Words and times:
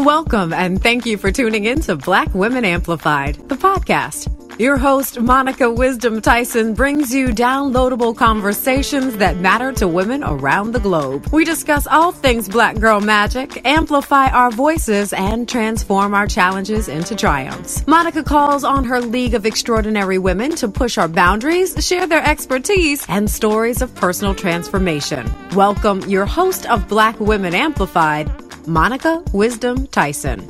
Welcome 0.00 0.54
and 0.54 0.82
thank 0.82 1.04
you 1.04 1.18
for 1.18 1.30
tuning 1.30 1.66
in 1.66 1.82
to 1.82 1.94
Black 1.94 2.34
Women 2.34 2.64
Amplified, 2.64 3.34
the 3.50 3.54
podcast. 3.54 4.34
Your 4.58 4.78
host, 4.78 5.20
Monica 5.20 5.70
Wisdom 5.70 6.22
Tyson, 6.22 6.72
brings 6.72 7.14
you 7.14 7.28
downloadable 7.28 8.16
conversations 8.16 9.18
that 9.18 9.36
matter 9.36 9.72
to 9.72 9.86
women 9.86 10.24
around 10.24 10.72
the 10.72 10.80
globe. 10.80 11.26
We 11.32 11.44
discuss 11.44 11.86
all 11.86 12.12
things 12.12 12.48
black 12.48 12.78
girl 12.78 13.00
magic, 13.00 13.66
amplify 13.66 14.28
our 14.28 14.50
voices, 14.50 15.12
and 15.12 15.46
transform 15.46 16.14
our 16.14 16.26
challenges 16.26 16.88
into 16.88 17.14
triumphs. 17.14 17.86
Monica 17.86 18.22
calls 18.22 18.64
on 18.64 18.84
her 18.84 19.00
League 19.00 19.34
of 19.34 19.44
Extraordinary 19.44 20.18
Women 20.18 20.56
to 20.56 20.68
push 20.68 20.96
our 20.96 21.08
boundaries, 21.08 21.74
share 21.86 22.06
their 22.06 22.26
expertise, 22.26 23.04
and 23.08 23.30
stories 23.30 23.82
of 23.82 23.94
personal 23.94 24.34
transformation. 24.34 25.30
Welcome 25.54 26.00
your 26.08 26.24
host 26.24 26.64
of 26.70 26.88
Black 26.88 27.20
Women 27.20 27.54
Amplified, 27.54 28.49
Monica 28.66 29.24
Wisdom 29.32 29.86
Tyson. 29.88 30.46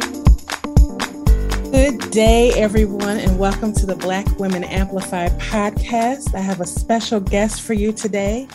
Good 1.71 2.11
day, 2.11 2.53
everyone, 2.57 3.19
and 3.19 3.39
welcome 3.39 3.73
to 3.75 3.87
the 3.87 3.95
Black 3.95 4.27
Women 4.39 4.65
Amplified 4.65 5.33
podcast. 5.41 6.35
I 6.35 6.41
have 6.41 6.61
a 6.61 6.67
special 6.67 7.21
guest 7.21 7.63
for 7.63 7.75
you 7.75 7.93
today. 7.93 8.49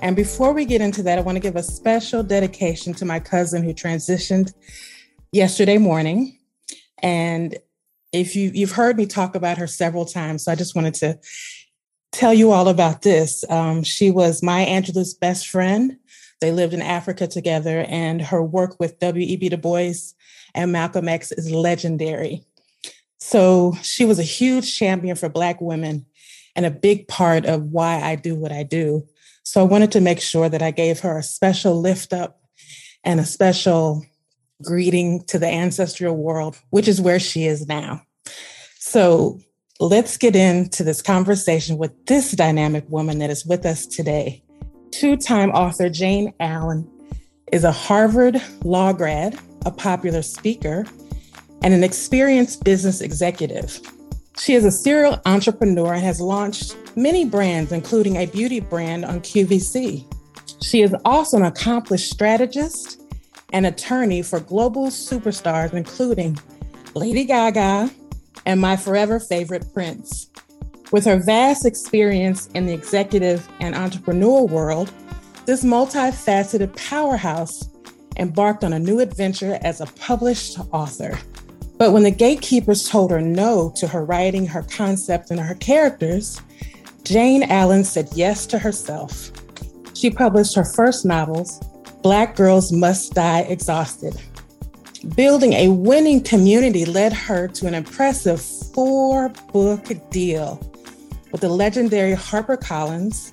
And 0.00 0.14
before 0.14 0.52
we 0.52 0.64
get 0.64 0.80
into 0.80 1.02
that, 1.02 1.18
I 1.18 1.22
want 1.22 1.36
to 1.36 1.40
give 1.40 1.56
a 1.56 1.62
special 1.62 2.22
dedication 2.22 2.94
to 2.94 3.04
my 3.04 3.18
cousin 3.18 3.62
who 3.62 3.74
transitioned 3.74 4.52
yesterday 5.32 5.78
morning. 5.78 6.38
And 7.02 7.56
if 8.12 8.36
you, 8.36 8.50
you've 8.54 8.72
heard 8.72 8.96
me 8.96 9.06
talk 9.06 9.34
about 9.34 9.58
her 9.58 9.66
several 9.66 10.06
times, 10.06 10.44
so 10.44 10.52
I 10.52 10.54
just 10.54 10.74
wanted 10.76 10.94
to 10.94 11.18
tell 12.12 12.32
you 12.32 12.52
all 12.52 12.68
about 12.68 13.02
this. 13.02 13.44
Um, 13.50 13.82
she 13.82 14.10
was 14.10 14.42
Maya 14.42 14.66
Angelou's 14.66 15.14
best 15.14 15.48
friend. 15.48 15.98
They 16.42 16.50
lived 16.50 16.74
in 16.74 16.82
Africa 16.82 17.28
together, 17.28 17.86
and 17.88 18.20
her 18.20 18.42
work 18.42 18.80
with 18.80 18.98
W.E.B. 18.98 19.48
Du 19.48 19.56
Bois 19.56 19.94
and 20.56 20.72
Malcolm 20.72 21.08
X 21.08 21.30
is 21.30 21.52
legendary. 21.52 22.44
So 23.18 23.74
she 23.80 24.04
was 24.04 24.18
a 24.18 24.24
huge 24.24 24.76
champion 24.76 25.14
for 25.14 25.28
Black 25.28 25.60
women 25.60 26.04
and 26.56 26.66
a 26.66 26.70
big 26.70 27.06
part 27.06 27.46
of 27.46 27.66
why 27.66 28.00
I 28.02 28.16
do 28.16 28.34
what 28.34 28.50
I 28.50 28.64
do. 28.64 29.06
So 29.44 29.60
I 29.60 29.64
wanted 29.64 29.92
to 29.92 30.00
make 30.00 30.20
sure 30.20 30.48
that 30.48 30.62
I 30.62 30.72
gave 30.72 30.98
her 31.00 31.16
a 31.16 31.22
special 31.22 31.80
lift 31.80 32.12
up 32.12 32.40
and 33.04 33.20
a 33.20 33.24
special 33.24 34.04
greeting 34.64 35.22
to 35.28 35.38
the 35.38 35.46
ancestral 35.46 36.16
world, 36.16 36.58
which 36.70 36.88
is 36.88 37.00
where 37.00 37.20
she 37.20 37.46
is 37.46 37.68
now. 37.68 38.02
So 38.80 39.38
let's 39.78 40.16
get 40.16 40.34
into 40.34 40.82
this 40.82 41.02
conversation 41.02 41.78
with 41.78 42.06
this 42.06 42.32
dynamic 42.32 42.84
woman 42.88 43.20
that 43.20 43.30
is 43.30 43.46
with 43.46 43.64
us 43.64 43.86
today. 43.86 44.41
Two 44.92 45.16
time 45.16 45.50
author 45.50 45.88
Jayne 45.88 46.34
Allen 46.38 46.88
is 47.50 47.64
a 47.64 47.72
Harvard 47.72 48.40
law 48.62 48.92
grad, 48.92 49.38
a 49.64 49.70
popular 49.70 50.20
speaker, 50.20 50.84
and 51.62 51.72
an 51.72 51.82
experienced 51.82 52.62
business 52.62 53.00
executive. 53.00 53.80
She 54.38 54.52
is 54.52 54.66
a 54.66 54.70
serial 54.70 55.18
entrepreneur 55.24 55.94
and 55.94 56.04
has 56.04 56.20
launched 56.20 56.76
many 56.94 57.24
brands, 57.24 57.72
including 57.72 58.16
a 58.16 58.26
beauty 58.26 58.60
brand 58.60 59.06
on 59.06 59.20
QVC. 59.20 60.04
She 60.62 60.82
is 60.82 60.94
also 61.06 61.38
an 61.38 61.44
accomplished 61.44 62.10
strategist 62.10 63.00
and 63.54 63.64
attorney 63.64 64.20
for 64.20 64.40
global 64.40 64.88
superstars, 64.88 65.72
including 65.72 66.38
Lady 66.94 67.24
Gaga 67.24 67.90
and 68.44 68.60
my 68.60 68.76
forever 68.76 69.18
favorite 69.18 69.72
Prince. 69.72 70.31
With 70.92 71.06
her 71.06 71.16
vast 71.16 71.64
experience 71.64 72.48
in 72.48 72.66
the 72.66 72.74
executive 72.74 73.48
and 73.60 73.74
entrepreneurial 73.74 74.50
world, 74.50 74.92
this 75.46 75.64
multifaceted 75.64 76.76
powerhouse 76.76 77.70
embarked 78.18 78.62
on 78.62 78.74
a 78.74 78.78
new 78.78 79.00
adventure 79.00 79.58
as 79.62 79.80
a 79.80 79.86
published 79.86 80.58
author. 80.70 81.18
But 81.78 81.92
when 81.92 82.02
the 82.02 82.10
gatekeepers 82.10 82.86
told 82.86 83.10
her 83.10 83.22
no 83.22 83.72
to 83.76 83.86
her 83.86 84.04
writing, 84.04 84.46
her 84.46 84.64
concept, 84.64 85.30
and 85.30 85.40
her 85.40 85.54
characters, 85.54 86.42
Jayne 87.04 87.44
Allen 87.44 87.84
said 87.84 88.10
yes 88.14 88.44
to 88.48 88.58
herself. 88.58 89.32
She 89.94 90.10
published 90.10 90.54
her 90.54 90.64
first 90.64 91.06
novels, 91.06 91.58
Black 92.02 92.36
Girls 92.36 92.70
Must 92.70 93.14
Die 93.14 93.40
Exhausted. 93.40 94.20
Building 95.16 95.54
a 95.54 95.68
winning 95.70 96.22
community 96.22 96.84
led 96.84 97.14
her 97.14 97.48
to 97.48 97.66
an 97.66 97.74
impressive 97.74 98.42
four 98.42 99.30
book 99.52 99.88
deal 100.10 100.60
with 101.32 101.40
the 101.40 101.48
legendary 101.48 102.12
HarperCollins 102.12 103.32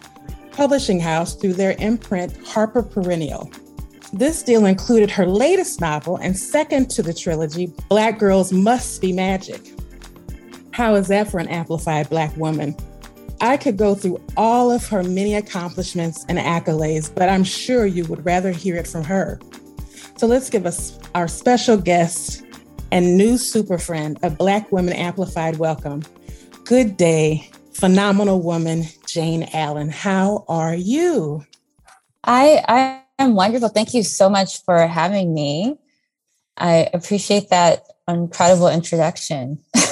publishing 0.51 0.99
house 0.99 1.35
through 1.35 1.53
their 1.53 1.75
imprint 1.79 2.35
Harper 2.45 2.81
Perennial. 2.81 3.51
This 4.11 4.41
deal 4.41 4.65
included 4.65 5.11
her 5.11 5.25
latest 5.25 5.79
novel 5.79 6.17
and 6.17 6.35
second 6.35 6.89
to 6.91 7.03
the 7.03 7.13
trilogy, 7.13 7.71
Black 7.89 8.17
Girls 8.17 8.51
Must 8.51 8.99
Be 8.99 9.13
Magic. 9.13 9.61
How 10.71 10.95
is 10.95 11.07
that 11.09 11.29
for 11.29 11.39
an 11.39 11.47
amplified 11.47 12.09
Black 12.09 12.35
woman? 12.35 12.75
I 13.41 13.55
could 13.55 13.77
go 13.77 13.95
through 13.95 14.19
all 14.35 14.71
of 14.71 14.85
her 14.87 15.03
many 15.03 15.35
accomplishments 15.35 16.25
and 16.27 16.37
accolades, 16.37 17.13
but 17.13 17.29
I'm 17.29 17.43
sure 17.43 17.85
you 17.85 18.03
would 18.05 18.25
rather 18.25 18.51
hear 18.51 18.75
it 18.75 18.87
from 18.87 19.03
her. 19.03 19.39
So 20.17 20.27
let's 20.27 20.49
give 20.49 20.66
us 20.66 20.97
our 21.16 21.27
special 21.27 21.77
guest 21.77 22.43
and 22.91 23.16
new 23.16 23.37
super 23.37 23.77
friend, 23.77 24.19
a 24.23 24.29
Black 24.29 24.71
Women 24.71 24.93
Amplified 24.93 25.57
welcome. 25.57 26.03
Good 26.66 26.97
day, 26.97 27.49
phenomenal 27.79 28.41
woman, 28.41 28.84
Jayne 29.07 29.50
Allen. 29.53 29.90
How 29.90 30.44
are 30.50 30.75
you? 30.75 31.45
I, 32.23 32.63
I 32.67 33.01
I'm 33.17 33.35
wonderful. 33.35 33.69
Thank 33.69 33.94
you 33.94 34.03
so 34.03 34.29
much 34.29 34.63
for 34.63 34.85
having 34.85 35.34
me. 35.34 35.78
I 36.57 36.90
appreciate 36.94 37.50
that 37.50 37.85
incredible 38.07 38.67
introduction. 38.67 39.59
and 39.73 39.84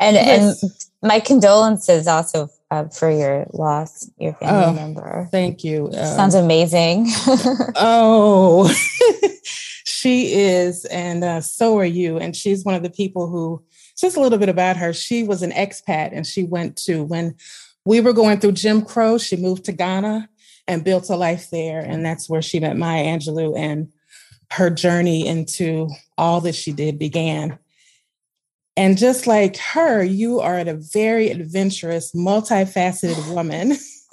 yes. 0.00 0.62
and 0.62 0.72
my 1.02 1.20
condolences 1.20 2.06
also 2.06 2.48
uh, 2.70 2.88
for 2.88 3.10
your 3.10 3.46
loss, 3.52 4.08
your 4.18 4.34
family 4.34 4.64
oh, 4.64 4.72
member. 4.72 5.28
Thank 5.30 5.64
you. 5.64 5.86
Um, 5.86 5.92
Sounds 5.92 6.34
amazing. 6.34 7.06
oh, 7.76 8.68
she 9.84 10.34
is, 10.34 10.84
and 10.86 11.24
uh, 11.24 11.40
so 11.40 11.78
are 11.78 11.84
you. 11.84 12.18
And 12.18 12.36
she's 12.36 12.64
one 12.64 12.74
of 12.74 12.82
the 12.82 12.90
people 12.90 13.28
who. 13.28 13.62
Just 13.98 14.16
a 14.16 14.20
little 14.20 14.38
bit 14.38 14.48
about 14.48 14.76
her. 14.76 14.92
She 14.92 15.22
was 15.22 15.42
an 15.42 15.52
expat, 15.52 16.10
and 16.12 16.26
she 16.26 16.42
went 16.42 16.76
to 16.84 17.02
when 17.02 17.34
we 17.84 18.00
were 18.00 18.12
going 18.12 18.40
through 18.40 18.52
Jim 18.52 18.82
Crow. 18.82 19.16
She 19.16 19.36
moved 19.36 19.64
to 19.64 19.72
Ghana 19.72 20.28
and 20.68 20.84
built 20.84 21.10
a 21.10 21.16
life 21.16 21.50
there. 21.50 21.80
And 21.80 22.04
that's 22.04 22.28
where 22.28 22.42
she 22.42 22.60
met 22.60 22.76
Maya 22.76 23.04
Angelou 23.04 23.56
and 23.56 23.92
her 24.52 24.70
journey 24.70 25.26
into 25.26 25.88
all 26.18 26.40
that 26.42 26.54
she 26.54 26.72
did 26.72 26.98
began. 26.98 27.58
And 28.76 28.98
just 28.98 29.26
like 29.26 29.56
her, 29.56 30.02
you 30.02 30.40
are 30.40 30.58
a 30.58 30.74
very 30.74 31.30
adventurous, 31.30 32.12
multifaceted 32.12 33.34
woman. 33.34 33.76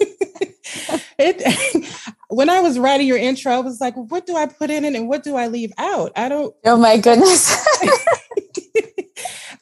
it, 1.18 1.94
when 2.28 2.48
I 2.48 2.60
was 2.60 2.78
writing 2.78 3.06
your 3.06 3.18
intro, 3.18 3.52
I 3.52 3.58
was 3.58 3.80
like, 3.80 3.94
what 3.94 4.26
do 4.26 4.36
I 4.36 4.46
put 4.46 4.70
in 4.70 4.84
it 4.84 4.94
and 4.94 5.08
what 5.08 5.22
do 5.22 5.36
I 5.36 5.48
leave 5.48 5.72
out? 5.76 6.12
I 6.16 6.28
don't. 6.28 6.54
Oh 6.64 6.78
my 6.78 6.96
goodness. 6.96 7.66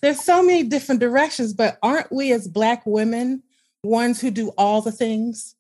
There's 0.03 0.21
so 0.21 0.43
many 0.43 0.65
different 0.65 1.01
directions, 1.01 1.55
but 1.55 1.79
aren't 1.83 2.13
we 2.13 2.33
as 2.33 2.49
Black 2.49 2.85
women 2.85 3.43
ones 3.83 4.21
who 4.21 4.31
do 4.31 4.49
all 4.59 4.83
the 4.83 4.93
things? 4.93 5.55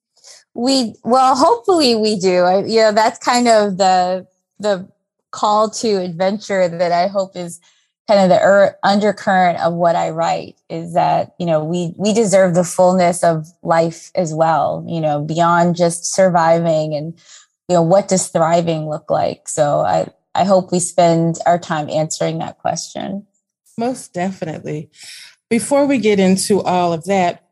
we 0.54 0.94
well 1.04 1.34
hopefully 1.34 1.94
we 1.94 2.18
do. 2.18 2.42
I, 2.42 2.64
you 2.64 2.80
know 2.80 2.92
that's 2.92 3.18
kind 3.18 3.48
of 3.48 3.78
the 3.78 4.26
the 4.58 4.88
call 5.30 5.70
to 5.70 5.96
adventure 5.96 6.68
that 6.68 6.92
i 6.92 7.06
hope 7.06 7.36
is 7.36 7.58
kind 8.06 8.20
of 8.20 8.28
the 8.28 8.44
er, 8.44 8.76
undercurrent 8.82 9.58
of 9.60 9.72
what 9.72 9.96
i 9.96 10.10
write 10.10 10.56
is 10.68 10.92
that 10.92 11.34
you 11.38 11.46
know 11.46 11.64
we 11.64 11.94
we 11.96 12.12
deserve 12.12 12.54
the 12.54 12.64
fullness 12.64 13.24
of 13.24 13.46
life 13.62 14.10
as 14.14 14.34
well 14.34 14.84
you 14.86 15.00
know 15.00 15.22
beyond 15.22 15.74
just 15.74 16.04
surviving 16.04 16.94
and 16.94 17.18
you 17.68 17.76
know 17.76 17.82
what 17.82 18.08
does 18.08 18.28
thriving 18.28 18.88
look 18.88 19.10
like? 19.10 19.48
So 19.48 19.80
i 19.80 20.06
i 20.34 20.44
hope 20.44 20.70
we 20.70 20.80
spend 20.80 21.38
our 21.46 21.58
time 21.58 21.88
answering 21.88 22.38
that 22.38 22.58
question 22.58 23.26
most 23.82 24.12
definitely 24.12 24.90
before 25.50 25.86
we 25.86 25.98
get 25.98 26.18
into 26.18 26.60
all 26.62 26.92
of 26.92 27.04
that 27.04 27.42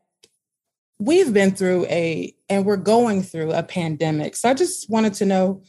we've 1.01 1.33
been 1.33 1.51
through 1.51 1.85
a 1.87 2.33
and 2.47 2.63
we're 2.63 2.77
going 2.77 3.23
through 3.23 3.51
a 3.51 3.63
pandemic. 3.63 4.35
So 4.35 4.49
I 4.49 4.53
just 4.53 4.87
wanted 4.89 5.15
to 5.15 5.25
know 5.25 5.63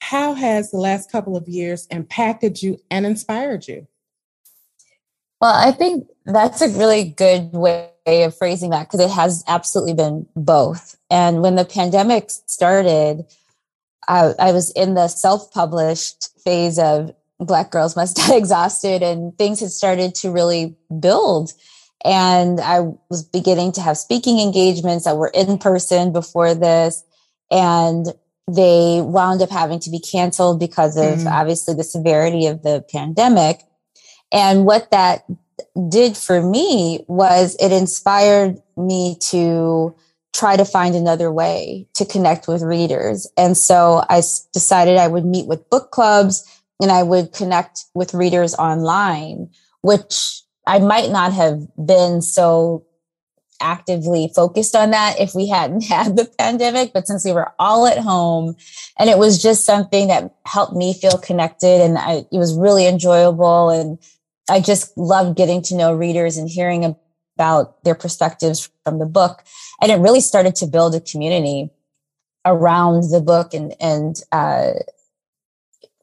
how 0.00 0.34
has 0.34 0.70
the 0.70 0.78
last 0.78 1.10
couple 1.10 1.36
of 1.36 1.48
years 1.48 1.86
impacted 1.90 2.62
you 2.62 2.78
and 2.90 3.04
inspired 3.04 3.66
you? 3.66 3.86
Well, 5.40 5.52
I 5.52 5.72
think 5.72 6.06
that's 6.24 6.62
a 6.62 6.68
really 6.68 7.04
good 7.04 7.52
way 7.52 7.90
of 8.06 8.36
phrasing 8.36 8.70
that 8.70 8.86
because 8.86 9.00
it 9.00 9.10
has 9.10 9.42
absolutely 9.48 9.94
been 9.94 10.26
both. 10.36 10.96
And 11.10 11.42
when 11.42 11.56
the 11.56 11.64
pandemic 11.64 12.30
started, 12.30 13.24
I, 14.06 14.34
I 14.38 14.52
was 14.52 14.70
in 14.72 14.94
the 14.94 15.08
self 15.08 15.52
published 15.52 16.28
phase 16.44 16.78
of 16.78 17.12
Black 17.40 17.70
Girls 17.70 17.96
Must 17.96 18.16
Die 18.28 18.36
Exhausted, 18.36 19.02
and 19.02 19.36
things 19.36 19.60
had 19.60 19.70
started 19.70 20.14
to 20.16 20.30
really 20.30 20.76
build 21.00 21.52
and 22.04 22.60
I 22.60 22.80
was 23.08 23.22
beginning 23.22 23.72
to 23.72 23.80
have 23.82 23.98
speaking 23.98 24.40
engagements 24.40 25.04
that 25.04 25.16
were 25.16 25.30
in 25.34 25.58
person 25.58 26.12
before 26.12 26.54
this. 26.54 27.04
And 27.50 28.06
they 28.48 29.00
wound 29.02 29.42
up 29.42 29.50
having 29.50 29.80
to 29.80 29.90
be 29.90 30.00
canceled 30.00 30.58
because 30.58 30.96
of 30.96 31.18
mm-hmm. 31.18 31.28
obviously 31.28 31.74
the 31.74 31.84
severity 31.84 32.46
of 32.46 32.62
the 32.62 32.84
pandemic. 32.90 33.62
And 34.32 34.64
what 34.64 34.90
that 34.90 35.24
did 35.88 36.16
for 36.16 36.42
me 36.42 37.04
was 37.06 37.56
it 37.60 37.70
inspired 37.70 38.60
me 38.76 39.16
to 39.20 39.94
try 40.32 40.56
to 40.56 40.64
find 40.64 40.94
another 40.94 41.30
way 41.30 41.86
to 41.94 42.04
connect 42.04 42.48
with 42.48 42.62
readers. 42.62 43.28
And 43.36 43.56
so 43.56 44.04
I 44.08 44.22
decided 44.52 44.96
I 44.96 45.08
would 45.08 45.26
meet 45.26 45.46
with 45.46 45.68
book 45.68 45.90
clubs 45.90 46.59
and 46.80 46.90
I 46.90 47.02
would 47.02 47.32
connect 47.32 47.84
with 47.94 48.14
readers 48.14 48.54
online, 48.54 49.50
which 49.82 50.42
I 50.66 50.78
might 50.78 51.10
not 51.10 51.32
have 51.32 51.66
been 51.76 52.22
so 52.22 52.86
actively 53.60 54.32
focused 54.34 54.74
on 54.74 54.90
that 54.90 55.20
if 55.20 55.34
we 55.34 55.46
hadn't 55.46 55.84
had 55.88 56.16
the 56.16 56.24
pandemic. 56.38 56.92
But 56.92 57.06
since 57.06 57.24
we 57.24 57.32
were 57.32 57.52
all 57.58 57.86
at 57.86 57.98
home 57.98 58.56
and 58.98 59.10
it 59.10 59.18
was 59.18 59.42
just 59.42 59.64
something 59.64 60.08
that 60.08 60.34
helped 60.46 60.74
me 60.74 60.94
feel 60.94 61.18
connected 61.18 61.80
and 61.80 61.98
I, 61.98 62.24
it 62.32 62.38
was 62.38 62.56
really 62.56 62.86
enjoyable. 62.86 63.70
And 63.70 63.98
I 64.48 64.60
just 64.60 64.96
loved 64.96 65.36
getting 65.36 65.62
to 65.62 65.76
know 65.76 65.94
readers 65.94 66.36
and 66.36 66.48
hearing 66.48 66.96
about 67.36 67.82
their 67.84 67.94
perspectives 67.94 68.70
from 68.84 68.98
the 68.98 69.06
book. 69.06 69.44
And 69.80 69.90
it 69.92 69.96
really 69.96 70.20
started 70.20 70.54
to 70.56 70.66
build 70.66 70.94
a 70.94 71.00
community 71.00 71.70
around 72.44 73.10
the 73.10 73.20
book 73.20 73.54
and, 73.54 73.74
and, 73.80 74.16
uh, 74.32 74.72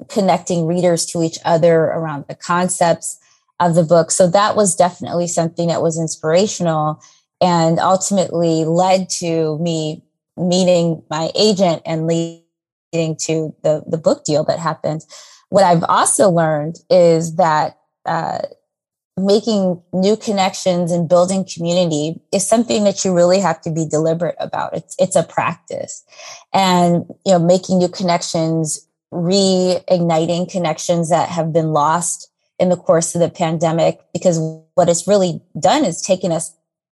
connecting 0.10 0.66
readers 0.66 1.06
to 1.08 1.24
each 1.24 1.40
other 1.46 1.86
around 1.86 2.26
the 2.28 2.36
concepts 2.36 3.20
of 3.60 3.76
the 3.76 3.84
book. 3.84 4.12
So 4.12 4.28
that 4.30 4.56
was 4.56 4.76
definitely 4.76 5.28
something 5.28 5.68
that 5.70 5.82
was 5.82 6.00
inspirational 6.00 7.02
and 7.42 7.80
ultimately 7.80 8.66
led 8.66 9.10
to 9.10 9.58
me 9.60 10.04
meeting 10.38 11.04
my 11.10 11.32
agent 11.36 11.82
and 11.86 12.08
leading 12.08 12.44
to 12.94 13.56
the, 13.64 13.84
the 13.88 13.98
book 13.98 14.24
deal 14.24 14.44
that 14.44 14.60
happened. 14.60 15.02
What 15.50 15.64
I've 15.64 15.84
also 15.84 16.30
learned 16.30 16.78
is 16.90 17.36
that 17.36 17.80
uh, 18.06 18.40
making 19.18 19.82
new 19.94 20.16
connections 20.16 20.92
and 20.92 21.10
building 21.10 21.46
community 21.52 22.22
is 22.32 22.48
something 22.48 22.84
that 22.84 23.04
you 23.04 23.14
really 23.14 23.40
have 23.40 23.60
to 23.62 23.72
be 23.72 23.86
deliberate 23.86 24.36
about. 24.40 24.76
It's 24.76 24.96
it's 25.00 25.16
a 25.16 25.24
practice, 25.24 26.04
and 26.54 27.06
you 27.26 27.34
know, 27.34 27.40
making 27.40 27.80
new 27.80 27.90
connections, 27.90 28.87
reigniting 29.14 30.50
connections 30.50 31.10
that 31.10 31.30
have 31.30 31.54
been 31.54 31.72
lost 31.72 32.30
in 32.60 32.70
the 32.70 32.78
course 32.78 33.16
of 33.16 33.22
the 33.22 33.30
pandemic. 33.30 34.00
Because 34.14 34.40
what 34.76 34.90
it's 34.90 35.08
really 35.08 35.42
done 35.60 35.86
is 35.86 36.02
taken 36.02 36.32
us 36.32 36.56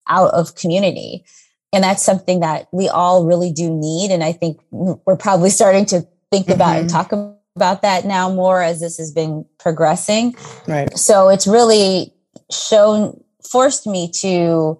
out 0.08 0.32
of 0.32 0.54
community, 0.54 1.24
and 1.72 1.84
that's 1.84 2.02
something 2.02 2.40
that 2.40 2.68
we 2.72 2.88
all 2.88 3.24
really 3.24 3.52
do 3.52 3.70
need. 3.70 4.10
And 4.10 4.24
I 4.24 4.32
think 4.32 4.60
we're 4.70 5.16
probably 5.16 5.50
starting 5.50 5.86
to 5.86 6.06
think 6.30 6.46
mm-hmm. 6.46 6.54
about 6.54 6.76
and 6.76 6.88
mm-hmm. 6.88 6.96
talk 6.96 7.12
about 7.12 7.40
about 7.56 7.82
that 7.82 8.04
now 8.04 8.32
more 8.32 8.62
as 8.62 8.80
this 8.80 8.96
has 8.96 9.12
been 9.12 9.44
progressing. 9.58 10.34
Right. 10.66 10.96
So 10.96 11.28
it's 11.28 11.46
really 11.46 12.14
shown, 12.50 13.22
forced 13.50 13.86
me 13.86 14.10
to 14.20 14.78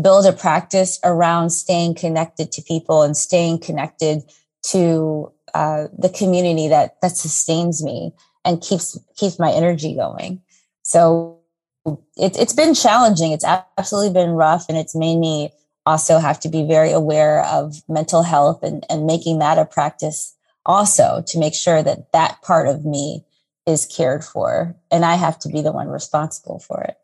build 0.00 0.26
a 0.26 0.32
practice 0.32 1.00
around 1.02 1.50
staying 1.50 1.94
connected 1.94 2.52
to 2.52 2.62
people 2.62 3.02
and 3.02 3.16
staying 3.16 3.58
connected 3.58 4.22
to 4.62 5.32
uh, 5.54 5.88
the 5.96 6.08
community 6.08 6.68
that 6.68 7.00
that 7.02 7.16
sustains 7.16 7.82
me 7.82 8.12
and 8.44 8.60
keeps 8.60 8.98
keeps 9.16 9.38
my 9.38 9.50
energy 9.50 9.94
going. 9.94 10.42
So 10.82 11.38
it, 11.86 12.38
it's 12.38 12.52
been 12.52 12.74
challenging. 12.74 13.32
It's 13.32 13.44
absolutely 13.44 14.12
been 14.12 14.30
rough, 14.30 14.66
and 14.68 14.76
it's 14.78 14.94
made 14.94 15.18
me 15.18 15.52
also 15.86 16.18
have 16.18 16.38
to 16.40 16.48
be 16.48 16.66
very 16.66 16.92
aware 16.92 17.44
of 17.44 17.82
mental 17.88 18.22
health 18.22 18.62
and, 18.62 18.84
and 18.90 19.06
making 19.06 19.38
that 19.38 19.58
a 19.58 19.64
practice 19.64 20.36
also 20.66 21.22
to 21.26 21.38
make 21.38 21.54
sure 21.54 21.82
that 21.82 22.12
that 22.12 22.40
part 22.42 22.68
of 22.68 22.84
me 22.84 23.24
is 23.66 23.86
cared 23.86 24.24
for 24.24 24.76
and 24.90 25.04
I 25.04 25.14
have 25.14 25.38
to 25.40 25.48
be 25.48 25.62
the 25.62 25.72
one 25.72 25.88
responsible 25.88 26.58
for 26.58 26.82
it. 26.82 26.96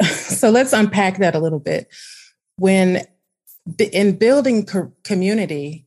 So 0.26 0.50
let's 0.50 0.72
unpack 0.72 1.18
that 1.18 1.34
a 1.34 1.38
little 1.38 1.60
bit. 1.60 1.88
When 2.56 3.06
in 3.92 4.16
building 4.16 4.66
co- 4.66 4.92
community, 5.04 5.85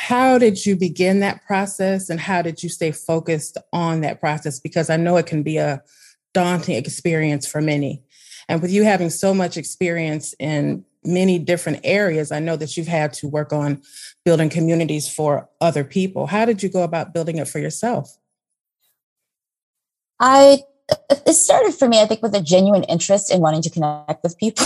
how 0.00 0.38
did 0.38 0.64
you 0.64 0.76
begin 0.76 1.18
that 1.20 1.44
process 1.44 2.08
and 2.08 2.20
how 2.20 2.40
did 2.40 2.62
you 2.62 2.68
stay 2.68 2.92
focused 2.92 3.58
on 3.72 4.00
that 4.02 4.20
process? 4.20 4.60
Because 4.60 4.90
I 4.90 4.96
know 4.96 5.16
it 5.16 5.26
can 5.26 5.42
be 5.42 5.56
a 5.56 5.82
daunting 6.32 6.76
experience 6.76 7.48
for 7.48 7.60
many. 7.60 8.04
And 8.48 8.62
with 8.62 8.70
you 8.70 8.84
having 8.84 9.10
so 9.10 9.34
much 9.34 9.56
experience 9.56 10.36
in 10.38 10.84
many 11.04 11.40
different 11.40 11.80
areas, 11.82 12.30
I 12.30 12.38
know 12.38 12.54
that 12.54 12.76
you've 12.76 12.86
had 12.86 13.12
to 13.14 13.26
work 13.26 13.52
on 13.52 13.82
building 14.24 14.50
communities 14.50 15.12
for 15.12 15.48
other 15.60 15.82
people. 15.82 16.28
How 16.28 16.44
did 16.44 16.62
you 16.62 16.68
go 16.68 16.84
about 16.84 17.12
building 17.12 17.38
it 17.38 17.48
for 17.48 17.58
yourself? 17.58 18.16
I 20.20 20.60
it 21.10 21.34
started 21.34 21.74
for 21.74 21.88
me, 21.88 22.00
I 22.00 22.06
think, 22.06 22.22
with 22.22 22.36
a 22.36 22.40
genuine 22.40 22.84
interest 22.84 23.32
in 23.32 23.40
wanting 23.40 23.62
to 23.62 23.70
connect 23.70 24.22
with 24.22 24.38
people. 24.38 24.64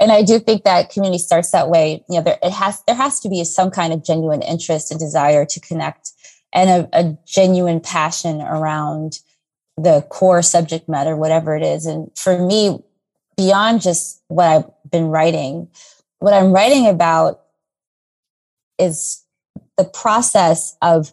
And 0.00 0.12
I 0.12 0.22
do 0.22 0.38
think 0.38 0.64
that 0.64 0.90
community 0.90 1.18
starts 1.18 1.50
that 1.52 1.68
way. 1.68 2.04
You 2.08 2.16
know, 2.16 2.22
there 2.22 2.38
it 2.42 2.52
has 2.52 2.82
there 2.86 2.96
has 2.96 3.20
to 3.20 3.28
be 3.28 3.44
some 3.44 3.70
kind 3.70 3.92
of 3.92 4.04
genuine 4.04 4.42
interest 4.42 4.90
and 4.90 4.98
desire 4.98 5.44
to 5.46 5.60
connect 5.60 6.12
and 6.52 6.70
a, 6.70 6.98
a 6.98 7.18
genuine 7.26 7.80
passion 7.80 8.40
around 8.40 9.20
the 9.76 10.02
core 10.08 10.42
subject 10.42 10.88
matter, 10.88 11.16
whatever 11.16 11.56
it 11.56 11.62
is. 11.62 11.86
And 11.86 12.10
for 12.16 12.38
me, 12.38 12.78
beyond 13.36 13.82
just 13.82 14.22
what 14.28 14.46
I've 14.46 14.90
been 14.90 15.06
writing, 15.06 15.68
what 16.18 16.34
I'm 16.34 16.52
writing 16.52 16.86
about 16.86 17.40
is 18.78 19.22
the 19.76 19.84
process 19.84 20.76
of 20.82 21.12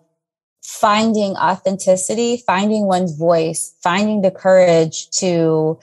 finding 0.63 1.35
authenticity, 1.35 2.37
finding 2.37 2.87
one's 2.87 3.15
voice, 3.15 3.75
finding 3.83 4.21
the 4.21 4.31
courage 4.31 5.09
to 5.11 5.79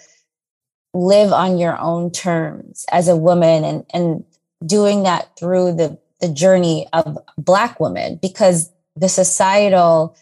live 0.95 1.33
on 1.33 1.59
your 1.59 1.79
own 1.79 2.11
terms 2.11 2.85
as 2.91 3.09
a 3.09 3.17
woman 3.17 3.65
and, 3.65 3.85
and 3.93 4.25
doing 4.65 5.03
that 5.05 5.37
through 5.39 5.73
the, 5.75 5.99
the 6.21 6.29
journey 6.29 6.87
of 6.93 7.19
black 7.39 7.81
women 7.81 8.19
because 8.21 8.71
the 8.95 9.09
societal 9.09 10.17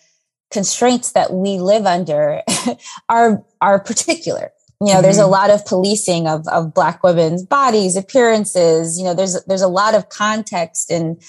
constraints 0.50 1.12
that 1.12 1.32
we 1.32 1.58
live 1.58 1.86
under 1.86 2.42
are 3.08 3.44
are 3.60 3.78
particular 3.78 4.50
you 4.80 4.92
know 4.92 5.02
there's 5.02 5.18
a 5.18 5.22
mm-hmm. 5.22 5.30
lot 5.30 5.50
of 5.50 5.64
policing 5.64 6.26
of 6.26 6.46
of 6.48 6.74
black 6.74 7.02
women's 7.04 7.44
bodies 7.44 7.96
appearances 7.96 8.98
you 8.98 9.04
know 9.04 9.14
there's 9.14 9.42
there's 9.44 9.62
a 9.62 9.68
lot 9.68 9.94
of 9.94 10.08
context 10.08 10.90
and 10.90 11.22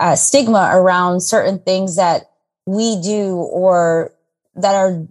uh, 0.00 0.14
stigma 0.14 0.70
around 0.72 1.20
certain 1.20 1.58
things 1.58 1.96
that 1.96 2.30
we 2.66 3.00
do 3.00 3.34
or 3.34 4.12
that 4.54 4.76
are 4.76 5.04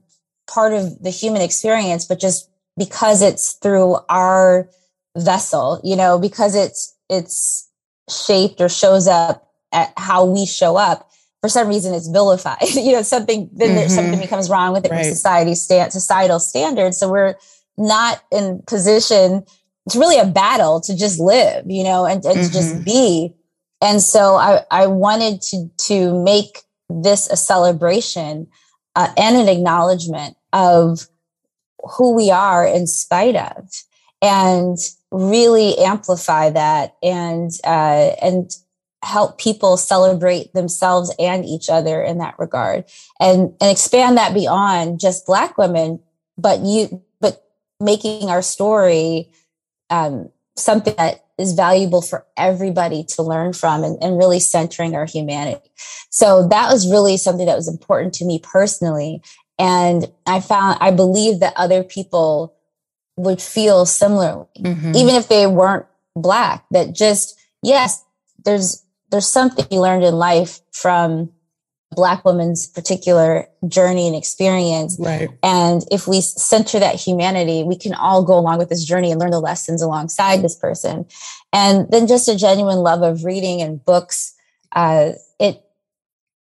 part 0.50 0.72
of 0.72 1.04
the 1.04 1.10
human 1.10 1.42
experience 1.42 2.06
but 2.06 2.20
just 2.20 2.50
because 2.78 3.22
it's 3.22 3.54
through 3.54 3.98
our 4.10 4.70
vessel 5.16 5.82
you 5.84 5.96
know 5.96 6.20
because 6.20 6.56
it's 6.56 6.96
it's 7.10 7.70
shaped 8.10 8.62
or 8.62 8.70
shows 8.70 9.08
up 9.08 9.52
at 9.72 9.92
how 9.98 10.26
we 10.26 10.46
show 10.46 10.78
up 10.78 11.10
for 11.42 11.50
some 11.50 11.68
reason 11.68 11.94
it's 11.94 12.08
vilified 12.08 12.62
you 12.74 12.92
know 12.92 13.02
something 13.02 13.50
then 13.54 13.76
mm-hmm. 13.76 13.90
something 13.90 14.20
becomes 14.20 14.50
wrong 14.50 14.74
with 14.74 14.86
it 14.86 14.92
right. 14.92 15.06
society 15.06 15.56
stand 15.56 15.92
societal 15.92 16.40
standards 16.40 16.98
so 16.98 17.10
we're 17.10 17.36
not 17.78 18.24
in 18.32 18.62
position 18.68 19.44
it's 19.86 19.96
really 19.96 20.20
a 20.20 20.26
battle 20.26 20.80
to 20.82 20.96
just 20.96 21.20
live 21.20 21.64
you 21.68 21.84
know 21.84 22.06
and, 22.06 22.24
and 22.26 22.38
mm-hmm. 22.38 22.48
to 22.48 22.54
just 22.54 22.84
be 22.86 23.34
and 23.82 24.02
so 24.02 24.36
i 24.36 24.62
i 24.72 24.86
wanted 24.86 25.42
to 25.42 25.70
to 25.78 26.24
make 26.24 26.60
this 26.90 27.30
a 27.30 27.36
celebration 27.36 28.48
uh, 28.96 29.10
and 29.18 29.36
an 29.36 29.48
acknowledgement 29.48 30.36
of 30.54 31.08
who 31.90 32.14
we 32.14 32.32
are 32.32 32.66
in 32.66 32.88
spite 32.88 33.36
of 33.36 33.70
and 34.22 34.78
really 35.12 35.78
amplify 35.78 36.50
that 36.50 36.96
and 37.02 37.52
uh, 37.64 38.12
and 38.22 38.52
help 39.04 39.38
people 39.38 39.78
celebrate 39.78 40.52
themselves 40.54 41.14
and 41.20 41.46
each 41.46 41.70
other 41.70 42.02
in 42.02 42.18
that 42.18 42.38
regard 42.40 42.84
and 43.20 43.54
and 43.62 43.72
expand 43.72 44.18
that 44.18 44.34
beyond 44.34 45.00
just 45.00 45.26
black 45.26 45.58
women 45.58 46.00
but 46.38 46.62
you 46.62 47.04
but 47.22 47.44
making 47.80 48.30
our 48.30 48.42
story 48.42 49.30
um, 49.90 50.30
something 50.56 50.96
that 50.98 51.24
is 51.38 51.54
valuable 51.54 52.02
for 52.02 52.26
everybody 52.36 53.04
to 53.04 53.22
learn 53.22 53.54
from 53.54 53.84
and, 53.84 54.02
and, 54.02 54.18
really 54.18 54.40
centering 54.40 54.96
our 54.96 55.06
humanity. 55.06 55.70
So 56.10 56.48
that 56.48 56.72
was 56.72 56.90
really 56.90 57.16
something 57.18 57.46
that 57.46 57.56
was 57.56 57.68
important 57.68 58.14
to 58.16 58.26
me 58.26 58.40
personally. 58.40 59.22
And 59.60 60.12
I 60.26 60.40
found, 60.40 60.78
I 60.82 60.92
believe 60.92 61.40
that 61.40 61.54
other 61.56 61.84
people 61.84 62.56
would 63.16 63.42
feel 63.42 63.86
similarly, 63.86 64.46
mm-hmm. 64.60 64.96
even 64.96 65.16
if 65.16 65.28
they 65.28 65.48
weren't 65.48 65.86
black, 66.16 66.66
that 66.72 66.94
just, 66.94 67.40
yes, 67.64 68.04
there's, 68.46 68.86
there's 69.10 69.28
something 69.28 69.66
you 69.72 69.80
learned 69.80 70.04
in 70.04 70.16
life 70.16 70.60
from 70.72 71.32
Black 71.92 72.26
woman's 72.26 72.68
particular 72.68 73.48
journey 73.68 74.08
and 74.08 74.16
experience. 74.16 74.98
Right. 75.00 75.30
And 75.42 75.84
if 75.90 76.06
we 76.06 76.20
center 76.20 76.80
that 76.80 76.96
humanity, 76.96 77.64
we 77.64 77.78
can 77.78 77.94
all 77.94 78.24
go 78.24 78.38
along 78.38 78.58
with 78.58 78.70
this 78.70 78.84
journey 78.84 79.10
and 79.10 79.20
learn 79.20 79.32
the 79.32 79.40
lessons 79.40 79.82
alongside 79.82 80.42
this 80.42 80.56
person. 80.56 81.06
And 81.54 81.90
then 81.90 82.06
just 82.06 82.28
a 82.28 82.36
genuine 82.36 82.80
love 82.80 83.04
of 83.04 83.24
reading 83.24 83.62
and 83.62 83.84
books. 83.84 84.36
Uh, 84.74 85.14
it 85.40 85.64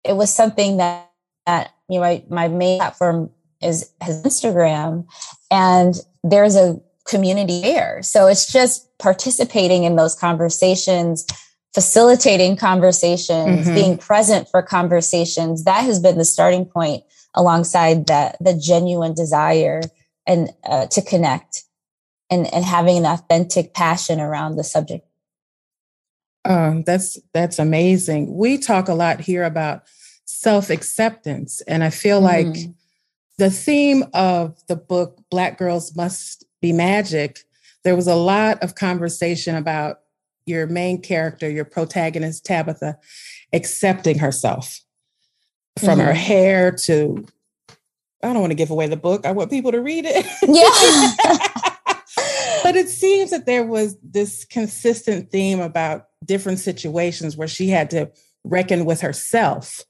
it 0.02 0.16
was 0.16 0.32
something 0.32 0.78
that, 0.78 1.10
that 1.46 1.73
you 1.88 1.98
know, 1.98 2.00
my, 2.00 2.24
my 2.28 2.48
main 2.48 2.78
platform 2.78 3.30
is 3.62 3.90
has 4.00 4.22
Instagram 4.22 5.06
and 5.50 5.94
there's 6.22 6.56
a 6.56 6.80
community 7.06 7.60
there. 7.60 8.02
So 8.02 8.26
it's 8.26 8.50
just 8.50 8.88
participating 8.98 9.84
in 9.84 9.96
those 9.96 10.14
conversations, 10.14 11.26
facilitating 11.74 12.56
conversations, 12.56 13.66
mm-hmm. 13.66 13.74
being 13.74 13.98
present 13.98 14.48
for 14.48 14.62
conversations. 14.62 15.64
That 15.64 15.84
has 15.84 16.00
been 16.00 16.18
the 16.18 16.24
starting 16.24 16.64
point 16.64 17.04
alongside 17.34 18.06
the, 18.06 18.34
the 18.40 18.54
genuine 18.54 19.14
desire 19.14 19.82
and 20.26 20.50
uh, 20.64 20.86
to 20.86 21.02
connect 21.02 21.64
and, 22.30 22.52
and 22.54 22.64
having 22.64 22.96
an 22.98 23.06
authentic 23.06 23.74
passion 23.74 24.20
around 24.20 24.56
the 24.56 24.64
subject. 24.64 25.06
Um, 26.46 26.82
that's 26.82 27.18
that's 27.32 27.58
amazing. 27.58 28.36
We 28.36 28.58
talk 28.58 28.88
a 28.88 28.94
lot 28.94 29.20
here 29.20 29.44
about 29.44 29.84
self 30.24 30.70
acceptance, 30.70 31.60
and 31.62 31.84
I 31.84 31.90
feel 31.90 32.20
mm-hmm. 32.20 32.50
like 32.50 32.70
the 33.38 33.50
theme 33.50 34.04
of 34.14 34.56
the 34.68 34.76
book 34.76 35.18
Black 35.30 35.58
Girls 35.58 35.94
Must 35.96 36.44
Be 36.60 36.72
Magic. 36.72 37.40
There 37.82 37.96
was 37.96 38.06
a 38.06 38.14
lot 38.14 38.62
of 38.62 38.74
conversation 38.74 39.54
about 39.56 40.00
your 40.46 40.66
main 40.66 41.00
character, 41.00 41.50
your 41.50 41.64
protagonist 41.64 42.44
Tabitha, 42.44 42.98
accepting 43.52 44.18
herself 44.18 44.80
from 45.78 45.98
mm-hmm. 45.98 46.06
her 46.06 46.12
hair 46.14 46.72
to 46.72 47.26
I 48.22 48.32
don't 48.32 48.40
want 48.40 48.52
to 48.52 48.56
give 48.56 48.70
away 48.70 48.86
the 48.86 48.96
book. 48.96 49.26
I 49.26 49.32
want 49.32 49.50
people 49.50 49.72
to 49.72 49.82
read 49.82 50.06
it. 50.08 50.24
Yeah. 50.42 51.38
but 52.62 52.74
it 52.74 52.88
seems 52.88 53.30
that 53.30 53.44
there 53.44 53.64
was 53.64 53.98
this 54.02 54.46
consistent 54.46 55.30
theme 55.30 55.60
about 55.60 56.06
different 56.24 56.58
situations 56.58 57.36
where 57.36 57.48
she 57.48 57.68
had 57.68 57.90
to 57.90 58.10
reckon 58.42 58.86
with 58.86 59.02
herself 59.02 59.84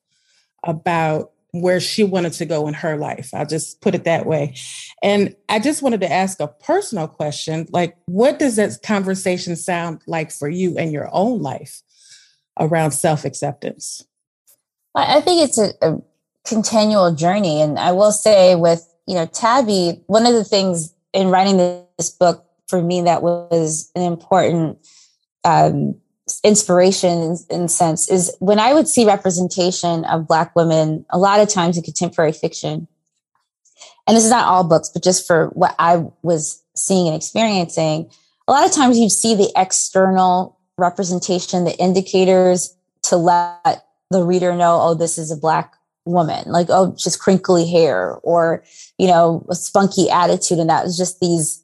about 0.64 1.30
where 1.52 1.78
she 1.78 2.02
wanted 2.02 2.32
to 2.32 2.44
go 2.44 2.66
in 2.66 2.74
her 2.74 2.96
life. 2.96 3.30
I'll 3.32 3.46
just 3.46 3.80
put 3.80 3.94
it 3.94 4.04
that 4.04 4.26
way. 4.26 4.54
And 5.02 5.36
I 5.48 5.60
just 5.60 5.82
wanted 5.82 6.00
to 6.00 6.12
ask 6.12 6.40
a 6.40 6.48
personal 6.48 7.06
question 7.06 7.66
like, 7.70 7.96
what 8.06 8.40
does 8.40 8.56
that 8.56 8.82
conversation 8.82 9.54
sound 9.54 10.02
like 10.08 10.32
for 10.32 10.48
you 10.48 10.76
in 10.76 10.90
your 10.90 11.08
own 11.12 11.40
life 11.42 11.82
around 12.58 12.90
self 12.90 13.24
acceptance? 13.24 14.04
I 14.96 15.20
think 15.20 15.48
it's 15.48 15.58
a, 15.58 15.70
a 15.80 16.02
continual 16.44 17.14
journey. 17.14 17.60
And 17.60 17.78
I 17.78 17.92
will 17.92 18.12
say, 18.12 18.56
with 18.56 18.88
you 19.06 19.14
know, 19.14 19.26
Tabby, 19.26 20.02
one 20.06 20.26
of 20.26 20.32
the 20.32 20.44
things 20.44 20.92
in 21.12 21.28
writing 21.28 21.56
this 21.98 22.10
book 22.10 22.44
for 22.68 22.82
me 22.82 23.02
that 23.02 23.22
was 23.22 23.90
an 23.94 24.02
important 24.02 24.78
um, 25.44 25.94
inspiration 26.42 27.36
in, 27.50 27.68
sense 27.68 28.10
is 28.10 28.34
when 28.38 28.58
I 28.58 28.72
would 28.72 28.88
see 28.88 29.04
representation 29.04 30.04
of 30.06 30.26
Black 30.26 30.56
women, 30.56 31.04
a 31.10 31.18
lot 31.18 31.40
of 31.40 31.48
times 31.48 31.76
in 31.76 31.82
contemporary 31.82 32.32
fiction. 32.32 32.88
And 34.06 34.16
this 34.16 34.24
is 34.24 34.30
not 34.30 34.46
all 34.46 34.64
books, 34.64 34.90
but 34.92 35.02
just 35.02 35.26
for 35.26 35.48
what 35.48 35.74
I 35.78 36.04
was 36.22 36.62
seeing 36.74 37.08
and 37.08 37.16
experiencing, 37.16 38.10
a 38.48 38.52
lot 38.52 38.66
of 38.66 38.72
times 38.72 38.98
you'd 38.98 39.10
see 39.10 39.34
the 39.34 39.52
external 39.56 40.58
representation, 40.78 41.64
the 41.64 41.78
indicators 41.78 42.74
to 43.04 43.16
let 43.16 43.86
the 44.10 44.22
reader 44.22 44.54
know, 44.54 44.80
oh, 44.80 44.94
this 44.94 45.18
is 45.18 45.30
a 45.30 45.36
Black 45.36 45.74
woman, 46.06 46.44
like, 46.46 46.68
oh, 46.70 46.94
just 46.96 47.20
crinkly 47.20 47.66
hair 47.66 48.18
or, 48.22 48.62
you 48.98 49.06
know, 49.06 49.46
a 49.50 49.54
spunky 49.54 50.10
attitude. 50.10 50.58
And 50.58 50.70
that 50.70 50.84
was 50.84 50.96
just 50.96 51.20
these 51.20 51.62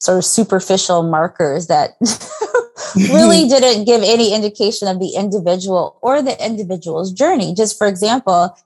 sort 0.00 0.18
of 0.18 0.24
superficial 0.24 1.02
markers 1.02 1.66
that 1.66 1.90
really 2.96 3.48
didn't 3.48 3.84
give 3.84 4.02
any 4.02 4.34
indication 4.34 4.88
of 4.88 4.98
the 4.98 5.14
individual 5.16 5.98
or 6.02 6.22
the 6.22 6.44
individual's 6.44 7.12
journey. 7.12 7.54
Just 7.54 7.78
for 7.78 7.86
example, 7.86 8.56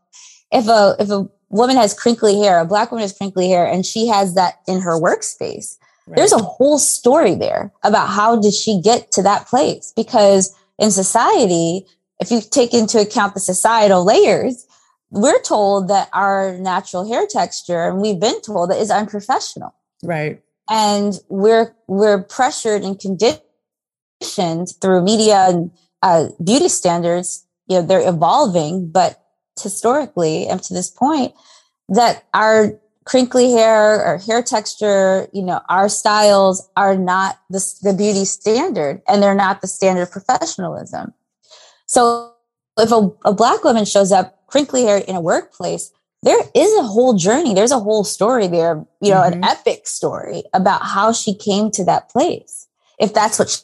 if 0.52 0.68
a 0.68 0.97
if 0.99 1.11
a 1.11 1.28
woman 1.50 1.76
has 1.76 1.94
crinkly 1.94 2.38
hair, 2.38 2.59
a 2.59 2.64
black 2.64 2.90
woman 2.90 3.02
has 3.02 3.16
crinkly 3.16 3.49
hair, 3.49 3.66
and 3.66 3.87
she 3.87 4.06
has 4.06 4.35
that 4.35 4.61
in 4.66 4.80
her 4.80 5.00
workspace, 5.00 5.76
right. 6.06 6.16
there's 6.16 6.33
a 6.33 6.38
whole 6.38 6.78
story 6.78 7.35
there 7.35 7.73
about 7.83 8.09
how 8.09 8.40
did 8.40 8.54
she 8.54 8.80
get 8.80 9.12
to 9.12 9.23
that 9.23 9.47
place? 9.47 9.92
Because 9.94 10.54
in 10.78 10.90
society, 10.90 11.87
if 12.21 12.30
you 12.30 12.40
take 12.40 12.75
into 12.75 13.00
account 13.00 13.35
the 13.35 13.40
societal 13.40 14.04
layers, 14.04 14.66
we're 15.11 15.40
told 15.42 15.88
that 15.88 16.09
our 16.12 16.59
natural 16.59 17.06
hair 17.06 17.26
texture, 17.28 17.88
and 17.88 18.00
we've 18.00 18.21
been 18.21 18.40
told 18.40 18.71
that 18.71 18.80
is 18.80 18.90
unprofessional. 18.90 19.75
Right. 20.02 20.42
And 20.68 21.18
we're 21.28 21.75
we're 21.87 22.23
pressured 22.23 22.83
and 22.83 22.99
conditioned 22.99 23.40
through 24.80 25.02
media 25.02 25.46
and 25.48 25.70
uh, 26.02 26.28
beauty 26.42 26.68
standards, 26.68 27.46
you 27.68 27.76
know, 27.76 27.86
they're 27.86 28.08
evolving, 28.08 28.90
but 28.90 29.22
historically 29.60 30.48
up 30.48 30.60
to 30.62 30.74
this 30.74 30.90
point, 30.90 31.34
that 31.88 32.24
our 32.34 32.78
crinkly 33.04 33.52
hair 33.52 34.04
or 34.04 34.18
hair 34.18 34.42
texture, 34.42 35.28
you 35.32 35.42
know, 35.42 35.60
our 35.68 35.88
styles 35.88 36.68
are 36.76 36.96
not 36.96 37.38
the, 37.50 37.62
the 37.82 37.92
beauty 37.92 38.24
standard 38.24 39.02
and 39.06 39.22
they're 39.22 39.34
not 39.34 39.60
the 39.60 39.66
standard 39.66 40.02
of 40.02 40.10
professionalism. 40.10 41.12
So 41.86 42.32
if 42.78 42.90
a, 42.90 43.10
a 43.24 43.32
black 43.32 43.62
woman 43.62 43.84
shows 43.84 44.10
up 44.10 44.46
crinkly 44.46 44.82
hair 44.82 44.98
in 44.98 45.16
a 45.16 45.20
workplace, 45.20 45.92
there 46.22 46.40
is 46.54 46.78
a 46.78 46.82
whole 46.82 47.14
journey. 47.14 47.52
There's 47.52 47.70
a 47.70 47.78
whole 47.78 48.04
story 48.04 48.46
there, 48.46 48.84
you 49.00 49.10
know, 49.10 49.20
mm-hmm. 49.20 49.34
an 49.34 49.44
epic 49.44 49.86
story 49.86 50.44
about 50.54 50.82
how 50.82 51.12
she 51.12 51.34
came 51.34 51.70
to 51.72 51.84
that 51.84 52.08
place. 52.08 52.66
If 52.98 53.12
that's 53.12 53.38
what 53.38 53.62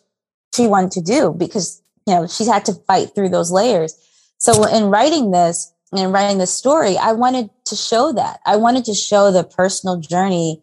she 0.55 0.67
wanted 0.67 0.93
to 0.93 1.01
do 1.01 1.35
because 1.37 1.83
you 2.07 2.15
know 2.15 2.27
she 2.27 2.45
had 2.47 2.65
to 2.67 2.75
fight 2.87 3.15
through 3.15 3.29
those 3.29 3.51
layers. 3.51 3.95
So 4.39 4.65
in 4.67 4.85
writing 4.85 5.31
this 5.31 5.73
and 5.93 6.13
writing 6.13 6.39
this 6.39 6.53
story 6.53 6.97
i 6.97 7.13
wanted 7.13 7.51
to 7.67 7.77
show 7.77 8.13
that. 8.13 8.41
I 8.47 8.57
wanted 8.57 8.85
to 8.87 8.95
show 8.95 9.31
the 9.31 9.45
personal 9.45 9.99
journey 9.99 10.63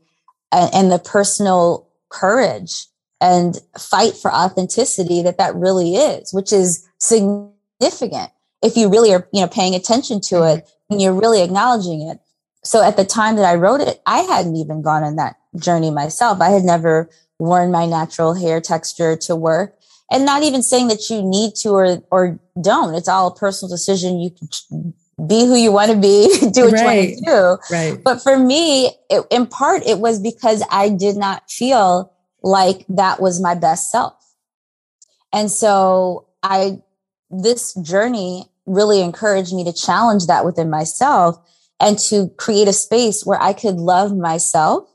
and, 0.51 0.73
and 0.73 0.91
the 0.91 0.99
personal 0.99 1.87
courage 2.09 2.87
and 3.19 3.59
fight 3.77 4.15
for 4.15 4.33
authenticity 4.33 5.21
that 5.23 5.37
that 5.37 5.55
really 5.55 5.95
is 5.95 6.33
which 6.33 6.53
is 6.53 6.87
significant 6.99 8.31
if 8.61 8.77
you 8.77 8.89
really 8.89 9.13
are 9.13 9.27
you 9.33 9.41
know 9.41 9.47
paying 9.47 9.75
attention 9.75 10.21
to 10.21 10.43
it 10.43 10.63
mm-hmm. 10.63 10.93
and 10.93 11.01
you're 11.01 11.13
really 11.13 11.43
acknowledging 11.43 12.07
it. 12.07 12.19
So 12.63 12.83
at 12.83 12.97
the 12.97 13.05
time 13.05 13.35
that 13.35 13.45
i 13.45 13.55
wrote 13.55 13.81
it 13.81 14.01
i 14.05 14.19
hadn't 14.19 14.55
even 14.55 14.81
gone 14.81 15.03
on 15.03 15.15
that 15.17 15.35
journey 15.57 15.91
myself. 15.91 16.41
I 16.41 16.49
had 16.49 16.63
never 16.63 17.09
worn 17.39 17.71
my 17.71 17.85
natural 17.85 18.33
hair 18.33 18.61
texture 18.61 19.15
to 19.15 19.35
work 19.35 19.76
and 20.11 20.25
not 20.25 20.43
even 20.43 20.63
saying 20.63 20.87
that 20.87 21.09
you 21.09 21.21
need 21.21 21.55
to 21.55 21.69
or 21.69 22.03
or 22.11 22.39
don't. 22.61 22.95
It's 22.95 23.07
all 23.07 23.27
a 23.27 23.35
personal 23.35 23.69
decision. 23.69 24.19
You 24.19 24.31
can 24.31 24.93
be 25.25 25.45
who 25.45 25.55
you 25.55 25.71
want 25.71 25.91
to 25.91 25.97
be 25.97 26.27
do 26.51 26.65
what 26.65 26.73
right. 26.73 26.83
you 26.83 26.85
want 26.85 27.17
to 27.17 27.25
do. 27.25 27.75
Right. 27.75 28.03
But 28.03 28.21
for 28.21 28.37
me 28.37 28.91
it, 29.09 29.25
in 29.31 29.47
part 29.47 29.83
it 29.85 29.99
was 29.99 30.19
because 30.19 30.63
i 30.69 30.89
did 30.89 31.17
not 31.17 31.49
feel 31.49 32.13
like 32.43 32.85
that 32.89 33.19
was 33.19 33.41
my 33.41 33.55
best 33.55 33.91
self. 33.91 34.13
And 35.33 35.49
so 35.49 36.27
i 36.43 36.79
this 37.31 37.73
journey 37.75 38.45
really 38.65 39.01
encouraged 39.01 39.53
me 39.53 39.63
to 39.63 39.73
challenge 39.73 40.27
that 40.27 40.45
within 40.45 40.69
myself 40.69 41.37
and 41.79 41.97
to 41.97 42.29
create 42.37 42.67
a 42.67 42.73
space 42.73 43.25
where 43.25 43.41
i 43.41 43.53
could 43.53 43.75
love 43.75 44.15
myself 44.15 44.87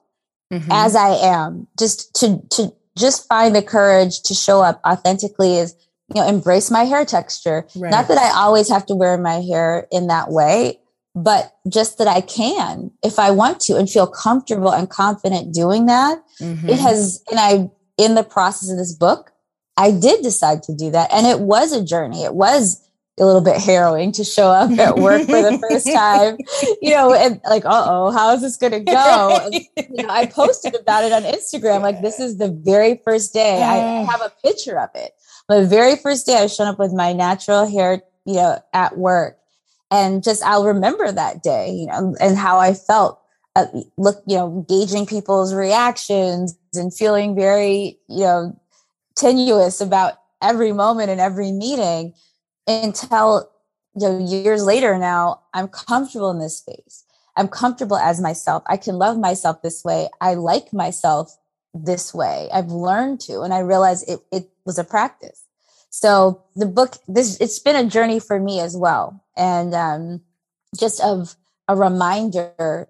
mm-hmm. 0.52 0.70
as 0.70 0.94
i 0.94 1.08
am 1.08 1.66
just 1.78 2.14
to 2.14 2.40
to 2.50 2.72
just 2.96 3.26
find 3.28 3.54
the 3.54 3.62
courage 3.62 4.22
to 4.22 4.34
show 4.34 4.60
up 4.60 4.80
authentically 4.86 5.56
is 5.56 5.74
you 6.08 6.20
know 6.20 6.26
embrace 6.26 6.70
my 6.70 6.84
hair 6.84 7.04
texture 7.04 7.66
right. 7.76 7.90
not 7.90 8.08
that 8.08 8.18
i 8.18 8.30
always 8.38 8.68
have 8.68 8.84
to 8.86 8.94
wear 8.94 9.16
my 9.16 9.40
hair 9.40 9.86
in 9.90 10.08
that 10.08 10.30
way 10.30 10.78
but 11.14 11.56
just 11.68 11.98
that 11.98 12.08
i 12.08 12.20
can 12.20 12.90
if 13.02 13.18
i 13.18 13.30
want 13.30 13.60
to 13.60 13.76
and 13.76 13.88
feel 13.88 14.06
comfortable 14.06 14.72
and 14.72 14.90
confident 14.90 15.54
doing 15.54 15.86
that 15.86 16.22
mm-hmm. 16.40 16.68
it 16.68 16.78
has 16.78 17.22
and 17.30 17.40
i 17.40 17.70
in 17.98 18.14
the 18.14 18.24
process 18.24 18.70
of 18.70 18.76
this 18.76 18.94
book 18.94 19.32
i 19.76 19.90
did 19.90 20.22
decide 20.22 20.62
to 20.62 20.74
do 20.74 20.90
that 20.90 21.12
and 21.12 21.26
it 21.26 21.40
was 21.40 21.72
a 21.72 21.84
journey 21.84 22.24
it 22.24 22.34
was 22.34 22.86
a 23.20 23.24
little 23.24 23.42
bit 23.42 23.60
harrowing 23.60 24.10
to 24.12 24.24
show 24.24 24.46
up 24.48 24.70
at 24.78 24.96
work 24.96 25.22
for 25.22 25.42
the 25.42 25.58
first 25.58 25.86
time, 25.92 26.38
you 26.80 26.90
know, 26.90 27.12
and 27.12 27.40
like, 27.44 27.64
uh 27.64 27.84
oh, 27.86 28.10
how 28.10 28.32
is 28.32 28.40
this 28.40 28.56
going 28.56 28.72
to 28.72 28.80
go? 28.80 29.50
You 29.76 30.04
know, 30.04 30.08
I 30.08 30.26
posted 30.26 30.74
about 30.74 31.04
it 31.04 31.12
on 31.12 31.22
Instagram. 31.22 31.82
Like, 31.82 32.00
this 32.00 32.18
is 32.18 32.38
the 32.38 32.48
very 32.48 33.00
first 33.04 33.34
day. 33.34 33.62
I 33.62 33.76
have 34.10 34.22
a 34.22 34.32
picture 34.42 34.78
of 34.78 34.88
it. 34.94 35.12
The 35.48 35.66
very 35.66 35.96
first 35.96 36.24
day 36.24 36.36
I 36.36 36.46
showed 36.46 36.68
up 36.68 36.78
with 36.78 36.94
my 36.94 37.12
natural 37.12 37.68
hair, 37.68 38.02
you 38.24 38.34
know, 38.34 38.58
at 38.72 38.96
work. 38.96 39.38
And 39.90 40.24
just, 40.24 40.42
I'll 40.42 40.64
remember 40.64 41.12
that 41.12 41.42
day, 41.42 41.70
you 41.70 41.86
know, 41.86 42.16
and 42.20 42.38
how 42.38 42.58
I 42.58 42.72
felt. 42.72 43.20
Uh, 43.54 43.66
look, 43.98 44.22
you 44.26 44.36
know, 44.36 44.64
gauging 44.66 45.04
people's 45.04 45.52
reactions 45.52 46.56
and 46.72 46.94
feeling 46.94 47.36
very, 47.36 47.98
you 48.08 48.24
know, 48.24 48.58
tenuous 49.14 49.82
about 49.82 50.14
every 50.40 50.72
moment 50.72 51.10
and 51.10 51.20
every 51.20 51.52
meeting 51.52 52.14
until 52.66 53.50
you 53.94 54.08
know 54.08 54.18
years 54.18 54.64
later 54.64 54.98
now 54.98 55.40
i'm 55.54 55.68
comfortable 55.68 56.30
in 56.30 56.38
this 56.38 56.58
space. 56.58 57.04
I'm 57.36 57.48
comfortable 57.48 57.96
as 57.96 58.20
myself. 58.20 58.62
I 58.66 58.76
can 58.76 58.96
love 58.96 59.18
myself 59.18 59.62
this 59.62 59.84
way. 59.84 60.08
I 60.20 60.34
like 60.34 60.72
myself 60.72 61.38
this 61.72 62.12
way. 62.12 62.50
I've 62.52 62.70
learned 62.70 63.20
to 63.20 63.40
and 63.40 63.54
i 63.54 63.60
realized 63.60 64.08
it, 64.08 64.20
it 64.30 64.50
was 64.66 64.78
a 64.78 64.84
practice. 64.84 65.44
So 65.88 66.42
the 66.56 66.66
book 66.66 66.96
this 67.06 67.38
it's 67.40 67.58
been 67.58 67.76
a 67.76 67.88
journey 67.88 68.18
for 68.18 68.40
me 68.40 68.60
as 68.60 68.76
well. 68.76 69.22
And 69.36 69.74
um, 69.74 70.20
just 70.78 71.00
of 71.00 71.36
a 71.68 71.76
reminder, 71.76 72.88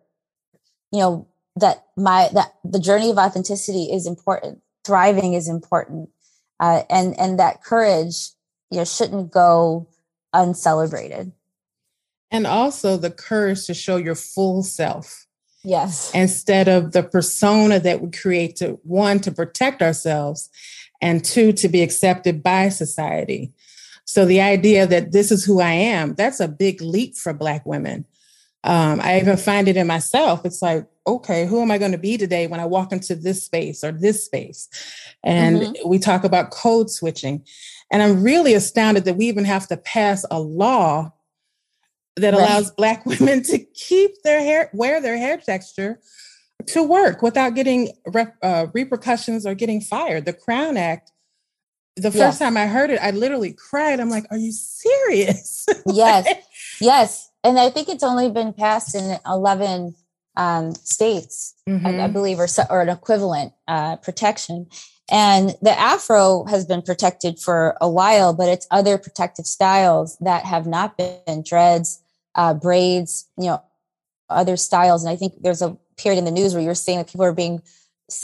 you 0.92 1.00
know, 1.00 1.28
that 1.56 1.86
my 1.96 2.28
that 2.32 2.54
the 2.64 2.78
journey 2.78 3.10
of 3.10 3.18
authenticity 3.18 3.84
is 3.92 4.06
important, 4.06 4.60
thriving 4.84 5.34
is 5.34 5.48
important, 5.48 6.10
uh, 6.60 6.82
and 6.88 7.18
and 7.18 7.38
that 7.38 7.62
courage, 7.62 8.30
you 8.72 8.84
shouldn't 8.84 9.30
go 9.30 9.88
uncelebrated. 10.32 11.32
And 12.30 12.46
also 12.46 12.96
the 12.96 13.10
courage 13.10 13.66
to 13.66 13.74
show 13.74 13.96
your 13.96 14.14
full 14.14 14.62
self. 14.62 15.26
Yes. 15.62 16.10
Instead 16.14 16.66
of 16.66 16.92
the 16.92 17.02
persona 17.02 17.78
that 17.80 18.00
we 18.00 18.10
create 18.10 18.56
to 18.56 18.80
one, 18.82 19.20
to 19.20 19.30
protect 19.30 19.82
ourselves, 19.82 20.48
and 21.00 21.24
two, 21.24 21.52
to 21.52 21.68
be 21.68 21.82
accepted 21.82 22.42
by 22.42 22.68
society. 22.68 23.52
So 24.04 24.24
the 24.24 24.40
idea 24.40 24.86
that 24.86 25.12
this 25.12 25.30
is 25.30 25.44
who 25.44 25.60
I 25.60 25.72
am, 25.72 26.14
that's 26.14 26.40
a 26.40 26.48
big 26.48 26.80
leap 26.80 27.16
for 27.16 27.32
Black 27.32 27.66
women. 27.66 28.06
Um, 28.64 29.00
I 29.00 29.20
even 29.20 29.36
find 29.36 29.68
it 29.68 29.76
in 29.76 29.86
myself. 29.86 30.44
It's 30.44 30.62
like, 30.62 30.86
okay, 31.06 31.46
who 31.46 31.60
am 31.62 31.70
I 31.70 31.78
going 31.78 31.92
to 31.92 31.98
be 31.98 32.16
today 32.16 32.46
when 32.46 32.60
I 32.60 32.64
walk 32.64 32.92
into 32.92 33.14
this 33.14 33.42
space 33.42 33.82
or 33.82 33.92
this 33.92 34.24
space? 34.24 34.68
And 35.22 35.60
mm-hmm. 35.60 35.88
we 35.88 35.98
talk 35.98 36.24
about 36.24 36.50
code 36.50 36.90
switching. 36.90 37.44
And 37.90 38.02
I'm 38.02 38.22
really 38.22 38.54
astounded 38.54 39.04
that 39.04 39.16
we 39.16 39.26
even 39.26 39.44
have 39.44 39.66
to 39.68 39.76
pass 39.76 40.24
a 40.30 40.40
law 40.40 41.12
that 42.16 42.34
right. 42.34 42.40
allows 42.40 42.70
Black 42.70 43.04
women 43.06 43.42
to 43.44 43.58
keep 43.58 44.22
their 44.22 44.40
hair, 44.40 44.70
wear 44.72 45.00
their 45.00 45.16
hair 45.16 45.38
texture 45.38 46.00
to 46.68 46.82
work 46.82 47.22
without 47.22 47.54
getting 47.54 47.90
rep, 48.06 48.36
uh, 48.42 48.66
repercussions 48.72 49.44
or 49.46 49.54
getting 49.54 49.80
fired. 49.80 50.24
The 50.24 50.32
Crown 50.32 50.76
Act, 50.76 51.10
the 51.96 52.10
first 52.10 52.16
yes. 52.16 52.38
time 52.38 52.56
I 52.56 52.66
heard 52.66 52.90
it, 52.90 53.00
I 53.02 53.10
literally 53.10 53.52
cried. 53.52 54.00
I'm 54.00 54.10
like, 54.10 54.26
are 54.30 54.36
you 54.36 54.52
serious? 54.52 55.66
yes, 55.86 56.28
yes. 56.80 57.30
And 57.44 57.58
I 57.58 57.70
think 57.70 57.88
it's 57.88 58.04
only 58.04 58.30
been 58.30 58.52
passed 58.52 58.94
in 58.94 59.18
11 59.26 59.96
um, 60.36 60.74
states, 60.74 61.54
mm-hmm. 61.68 61.86
I, 61.86 61.90
I, 61.90 61.92
mm-hmm. 61.92 62.12
believe, 62.12 62.38
or, 62.38 62.46
or 62.70 62.82
an 62.82 62.88
equivalent 62.88 63.52
uh, 63.68 63.96
protection. 63.96 64.66
And 65.10 65.54
the 65.60 65.78
afro 65.78 66.44
has 66.44 66.64
been 66.64 66.82
protected 66.82 67.38
for 67.38 67.76
a 67.80 67.88
while, 67.88 68.32
but 68.32 68.48
it's 68.48 68.66
other 68.70 68.96
protective 68.96 69.46
styles 69.46 70.16
that 70.20 70.44
have 70.44 70.66
not 70.66 70.96
been 70.96 71.42
dreads, 71.44 72.00
uh, 72.34 72.54
braids, 72.54 73.28
you 73.36 73.46
know, 73.46 73.62
other 74.30 74.56
styles. 74.56 75.04
And 75.04 75.12
I 75.12 75.16
think 75.16 75.34
there's 75.42 75.60
a 75.60 75.76
period 75.96 76.18
in 76.18 76.24
the 76.24 76.30
news 76.30 76.54
where 76.54 76.62
you're 76.62 76.74
seeing 76.74 76.98
that 76.98 77.08
people 77.08 77.24
are 77.24 77.32
being, 77.32 77.60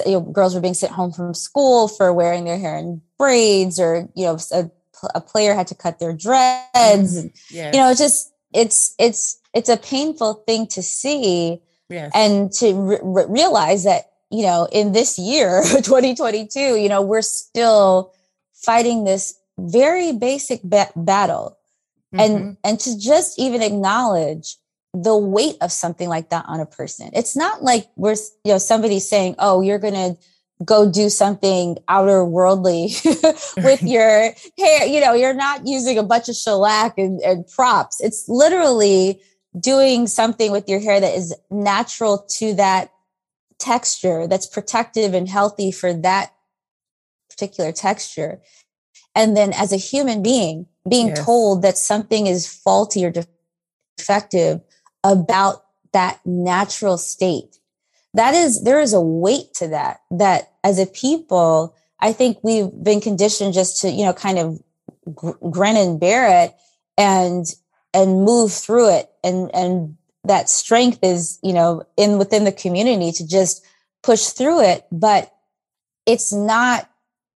you 0.06 0.12
know, 0.12 0.20
girls 0.20 0.54
were 0.54 0.60
being 0.60 0.74
sent 0.74 0.92
home 0.92 1.12
from 1.12 1.34
school 1.34 1.88
for 1.88 2.12
wearing 2.12 2.44
their 2.44 2.58
hair 2.58 2.78
in 2.78 3.02
braids, 3.18 3.78
or 3.78 4.08
you 4.14 4.24
know, 4.24 4.38
a, 4.52 4.70
a 5.14 5.20
player 5.20 5.54
had 5.54 5.66
to 5.66 5.74
cut 5.74 5.98
their 5.98 6.12
dreads. 6.12 6.64
Mm-hmm. 7.18 7.54
Yes. 7.54 7.74
You 7.74 7.80
know, 7.80 7.90
it's 7.90 8.00
just 8.00 8.32
it's 8.52 8.94
it's 8.98 9.38
it's 9.54 9.68
a 9.68 9.76
painful 9.76 10.34
thing 10.46 10.66
to 10.68 10.82
see, 10.82 11.60
yes. 11.88 12.10
and 12.14 12.52
to 12.52 13.00
re- 13.02 13.24
realize 13.28 13.84
that 13.84 14.08
you 14.30 14.42
know, 14.42 14.68
in 14.70 14.92
this 14.92 15.18
year, 15.18 15.62
2022, 15.64 16.60
you 16.76 16.88
know, 16.88 17.02
we're 17.02 17.22
still 17.22 18.12
fighting 18.52 19.04
this 19.04 19.34
very 19.58 20.12
basic 20.12 20.62
ba- 20.62 20.92
battle. 20.94 21.58
Mm-hmm. 22.14 22.20
And 22.20 22.56
and 22.64 22.80
to 22.80 22.98
just 22.98 23.38
even 23.38 23.62
acknowledge 23.62 24.56
the 24.94 25.16
weight 25.16 25.56
of 25.60 25.70
something 25.70 26.08
like 26.08 26.30
that 26.30 26.44
on 26.48 26.60
a 26.60 26.66
person. 26.66 27.10
It's 27.12 27.36
not 27.36 27.62
like 27.62 27.88
we're 27.96 28.16
you 28.44 28.52
know 28.52 28.58
somebody 28.58 28.98
saying, 28.98 29.34
"Oh, 29.38 29.60
you're 29.60 29.78
going 29.78 29.94
to 29.94 30.16
go 30.64 30.90
do 30.90 31.10
something 31.10 31.76
outer 31.86 32.24
worldly 32.24 32.94
with 33.58 33.82
your 33.82 34.32
hair." 34.58 34.86
You 34.86 35.02
know, 35.02 35.12
you're 35.12 35.34
not 35.34 35.66
using 35.66 35.98
a 35.98 36.02
bunch 36.02 36.30
of 36.30 36.34
shellac 36.34 36.96
and, 36.96 37.20
and 37.20 37.46
props. 37.46 38.00
It's 38.00 38.26
literally 38.26 39.20
doing 39.60 40.06
something 40.06 40.52
with 40.52 40.68
your 40.68 40.80
hair 40.80 41.00
that 41.00 41.14
is 41.14 41.34
natural 41.50 42.26
to 42.38 42.54
that 42.54 42.92
texture 43.58 44.26
that's 44.26 44.46
protective 44.46 45.14
and 45.14 45.28
healthy 45.28 45.70
for 45.70 45.92
that 45.92 46.32
particular 47.28 47.72
texture. 47.72 48.40
And 49.14 49.36
then 49.36 49.52
as 49.52 49.72
a 49.72 49.76
human 49.76 50.22
being, 50.22 50.66
being 50.88 51.08
yes. 51.08 51.24
told 51.24 51.62
that 51.62 51.76
something 51.76 52.26
is 52.26 52.46
faulty 52.46 53.04
or 53.04 53.12
defective 53.96 54.60
about 55.04 55.64
that 55.92 56.20
natural 56.24 56.98
state. 56.98 57.58
That 58.14 58.34
is, 58.34 58.62
there 58.64 58.80
is 58.80 58.92
a 58.92 59.00
weight 59.00 59.54
to 59.54 59.68
that, 59.68 60.00
that 60.10 60.52
as 60.64 60.78
a 60.78 60.86
people, 60.86 61.74
I 62.00 62.12
think 62.12 62.38
we've 62.42 62.70
been 62.82 63.00
conditioned 63.00 63.54
just 63.54 63.80
to, 63.82 63.90
you 63.90 64.04
know, 64.04 64.12
kind 64.12 64.38
of 64.38 64.62
grin 65.50 65.76
and 65.76 65.98
bear 65.98 66.44
it 66.44 66.54
and, 66.96 67.46
and 67.92 68.24
move 68.24 68.52
through 68.52 68.90
it 68.90 69.07
and, 69.28 69.54
and 69.54 69.96
that 70.24 70.48
strength 70.48 70.98
is, 71.02 71.38
you 71.42 71.52
know, 71.52 71.84
in 71.96 72.18
within 72.18 72.44
the 72.44 72.52
community 72.52 73.12
to 73.12 73.26
just 73.26 73.64
push 74.02 74.26
through 74.28 74.62
it. 74.62 74.86
But 74.90 75.32
it's 76.06 76.32
not, 76.32 76.90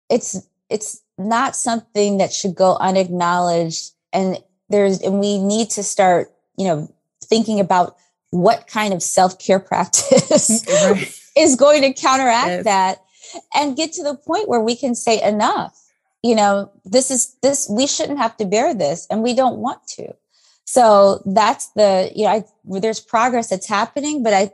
it's, 0.08 0.46
it's 0.68 1.02
not 1.18 1.54
something 1.54 2.18
that 2.18 2.32
should 2.32 2.54
go 2.54 2.76
unacknowledged. 2.76 3.92
And 4.12 4.38
there's, 4.68 5.00
and 5.00 5.20
we 5.20 5.38
need 5.38 5.70
to 5.70 5.82
start, 5.82 6.32
you 6.56 6.66
know, 6.66 6.92
thinking 7.24 7.60
about 7.60 7.96
what 8.30 8.66
kind 8.66 8.94
of 8.94 9.02
self-care 9.02 9.60
practice 9.72 10.64
right. 10.68 11.14
is 11.36 11.56
going 11.56 11.82
to 11.82 11.92
counteract 11.92 12.48
yes. 12.48 12.64
that 12.64 13.02
and 13.54 13.76
get 13.76 13.92
to 13.92 14.02
the 14.02 14.14
point 14.14 14.48
where 14.48 14.60
we 14.60 14.74
can 14.74 14.94
say 14.94 15.22
enough 15.22 15.78
you 16.22 16.34
know 16.34 16.70
this 16.84 17.10
is 17.10 17.36
this 17.42 17.68
we 17.70 17.86
shouldn't 17.86 18.18
have 18.18 18.36
to 18.36 18.44
bear 18.44 18.74
this 18.74 19.06
and 19.10 19.22
we 19.22 19.34
don't 19.34 19.58
want 19.58 19.86
to 19.86 20.14
so 20.72 21.20
that's 21.26 21.66
the, 21.72 22.10
you 22.16 22.24
know, 22.24 22.30
I, 22.30 22.44
there's 22.64 22.98
progress 22.98 23.50
that's 23.50 23.68
happening, 23.68 24.22
but 24.22 24.32
I 24.32 24.52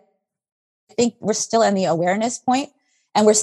think 0.97 1.15
we're 1.21 1.33
still 1.33 1.63
in 1.63 1.75
the 1.75 1.85
awareness 1.85 2.41
point 2.41 2.71
and 3.15 3.25
we're 3.25 3.37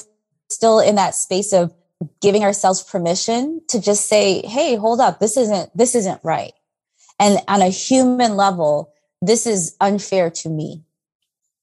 still 0.49 0.81
in 0.81 0.95
that 0.95 1.15
space 1.15 1.53
of 1.53 1.73
giving 2.21 2.43
ourselves 2.43 2.83
permission 2.83 3.61
to 3.69 3.79
just 3.79 4.09
say, 4.09 4.45
Hey, 4.45 4.75
hold 4.75 4.99
up. 4.99 5.21
This 5.21 5.37
isn't, 5.37 5.71
this 5.73 5.95
isn't 5.95 6.19
right. 6.21 6.51
And 7.17 7.39
on 7.47 7.61
a 7.61 7.69
human 7.69 8.35
level, 8.35 8.91
this 9.21 9.47
is 9.47 9.77
unfair 9.79 10.29
to 10.31 10.49
me. 10.49 10.83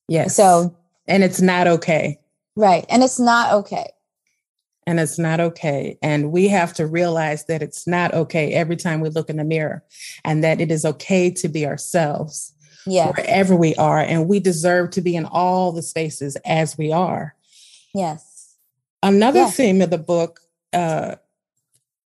Yes. 0.08 0.34
So, 0.34 0.74
and 1.06 1.22
it's 1.22 1.42
not 1.42 1.66
okay. 1.66 2.20
Right. 2.56 2.86
And 2.88 3.02
it's 3.02 3.20
not 3.20 3.52
okay 3.52 3.90
and 4.86 4.98
it's 4.98 5.18
not 5.18 5.40
okay. 5.40 5.98
And 6.02 6.32
we 6.32 6.48
have 6.48 6.72
to 6.74 6.86
realize 6.86 7.44
that 7.46 7.62
it's 7.62 7.86
not 7.86 8.12
okay 8.14 8.52
every 8.52 8.76
time 8.76 9.00
we 9.00 9.10
look 9.10 9.30
in 9.30 9.36
the 9.36 9.44
mirror 9.44 9.84
and 10.24 10.42
that 10.42 10.60
it 10.60 10.70
is 10.70 10.84
okay 10.84 11.30
to 11.30 11.48
be 11.48 11.66
ourselves 11.66 12.52
yeah. 12.86 13.10
wherever 13.10 13.54
we 13.54 13.74
are. 13.76 14.00
And 14.00 14.28
we 14.28 14.40
deserve 14.40 14.90
to 14.90 15.00
be 15.00 15.14
in 15.14 15.24
all 15.26 15.72
the 15.72 15.82
spaces 15.82 16.36
as 16.44 16.76
we 16.76 16.92
are. 16.92 17.34
Yes. 17.94 18.56
Another 19.02 19.40
yes. 19.40 19.56
theme 19.56 19.80
of 19.82 19.90
the 19.90 19.98
book, 19.98 20.40
uh, 20.72 21.16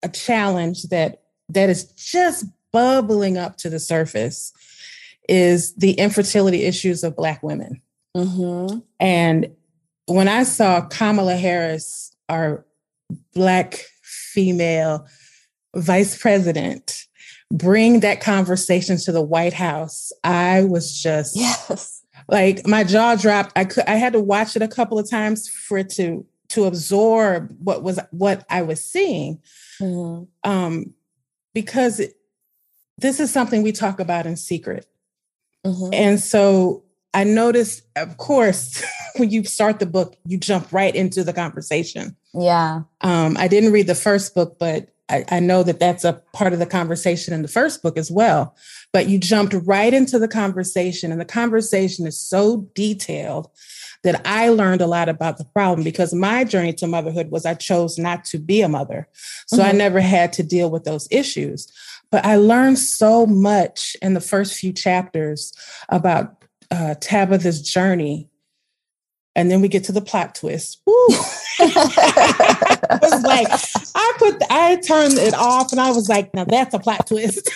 a 0.01 0.09
challenge 0.09 0.83
that 0.83 1.21
that 1.49 1.69
is 1.69 1.85
just 1.93 2.45
bubbling 2.71 3.37
up 3.37 3.57
to 3.57 3.69
the 3.69 3.79
surface 3.79 4.53
is 5.29 5.73
the 5.75 5.93
infertility 5.93 6.63
issues 6.63 7.03
of 7.03 7.15
Black 7.15 7.43
women. 7.43 7.81
Mm-hmm. 8.15 8.79
And 8.99 9.55
when 10.07 10.27
I 10.27 10.43
saw 10.43 10.81
Kamala 10.81 11.35
Harris 11.35 12.12
our 12.33 12.65
Black 13.33 13.79
female 14.01 15.07
vice 15.75 16.17
president 16.17 17.05
bring 17.51 17.99
that 17.99 18.19
conversation 18.19 18.97
to 18.97 19.11
the 19.11 19.21
White 19.21 19.53
House, 19.53 20.11
I 20.23 20.63
was 20.63 20.99
just 21.01 21.35
yes. 21.35 22.03
like 22.27 22.65
my 22.65 22.83
jaw 22.83 23.15
dropped. 23.15 23.53
I 23.55 23.65
could 23.65 23.85
I 23.87 23.95
had 23.95 24.13
to 24.13 24.19
watch 24.19 24.55
it 24.55 24.61
a 24.61 24.67
couple 24.67 24.97
of 24.99 25.09
times 25.09 25.47
for 25.47 25.77
it 25.77 25.89
to 25.91 26.25
to 26.49 26.65
absorb 26.65 27.55
what 27.59 27.83
was 27.83 27.99
what 28.11 28.45
I 28.49 28.63
was 28.63 28.83
seeing. 28.83 29.39
Mm-hmm. 29.79 30.49
Um, 30.49 30.93
because 31.53 31.99
it, 31.99 32.15
this 32.97 33.19
is 33.19 33.31
something 33.31 33.61
we 33.61 33.71
talk 33.71 33.99
about 33.99 34.25
in 34.25 34.35
secret. 34.35 34.87
Mm-hmm. 35.65 35.93
And 35.93 36.19
so 36.19 36.83
I 37.13 37.23
noticed, 37.23 37.83
of 37.95 38.17
course, 38.17 38.83
when 39.17 39.29
you 39.29 39.43
start 39.43 39.79
the 39.79 39.85
book, 39.85 40.15
you 40.25 40.37
jump 40.37 40.71
right 40.71 40.95
into 40.95 41.23
the 41.23 41.33
conversation. 41.33 42.15
Yeah. 42.33 42.81
Um, 43.01 43.37
I 43.37 43.47
didn't 43.47 43.71
read 43.71 43.87
the 43.87 43.95
first 43.95 44.33
book, 44.33 44.57
but 44.59 44.89
I, 45.09 45.25
I, 45.29 45.39
know 45.39 45.63
that 45.63 45.79
that's 45.79 46.03
a 46.03 46.21
part 46.31 46.53
of 46.53 46.59
the 46.59 46.65
conversation 46.65 47.33
in 47.33 47.41
the 47.41 47.47
first 47.47 47.83
book 47.83 47.97
as 47.97 48.09
well. 48.09 48.55
But 48.91 49.09
you 49.09 49.19
jumped 49.19 49.53
right 49.65 49.93
into 49.93 50.17
the 50.17 50.27
conversation, 50.27 51.11
and 51.11 51.19
the 51.19 51.25
conversation 51.25 52.07
is 52.07 52.17
so 52.17 52.69
detailed 52.73 53.49
that 54.03 54.21
I 54.25 54.49
learned 54.49 54.81
a 54.81 54.87
lot 54.87 55.09
about 55.09 55.37
the 55.37 55.45
problem 55.45 55.83
because 55.83 56.13
my 56.13 56.43
journey 56.43 56.73
to 56.73 56.87
motherhood 56.87 57.31
was 57.31 57.45
I 57.45 57.53
chose 57.53 57.97
not 57.97 58.25
to 58.25 58.37
be 58.37 58.61
a 58.61 58.69
mother. 58.69 59.07
So 59.47 59.57
mm-hmm. 59.57 59.69
I 59.69 59.71
never 59.71 60.01
had 60.01 60.33
to 60.33 60.43
deal 60.43 60.69
with 60.69 60.83
those 60.83 61.07
issues. 61.09 61.71
But 62.11 62.25
I 62.25 62.35
learned 62.35 62.79
so 62.79 63.25
much 63.25 63.95
in 64.01 64.13
the 64.13 64.21
first 64.21 64.59
few 64.59 64.73
chapters 64.73 65.53
about 65.89 66.42
uh, 66.73 66.95
Tabitha's 66.95 67.61
journey. 67.61 68.29
And 69.35 69.49
then 69.49 69.61
we 69.61 69.67
get 69.67 69.83
to 69.85 69.91
the 69.91 70.01
plot 70.01 70.35
twist. 70.35 70.81
Woo! 70.85 70.93
it 71.59 73.01
was 73.01 73.23
like 73.23 73.47
I 73.95 74.13
put 74.17 74.39
the, 74.39 74.47
I 74.49 74.75
turned 74.77 75.13
it 75.13 75.35
off 75.35 75.71
and 75.71 75.79
I 75.79 75.91
was 75.91 76.09
like, 76.09 76.33
now 76.33 76.45
that's 76.45 76.73
a 76.73 76.79
plot 76.79 77.07
twist. 77.07 77.49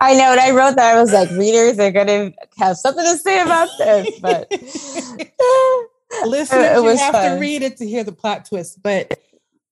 I 0.00 0.14
know. 0.14 0.32
And 0.32 0.40
I 0.40 0.50
wrote 0.50 0.76
that. 0.76 0.96
I 0.96 1.00
was 1.00 1.12
like, 1.12 1.30
readers 1.30 1.78
are 1.78 1.90
going 1.90 2.06
to 2.08 2.32
have 2.58 2.76
something 2.76 3.04
to 3.04 3.16
say 3.16 3.40
about 3.40 3.68
this. 3.78 4.18
But 4.20 4.50
listeners, 6.26 6.64
it, 6.64 6.78
it 6.78 6.82
you 6.82 6.96
have 6.96 7.12
fun. 7.12 7.34
to 7.34 7.40
read 7.40 7.62
it 7.62 7.76
to 7.78 7.86
hear 7.86 8.04
the 8.04 8.12
plot 8.12 8.44
twist. 8.46 8.82
But 8.82 9.20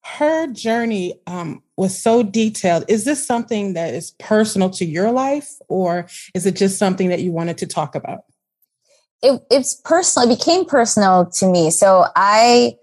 her 0.05 0.47
journey 0.49 1.21
um, 1.27 1.63
was 1.77 2.01
so 2.01 2.23
detailed. 2.23 2.85
Is 2.89 3.05
this 3.05 3.27
something 3.27 3.75
that 3.75 3.95
is 3.95 4.13
personal 4.19 4.71
to 4.71 4.85
your 4.85 5.11
life, 5.13 5.51
or 5.69 6.07
is 6.35 6.47
it 6.47 6.57
just 6.57 6.79
something 6.79 7.09
that 7.09 7.21
you 7.21 7.33
wanted 7.33 7.59
to 7.59 7.67
talk 7.67 7.95
about? 7.95 8.25
It, 9.23 9.41
it's 9.51 9.75
personal. 9.85 10.31
It 10.31 10.39
became 10.39 10.65
personal 10.65 11.27
to 11.27 11.47
me. 11.47 11.71
So 11.71 12.07
I 12.17 12.77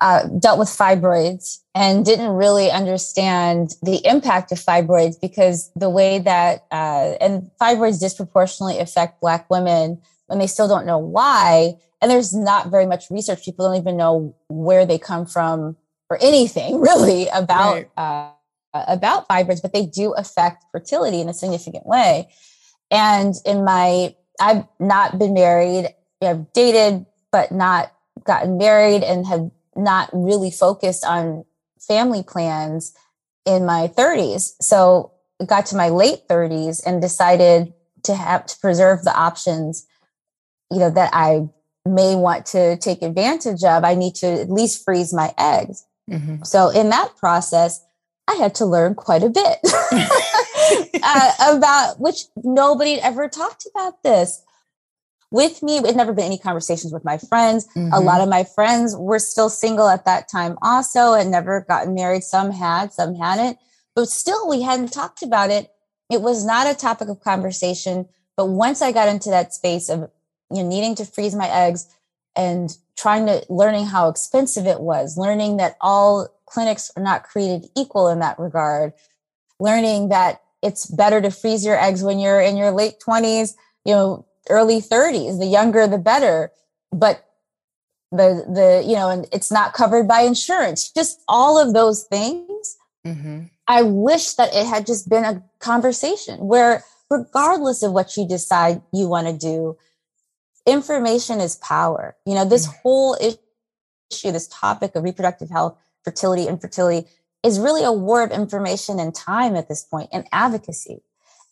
uh, 0.00 0.26
dealt 0.38 0.58
with 0.58 0.68
fibroids 0.68 1.58
and 1.74 2.04
didn't 2.04 2.30
really 2.30 2.70
understand 2.70 3.74
the 3.82 4.04
impact 4.06 4.50
of 4.50 4.58
fibroids 4.58 5.20
because 5.20 5.70
the 5.76 5.90
way 5.90 6.18
that 6.18 6.66
uh, 6.72 7.14
and 7.20 7.50
fibroids 7.60 8.00
disproportionately 8.00 8.78
affect 8.78 9.20
black 9.20 9.48
women 9.50 10.00
and 10.28 10.40
they 10.40 10.46
still 10.46 10.66
don't 10.66 10.86
know 10.86 10.98
why 10.98 11.74
and 12.00 12.10
there's 12.10 12.34
not 12.34 12.68
very 12.68 12.86
much 12.86 13.10
research 13.10 13.44
people 13.44 13.64
don't 13.68 13.80
even 13.80 13.96
know 13.96 14.34
where 14.48 14.84
they 14.84 14.98
come 14.98 15.24
from 15.24 15.76
or 16.12 16.18
anything 16.20 16.80
really 16.88 17.28
about 17.28 17.74
right. 17.74 17.90
uh, 17.96 18.30
about 18.74 19.28
fibroids 19.28 19.62
but 19.62 19.72
they 19.72 19.86
do 19.86 20.12
affect 20.14 20.64
fertility 20.72 21.20
in 21.20 21.28
a 21.28 21.34
significant 21.34 21.86
way 21.86 22.28
and 22.90 23.34
in 23.44 23.64
my 23.64 24.14
i've 24.40 24.64
not 24.80 25.18
been 25.18 25.34
married 25.34 25.88
i've 26.22 26.50
dated 26.52 27.04
but 27.30 27.52
not 27.52 27.92
gotten 28.24 28.58
married 28.58 29.02
and 29.02 29.26
have 29.26 29.50
not 29.76 30.08
really 30.12 30.50
focused 30.50 31.04
on 31.04 31.44
family 31.80 32.22
plans 32.22 32.94
in 33.44 33.66
my 33.66 33.88
30s. 33.88 34.52
So 34.60 35.12
I 35.40 35.44
got 35.44 35.66
to 35.66 35.76
my 35.76 35.88
late 35.88 36.28
30s 36.28 36.82
and 36.86 37.00
decided 37.00 37.72
to 38.04 38.14
have 38.14 38.46
to 38.46 38.58
preserve 38.58 39.02
the 39.02 39.16
options, 39.16 39.86
you 40.70 40.78
know, 40.78 40.90
that 40.90 41.10
I 41.12 41.48
may 41.84 42.14
want 42.14 42.46
to 42.46 42.76
take 42.76 43.02
advantage 43.02 43.64
of. 43.64 43.84
I 43.84 43.94
need 43.94 44.14
to 44.16 44.26
at 44.26 44.50
least 44.50 44.84
freeze 44.84 45.12
my 45.12 45.34
eggs. 45.38 45.84
Mm-hmm. 46.10 46.42
So 46.44 46.68
in 46.68 46.90
that 46.90 47.16
process, 47.16 47.84
I 48.28 48.34
had 48.34 48.54
to 48.56 48.66
learn 48.66 48.94
quite 48.94 49.22
a 49.22 49.28
bit 49.28 49.58
uh, 51.02 51.32
about 51.56 52.00
which 52.00 52.24
nobody 52.36 53.00
ever 53.00 53.28
talked 53.28 53.66
about 53.74 54.02
this 54.02 54.42
with 55.30 55.62
me. 55.62 55.78
It 55.78 55.86
had 55.86 55.96
never 55.96 56.12
been 56.12 56.26
any 56.26 56.38
conversations 56.38 56.92
with 56.92 57.04
my 57.04 57.18
friends. 57.18 57.66
Mm-hmm. 57.76 57.92
A 57.92 58.00
lot 58.00 58.20
of 58.20 58.28
my 58.28 58.44
friends 58.44 58.94
were 58.96 59.18
still 59.18 59.48
single 59.48 59.88
at 59.88 60.04
that 60.04 60.28
time, 60.30 60.56
also, 60.62 61.14
and 61.14 61.30
never 61.30 61.64
gotten 61.68 61.94
married. 61.94 62.22
Some 62.22 62.52
had, 62.52 62.92
some 62.92 63.14
hadn't. 63.14 63.58
But 63.94 64.08
still, 64.08 64.48
we 64.48 64.62
hadn't 64.62 64.92
talked 64.92 65.22
about 65.22 65.50
it. 65.50 65.70
It 66.10 66.22
was 66.22 66.44
not 66.44 66.70
a 66.70 66.74
topic 66.74 67.08
of 67.08 67.20
conversation. 67.20 68.08
But 68.36 68.46
once 68.46 68.82
I 68.82 68.92
got 68.92 69.08
into 69.08 69.30
that 69.30 69.52
space 69.52 69.88
of 69.88 70.10
you 70.50 70.62
know, 70.62 70.68
needing 70.68 70.94
to 70.96 71.04
freeze 71.04 71.34
my 71.34 71.48
eggs 71.48 71.88
and 72.36 72.76
trying 72.96 73.26
to 73.26 73.44
learning 73.48 73.86
how 73.86 74.08
expensive 74.08 74.66
it 74.66 74.80
was, 74.80 75.16
learning 75.16 75.56
that 75.56 75.76
all 75.80 76.28
clinics 76.46 76.90
are 76.96 77.02
not 77.02 77.24
created 77.24 77.68
equal 77.76 78.08
in 78.08 78.20
that 78.20 78.38
regard, 78.38 78.92
learning 79.58 80.08
that 80.10 80.42
it's 80.62 80.86
better 80.86 81.20
to 81.20 81.30
freeze 81.30 81.64
your 81.64 81.78
eggs 81.78 82.02
when 82.02 82.18
you're 82.18 82.40
in 82.40 82.56
your 82.56 82.70
late 82.70 82.94
20s, 83.06 83.54
you 83.84 83.92
know, 83.92 84.24
early 84.50 84.80
30s 84.80 85.38
the 85.38 85.46
younger 85.46 85.86
the 85.86 85.98
better 85.98 86.50
but 86.90 87.24
the 88.10 88.44
the 88.52 88.82
you 88.86 88.94
know 88.94 89.08
and 89.08 89.26
it's 89.32 89.52
not 89.52 89.72
covered 89.72 90.08
by 90.08 90.22
insurance 90.22 90.90
just 90.90 91.22
all 91.28 91.58
of 91.58 91.72
those 91.74 92.04
things 92.04 92.76
mm-hmm. 93.06 93.42
i 93.68 93.82
wish 93.82 94.34
that 94.34 94.52
it 94.52 94.66
had 94.66 94.84
just 94.84 95.08
been 95.08 95.24
a 95.24 95.42
conversation 95.60 96.38
where 96.40 96.82
regardless 97.08 97.82
of 97.82 97.92
what 97.92 98.16
you 98.16 98.26
decide 98.26 98.82
you 98.92 99.06
want 99.06 99.26
to 99.26 99.32
do 99.36 99.76
information 100.66 101.40
is 101.40 101.56
power 101.56 102.16
you 102.26 102.34
know 102.34 102.44
this 102.44 102.66
mm-hmm. 102.66 102.78
whole 102.82 103.16
issue 103.20 104.30
this 104.30 104.48
topic 104.48 104.94
of 104.94 105.02
reproductive 105.02 105.50
health 105.50 105.76
fertility 106.04 106.46
infertility 106.46 107.08
is 107.42 107.58
really 107.58 107.82
a 107.82 107.92
war 107.92 108.22
of 108.22 108.30
information 108.30 109.00
and 109.00 109.14
time 109.14 109.56
at 109.56 109.68
this 109.68 109.82
point 109.82 110.08
and 110.12 110.26
advocacy 110.32 111.02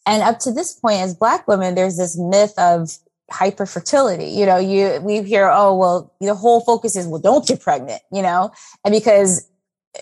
and 0.07 0.23
up 0.23 0.39
to 0.41 0.53
this 0.53 0.73
point, 0.73 1.01
as 1.01 1.15
Black 1.15 1.47
women, 1.47 1.75
there's 1.75 1.97
this 1.97 2.17
myth 2.19 2.55
of 2.59 2.91
hyperfertility. 3.31 4.35
You 4.35 4.47
know, 4.47 4.59
you 4.59 5.01
we 5.03 5.23
hear, 5.23 5.49
oh, 5.49 5.77
well, 5.77 6.15
the 6.21 6.35
whole 6.35 6.61
focus 6.61 6.97
is, 6.97 7.07
well, 7.07 7.21
don't 7.21 7.47
get 7.47 7.61
pregnant, 7.61 8.03
you 8.11 8.23
know, 8.23 8.53
and 8.85 8.93
because 8.93 9.49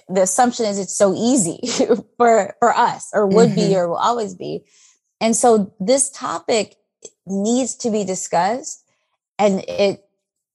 the 0.08 0.22
assumption 0.22 0.66
is 0.66 0.78
it's 0.78 0.94
so 0.94 1.14
easy 1.14 1.60
for 2.16 2.54
for 2.58 2.74
us, 2.74 3.10
or 3.12 3.26
would 3.26 3.50
mm-hmm. 3.50 3.70
be, 3.70 3.76
or 3.76 3.88
will 3.88 3.96
always 3.96 4.34
be. 4.34 4.64
And 5.20 5.34
so 5.34 5.74
this 5.80 6.10
topic 6.10 6.76
needs 7.26 7.74
to 7.76 7.90
be 7.90 8.04
discussed, 8.04 8.87
and 9.38 9.64
it, 9.68 10.04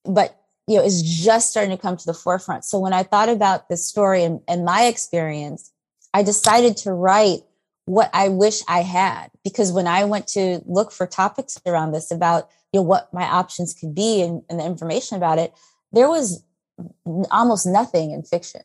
but 0.05 0.39
you 0.67 0.77
know, 0.77 0.83
is 0.83 1.01
just 1.03 1.51
starting 1.51 1.75
to 1.75 1.81
come 1.81 1.97
to 1.97 2.05
the 2.05 2.13
forefront. 2.13 2.63
So 2.63 2.79
when 2.79 2.93
I 2.93 3.03
thought 3.03 3.29
about 3.29 3.67
this 3.69 3.85
story 3.85 4.23
and, 4.23 4.39
and 4.47 4.63
my 4.63 4.85
experience, 4.85 5.71
I 6.13 6.23
decided 6.23 6.77
to 6.77 6.93
write 6.93 7.41
what 7.85 8.09
I 8.13 8.29
wish 8.29 8.61
I 8.67 8.81
had. 8.81 9.29
Because 9.43 9.71
when 9.71 9.87
I 9.87 10.05
went 10.05 10.27
to 10.29 10.61
look 10.65 10.91
for 10.91 11.05
topics 11.05 11.59
around 11.65 11.91
this 11.91 12.11
about 12.11 12.49
you 12.71 12.79
know 12.79 12.83
what 12.83 13.13
my 13.13 13.23
options 13.23 13.73
could 13.73 13.93
be 13.93 14.21
and, 14.21 14.41
and 14.49 14.59
the 14.59 14.65
information 14.65 15.17
about 15.17 15.37
it, 15.37 15.53
there 15.91 16.09
was 16.09 16.43
almost 17.29 17.65
nothing 17.65 18.11
in 18.11 18.23
fiction. 18.23 18.61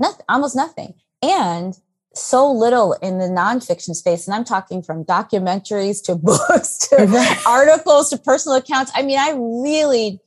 Nothing, 0.00 0.24
almost 0.28 0.56
nothing. 0.56 0.94
And 1.22 1.78
so 2.14 2.50
little 2.50 2.92
in 2.94 3.18
the 3.18 3.26
nonfiction 3.26 3.94
space. 3.94 4.26
And 4.26 4.34
I'm 4.34 4.44
talking 4.44 4.82
from 4.82 5.04
documentaries 5.04 6.02
to 6.04 6.14
books 6.16 6.78
to 6.88 7.42
articles 7.46 8.10
to 8.10 8.18
personal 8.18 8.58
accounts. 8.58 8.92
I 8.94 9.02
mean, 9.02 9.18
I 9.18 9.32
really, 9.36 10.20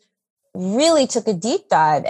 really 0.54 1.08
took 1.08 1.28
a 1.28 1.34
deep 1.34 1.70
dive 1.70 2.06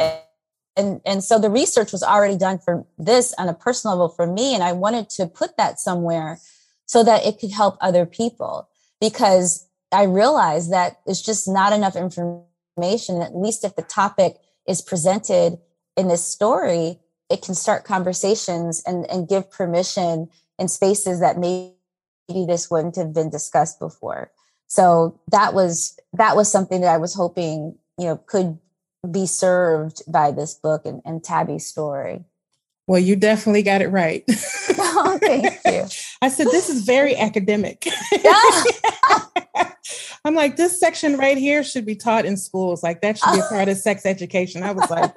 and 0.75 1.01
and 1.05 1.23
so 1.23 1.39
the 1.39 1.49
research 1.49 1.91
was 1.91 2.03
already 2.03 2.37
done 2.37 2.59
for 2.59 2.85
this 2.97 3.33
on 3.37 3.49
a 3.49 3.53
personal 3.53 3.95
level 3.95 4.09
for 4.09 4.27
me 4.27 4.53
and 4.53 4.63
i 4.63 4.71
wanted 4.71 5.09
to 5.09 5.25
put 5.25 5.57
that 5.57 5.79
somewhere 5.79 6.39
so 6.85 7.03
that 7.03 7.25
it 7.25 7.39
could 7.39 7.51
help 7.51 7.77
other 7.81 8.05
people 8.05 8.69
because 8.99 9.67
i 9.91 10.03
realized 10.03 10.71
that 10.71 10.99
it's 11.05 11.21
just 11.21 11.47
not 11.47 11.73
enough 11.73 11.95
information 11.95 13.21
at 13.21 13.35
least 13.35 13.63
if 13.63 13.75
the 13.75 13.81
topic 13.81 14.35
is 14.67 14.81
presented 14.81 15.57
in 15.95 16.07
this 16.07 16.25
story 16.25 16.99
it 17.29 17.41
can 17.41 17.55
start 17.55 17.83
conversations 17.83 18.83
and 18.85 19.09
and 19.09 19.27
give 19.27 19.49
permission 19.51 20.29
in 20.59 20.67
spaces 20.67 21.19
that 21.19 21.37
maybe 21.37 21.75
this 22.29 22.69
wouldn't 22.69 22.95
have 22.95 23.13
been 23.13 23.29
discussed 23.29 23.79
before 23.79 24.31
so 24.67 25.19
that 25.31 25.53
was 25.53 25.97
that 26.13 26.35
was 26.35 26.51
something 26.51 26.81
that 26.81 26.93
i 26.93 26.97
was 26.97 27.13
hoping 27.13 27.75
you 27.97 28.05
know 28.05 28.17
could 28.17 28.57
be 29.11 29.25
served 29.25 30.01
by 30.07 30.31
this 30.31 30.53
book 30.53 30.85
and, 30.85 31.01
and 31.05 31.23
Tabby's 31.23 31.65
story. 31.65 32.23
Well, 32.87 32.99
you 32.99 33.15
definitely 33.15 33.63
got 33.63 33.81
it 33.81 33.87
right. 33.87 34.23
oh, 34.77 35.17
thank 35.19 35.59
you. 35.65 35.85
I 36.21 36.29
said, 36.29 36.47
this 36.47 36.69
is 36.69 36.83
very 36.83 37.15
academic. 37.17 37.87
I'm 40.23 40.35
like, 40.35 40.55
this 40.55 40.79
section 40.79 41.17
right 41.17 41.37
here 41.37 41.63
should 41.63 41.85
be 41.85 41.95
taught 41.95 42.25
in 42.25 42.37
schools. 42.37 42.83
Like, 42.83 43.01
that 43.01 43.17
should 43.17 43.33
be 43.33 43.39
a 43.39 43.43
part 43.49 43.69
of 43.69 43.77
sex 43.77 44.05
education. 44.05 44.61
I 44.61 44.71
was 44.71 44.89
like, 44.89 45.11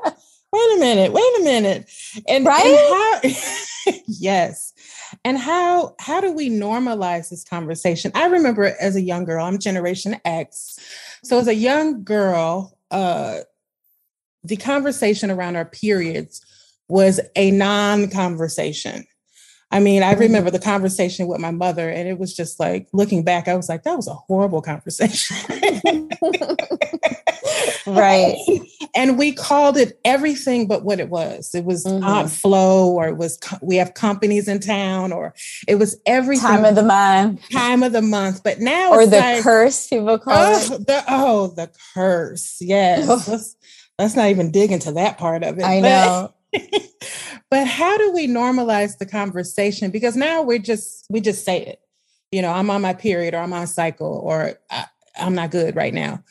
wait 0.52 0.76
a 0.76 0.80
minute, 0.80 1.12
wait 1.12 1.40
a 1.40 1.44
minute. 1.44 1.90
And, 2.26 2.44
right? 2.44 2.64
And 2.64 3.34
how, 3.34 3.98
yes. 4.06 4.72
And 5.24 5.38
how 5.38 5.94
how 5.98 6.20
do 6.20 6.32
we 6.32 6.50
normalize 6.50 7.30
this 7.30 7.44
conversation? 7.44 8.12
I 8.14 8.26
remember 8.26 8.74
as 8.80 8.96
a 8.96 9.00
young 9.00 9.24
girl, 9.24 9.44
I'm 9.44 9.58
Generation 9.58 10.16
X. 10.24 10.78
So 11.24 11.38
as 11.38 11.48
a 11.48 11.54
young 11.54 12.04
girl, 12.04 12.76
uh, 12.90 13.38
the 14.44 14.56
conversation 14.56 15.30
around 15.30 15.56
our 15.56 15.64
periods 15.64 16.40
was 16.88 17.20
a 17.36 17.50
non 17.50 18.10
conversation. 18.10 19.06
I 19.70 19.80
mean, 19.80 20.02
I 20.02 20.12
remember 20.14 20.50
the 20.50 20.58
conversation 20.58 21.26
with 21.26 21.40
my 21.40 21.50
mother, 21.50 21.90
and 21.90 22.08
it 22.08 22.18
was 22.18 22.34
just 22.34 22.58
like 22.58 22.88
looking 22.92 23.22
back, 23.22 23.48
I 23.48 23.54
was 23.54 23.68
like, 23.68 23.82
that 23.82 23.96
was 23.96 24.08
a 24.08 24.14
horrible 24.14 24.62
conversation. 24.62 25.36
right. 27.86 28.36
And 28.94 29.18
we 29.18 29.32
called 29.32 29.76
it 29.76 30.00
everything 30.04 30.66
but 30.66 30.82
what 30.82 30.98
it 30.98 31.08
was. 31.08 31.54
It 31.54 31.64
was 31.64 31.84
mm-hmm. 31.84 32.02
Aunt 32.02 32.30
Flo, 32.30 32.90
or 32.90 33.06
it 33.06 33.16
was 33.16 33.38
we 33.62 33.76
have 33.76 33.94
companies 33.94 34.48
in 34.48 34.58
town, 34.58 35.12
or 35.12 35.34
it 35.68 35.76
was 35.76 36.00
everything. 36.04 36.48
Time 36.48 36.64
of 36.64 36.74
the 36.74 36.82
month. 36.82 37.48
Time 37.50 37.84
of 37.84 37.92
the 37.92 38.02
month. 38.02 38.42
But 38.42 38.58
now 38.58 38.90
or 38.90 39.06
the 39.06 39.18
like, 39.18 39.42
curse, 39.44 39.86
people 39.86 40.18
call 40.18 40.34
oh, 40.36 40.74
it. 40.74 40.86
The, 40.86 41.04
oh, 41.06 41.46
the 41.48 41.70
curse. 41.94 42.56
Yes 42.60 43.54
let's 43.98 44.14
not 44.14 44.28
even 44.28 44.50
dig 44.50 44.72
into 44.72 44.92
that 44.92 45.18
part 45.18 45.42
of 45.42 45.58
it. 45.58 45.64
I 45.64 45.80
know. 45.80 46.32
but 47.50 47.66
how 47.66 47.96
do 47.96 48.12
we 48.12 48.26
normalize 48.26 48.98
the 48.98 49.06
conversation? 49.06 49.90
Because 49.90 50.16
now 50.16 50.42
we're 50.42 50.58
just 50.58 51.06
we 51.08 51.20
just 51.20 51.44
say 51.44 51.64
it. 51.64 51.80
You 52.32 52.42
know, 52.42 52.52
I'm 52.52 52.70
on 52.70 52.82
my 52.82 52.92
period, 52.92 53.34
or 53.34 53.38
I'm 53.38 53.52
on 53.52 53.66
cycle, 53.66 54.20
or 54.22 54.54
I, 54.70 54.84
am 55.16 55.34
not 55.34 55.50
good 55.50 55.76
right 55.76 55.94
now. 55.94 56.22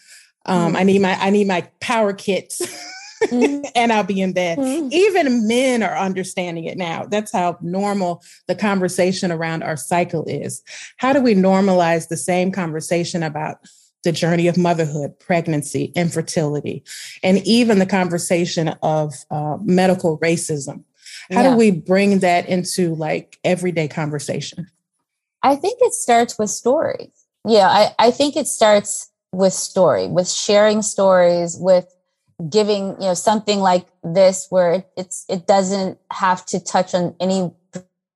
Um, 0.45 0.73
mm 0.73 0.77
I 0.77 0.83
need 0.83 1.01
my 1.01 1.15
I 1.15 1.29
need 1.29 1.47
my 1.47 1.69
power 1.79 2.13
kits. 2.13 2.61
mm-hmm. 3.23 3.61
and 3.75 3.91
I'll 3.91 4.03
be 4.03 4.21
in 4.21 4.33
bed. 4.33 4.57
Mm-hmm. 4.57 4.89
Even 4.91 5.47
men 5.47 5.83
are 5.83 5.97
understanding 5.97 6.65
it 6.65 6.77
now. 6.77 7.05
That's 7.05 7.31
how 7.31 7.57
normal 7.61 8.23
the 8.47 8.55
conversation 8.55 9.31
around 9.31 9.63
our 9.63 9.77
cycle 9.77 10.23
is. 10.25 10.61
How 10.97 11.13
do 11.13 11.21
we 11.21 11.33
normalize 11.33 12.09
the 12.09 12.17
same 12.17 12.51
conversation 12.51 13.23
about 13.23 13.57
the 14.03 14.11
journey 14.11 14.47
of 14.47 14.57
motherhood, 14.57 15.19
pregnancy, 15.19 15.85
infertility, 15.95 16.83
and 17.23 17.39
even 17.39 17.79
the 17.79 17.85
conversation 17.85 18.69
of 18.83 19.13
uh, 19.31 19.57
medical 19.63 20.19
racism? 20.19 20.83
How 21.31 21.41
yeah. 21.41 21.51
do 21.51 21.57
we 21.57 21.71
bring 21.71 22.19
that 22.19 22.47
into 22.47 22.95
like 22.95 23.37
everyday 23.43 23.87
conversation? 23.87 24.67
I 25.43 25.55
think 25.55 25.79
it 25.81 25.93
starts 25.93 26.37
with 26.39 26.49
story. 26.49 27.11
Yeah, 27.45 27.67
I, 27.67 27.95
I 27.99 28.11
think 28.11 28.35
it 28.35 28.47
starts 28.47 29.11
with 29.31 29.53
story, 29.53 30.07
with 30.07 30.29
sharing 30.29 30.81
stories, 30.81 31.57
with 31.59 31.93
giving, 32.49 32.89
you 32.99 33.07
know, 33.07 33.13
something 33.13 33.59
like 33.59 33.87
this 34.03 34.47
where 34.49 34.85
it's 34.95 35.25
it 35.29 35.47
doesn't 35.47 35.97
have 36.11 36.45
to 36.47 36.59
touch 36.59 36.93
on 36.93 37.15
any 37.19 37.51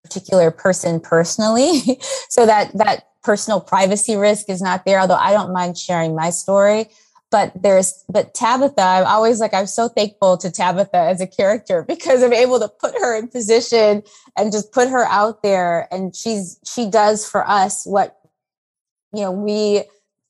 particular 0.03 0.51
person 0.51 0.99
personally. 0.99 1.79
so 2.29 2.45
that 2.45 2.71
that 2.77 3.07
personal 3.23 3.59
privacy 3.61 4.15
risk 4.15 4.49
is 4.49 4.61
not 4.61 4.85
there, 4.85 4.99
although 4.99 5.15
I 5.15 5.31
don't 5.31 5.53
mind 5.53 5.77
sharing 5.77 6.15
my 6.15 6.29
story 6.29 6.89
but 7.31 7.51
there's 7.61 8.03
but 8.09 8.33
tabitha 8.33 8.81
i'm 8.81 9.05
always 9.07 9.39
like 9.39 9.53
i'm 9.53 9.67
so 9.67 9.87
thankful 9.87 10.37
to 10.37 10.51
tabitha 10.51 10.97
as 10.97 11.21
a 11.21 11.27
character 11.27 11.83
because 11.87 12.21
i'm 12.21 12.33
able 12.33 12.59
to 12.59 12.67
put 12.67 12.93
her 12.95 13.17
in 13.17 13.27
position 13.27 14.03
and 14.37 14.51
just 14.51 14.71
put 14.71 14.89
her 14.89 15.05
out 15.05 15.43
there. 15.43 15.87
And 15.91 16.15
she's 16.15 16.59
she 16.65 16.89
does 16.89 17.27
for 17.27 17.47
us 17.47 17.85
what 17.85 18.17
you 19.13 19.21
know 19.21 19.31
we 19.31 19.83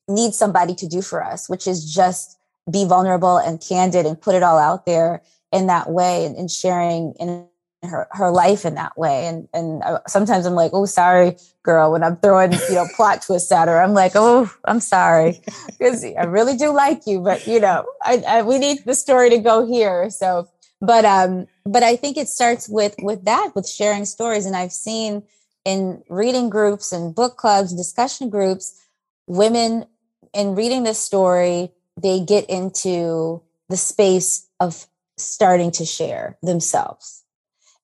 need 0.07 0.33
somebody 0.33 0.75
to 0.75 0.87
do 0.87 1.01
for 1.01 1.23
us 1.23 1.47
which 1.47 1.67
is 1.67 1.93
just 1.93 2.37
be 2.69 2.85
vulnerable 2.85 3.37
and 3.37 3.61
candid 3.61 4.05
and 4.05 4.19
put 4.19 4.35
it 4.35 4.43
all 4.43 4.57
out 4.57 4.85
there 4.85 5.21
in 5.51 5.67
that 5.67 5.89
way 5.89 6.25
and, 6.25 6.35
and 6.35 6.49
sharing 6.49 7.13
in 7.19 7.47
her, 7.83 8.07
her 8.11 8.31
life 8.31 8.65
in 8.65 8.75
that 8.75 8.97
way. 8.97 9.25
And 9.25 9.47
and 9.53 9.83
sometimes 10.07 10.45
I'm 10.45 10.53
like, 10.53 10.71
oh, 10.73 10.85
sorry, 10.85 11.37
girl, 11.63 11.91
when 11.91 12.03
I'm 12.03 12.17
throwing 12.17 12.53
you 12.53 12.75
know 12.75 12.87
plot 12.95 13.21
twists 13.25 13.51
at 13.51 13.67
her, 13.67 13.81
I'm 13.81 13.93
like, 13.93 14.13
oh, 14.15 14.51
I'm 14.65 14.79
sorry, 14.79 15.41
because 15.67 16.03
I 16.03 16.23
really 16.25 16.55
do 16.57 16.71
like 16.71 17.07
you, 17.07 17.19
but 17.19 17.45
you 17.47 17.59
know, 17.59 17.85
I, 18.01 18.23
I 18.27 18.41
we 18.43 18.57
need 18.57 18.85
the 18.85 18.95
story 18.95 19.29
to 19.31 19.39
go 19.39 19.65
here. 19.65 20.09
So, 20.09 20.47
but 20.79 21.05
um, 21.05 21.47
but 21.65 21.83
I 21.83 21.95
think 21.95 22.17
it 22.17 22.27
starts 22.27 22.69
with 22.69 22.95
with 22.99 23.25
that, 23.25 23.51
with 23.55 23.67
sharing 23.67 24.05
stories, 24.05 24.45
and 24.45 24.55
I've 24.55 24.73
seen 24.73 25.23
in 25.65 26.03
reading 26.09 26.49
groups 26.49 26.91
and 26.91 27.13
book 27.13 27.37
clubs, 27.37 27.73
discussion 27.73 28.29
groups, 28.29 28.79
women 29.27 29.85
in 30.33 30.55
reading 30.55 30.83
this 30.83 30.99
story, 30.99 31.71
they 31.97 32.19
get 32.19 32.49
into 32.49 33.41
the 33.69 33.77
space 33.77 34.47
of 34.59 34.87
starting 35.17 35.71
to 35.71 35.85
share 35.85 36.37
themselves 36.41 37.20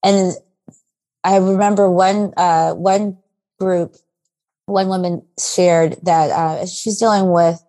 and 0.04 0.34
I 1.24 1.38
remember 1.38 1.90
one 1.90 2.34
uh, 2.38 2.74
one 2.74 3.18
group, 3.60 3.96
one 4.66 4.88
woman 4.88 5.24
shared 5.40 5.98
that 6.04 6.32
uh, 6.32 6.66
she's 6.66 7.00
dealing 7.00 7.32
with, 7.32 7.62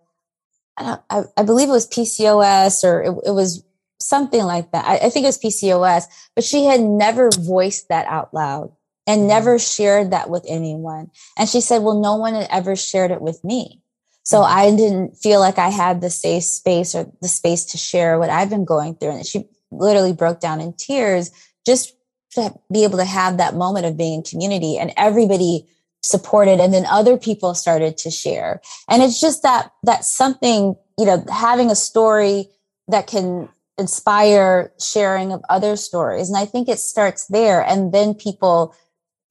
I, 0.77 0.99
I, 1.37 1.43
believe 1.43 1.69
it 1.69 1.73
was 1.73 1.89
PCOS 1.89 2.85
or 2.85 3.03
it, 3.03 3.11
it 3.27 3.31
was 3.33 3.65
something 3.99 4.43
like 4.45 4.71
that. 4.73 4.85
I, 4.85 5.07
I, 5.07 5.11
think 5.11 5.25
it 5.25 5.29
was 5.29 5.41
PCOS, 5.41 6.05
but 6.35 6.45
she 6.45 6.67
had 6.67 6.81
never 6.81 7.31
voiced 7.37 7.89
that 7.89 8.07
out 8.07 8.33
loud 8.33 8.73
and 9.07 9.21
mm-hmm. 9.21 9.29
never 9.29 9.59
shared 9.59 10.13
that 10.13 10.31
with 10.31 10.45
anyone. 10.47 11.11
And 11.37 11.49
she 11.49 11.61
said, 11.61 11.83
"Well, 11.83 12.01
no 12.01 12.17
one 12.17 12.35
had 12.35 12.49
ever 12.51 12.77
shared 12.77 13.11
it 13.11 13.21
with 13.21 13.43
me." 13.43 13.81
So 14.23 14.43
mm-hmm. 14.43 14.59
I 14.59 14.71
didn't 14.77 15.17
feel 15.17 15.41
like 15.41 15.59
I 15.59 15.71
had 15.71 16.01
the 16.01 16.11
safe 16.11 16.45
space 16.45 16.95
or 16.95 17.11
the 17.23 17.29
space 17.29 17.65
to 17.67 17.79
share 17.79 18.19
what 18.19 18.31
I've 18.31 18.51
been 18.51 18.65
going 18.65 18.95
through. 18.95 19.17
And 19.17 19.27
she 19.27 19.49
literally 19.71 20.13
broke 20.13 20.39
down 20.39 20.61
in 20.61 20.75
tears 20.75 21.31
just 21.67 21.95
to 22.33 22.55
be 22.73 22.85
able 22.85 22.99
to 22.99 23.05
have 23.05 23.39
that 23.39 23.55
moment 23.55 23.87
of 23.87 23.97
being 23.97 24.15
in 24.15 24.23
community 24.23 24.79
and 24.79 24.93
everybody 24.97 25.67
supported 26.03 26.61
and 26.61 26.73
then 26.73 26.87
other 26.87 27.17
people 27.17 27.55
started 27.55 27.97
to 27.99 28.11
share. 28.11 28.61
And 28.89 29.03
it's 29.03 29.21
just 29.21 29.43
that 29.43 29.73
that 29.83 30.05
something 30.05 30.77
you 30.99 31.07
know 31.07 31.25
having 31.31 31.71
a 31.71 31.75
story 31.75 32.49
that 32.89 33.07
can 33.07 33.49
inspire 33.79 34.73
sharing 34.81 35.33
of 35.33 35.43
other 35.49 35.77
stories. 35.77 36.29
And 36.29 36.37
i 36.37 36.45
think 36.45 36.69
it 36.69 36.79
starts 36.79 37.27
there 37.27 37.63
and 37.63 37.93
then 37.93 38.15
people 38.15 38.75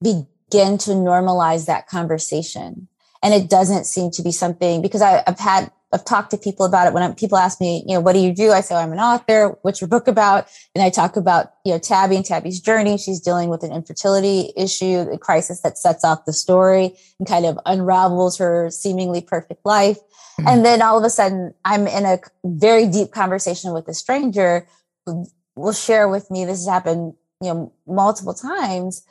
begin 0.02 0.78
to 0.78 0.90
normalize 0.90 1.66
that 1.66 1.86
conversation. 1.86 2.88
And 3.22 3.34
it 3.34 3.50
doesn't 3.50 3.84
seem 3.84 4.10
to 4.12 4.22
be 4.22 4.30
something 4.30 4.80
because 4.80 5.02
I, 5.02 5.22
have 5.26 5.40
had 5.40 5.72
I've 5.92 6.04
talked 6.04 6.30
to 6.32 6.38
people 6.38 6.66
about 6.66 6.86
it 6.86 6.92
when 6.92 7.02
I'm, 7.02 7.14
people 7.14 7.38
ask 7.38 7.60
me, 7.60 7.82
you 7.86 7.94
know, 7.94 8.00
what 8.00 8.12
do 8.12 8.18
you 8.18 8.34
do? 8.34 8.52
I 8.52 8.60
say, 8.60 8.74
I'm 8.74 8.92
an 8.92 8.98
author. 8.98 9.56
What's 9.62 9.80
your 9.80 9.88
book 9.88 10.06
about? 10.06 10.46
And 10.74 10.84
I 10.84 10.90
talk 10.90 11.16
about, 11.16 11.52
you 11.64 11.72
know, 11.72 11.78
Tabby 11.78 12.16
and 12.16 12.24
Tabby's 12.24 12.60
journey. 12.60 12.98
She's 12.98 13.20
dealing 13.20 13.48
with 13.48 13.62
an 13.62 13.72
infertility 13.72 14.52
issue, 14.56 15.04
the 15.04 15.18
crisis 15.18 15.62
that 15.62 15.78
sets 15.78 16.04
off 16.04 16.26
the 16.26 16.32
story 16.32 16.94
and 17.18 17.26
kind 17.26 17.46
of 17.46 17.58
unravels 17.64 18.36
her 18.36 18.70
seemingly 18.70 19.22
perfect 19.22 19.64
life. 19.64 19.98
Mm-hmm. 20.38 20.48
And 20.48 20.64
then 20.64 20.82
all 20.82 20.98
of 20.98 21.04
a 21.04 21.10
sudden, 21.10 21.54
I'm 21.64 21.86
in 21.86 22.04
a 22.04 22.18
very 22.44 22.86
deep 22.86 23.12
conversation 23.12 23.72
with 23.72 23.88
a 23.88 23.94
stranger 23.94 24.68
who 25.06 25.26
will 25.56 25.72
share 25.72 26.08
with 26.08 26.30
me, 26.30 26.44
this 26.44 26.58
has 26.58 26.68
happened, 26.68 27.14
you 27.40 27.48
know, 27.48 27.72
multiple 27.86 28.34
times, 28.34 29.02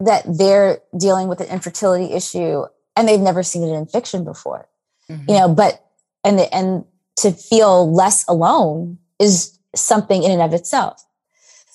that 0.00 0.24
they're 0.26 0.80
dealing 0.98 1.28
with 1.28 1.40
an 1.40 1.48
infertility 1.48 2.12
issue 2.12 2.64
and 2.96 3.06
they've 3.06 3.20
never 3.20 3.42
seen 3.42 3.62
it 3.62 3.72
in 3.72 3.86
fiction 3.86 4.24
before. 4.24 4.68
Mm-hmm. 5.10 5.30
You 5.30 5.38
know, 5.38 5.54
but 5.54 5.84
and 6.24 6.38
the, 6.38 6.54
and 6.54 6.84
to 7.16 7.32
feel 7.32 7.92
less 7.92 8.26
alone 8.28 8.98
is 9.18 9.58
something 9.74 10.22
in 10.22 10.30
and 10.30 10.42
of 10.42 10.52
itself. 10.52 11.04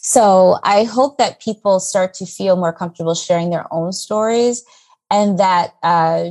So 0.01 0.57
I 0.63 0.83
hope 0.83 1.17
that 1.17 1.41
people 1.41 1.79
start 1.79 2.13
to 2.15 2.25
feel 2.25 2.55
more 2.55 2.71
comfortable 2.71 3.15
sharing 3.15 3.49
their 3.49 3.65
own 3.73 3.91
stories 3.91 4.63
and 5.12 5.38
that 5.39 5.75
uh, 5.83 6.29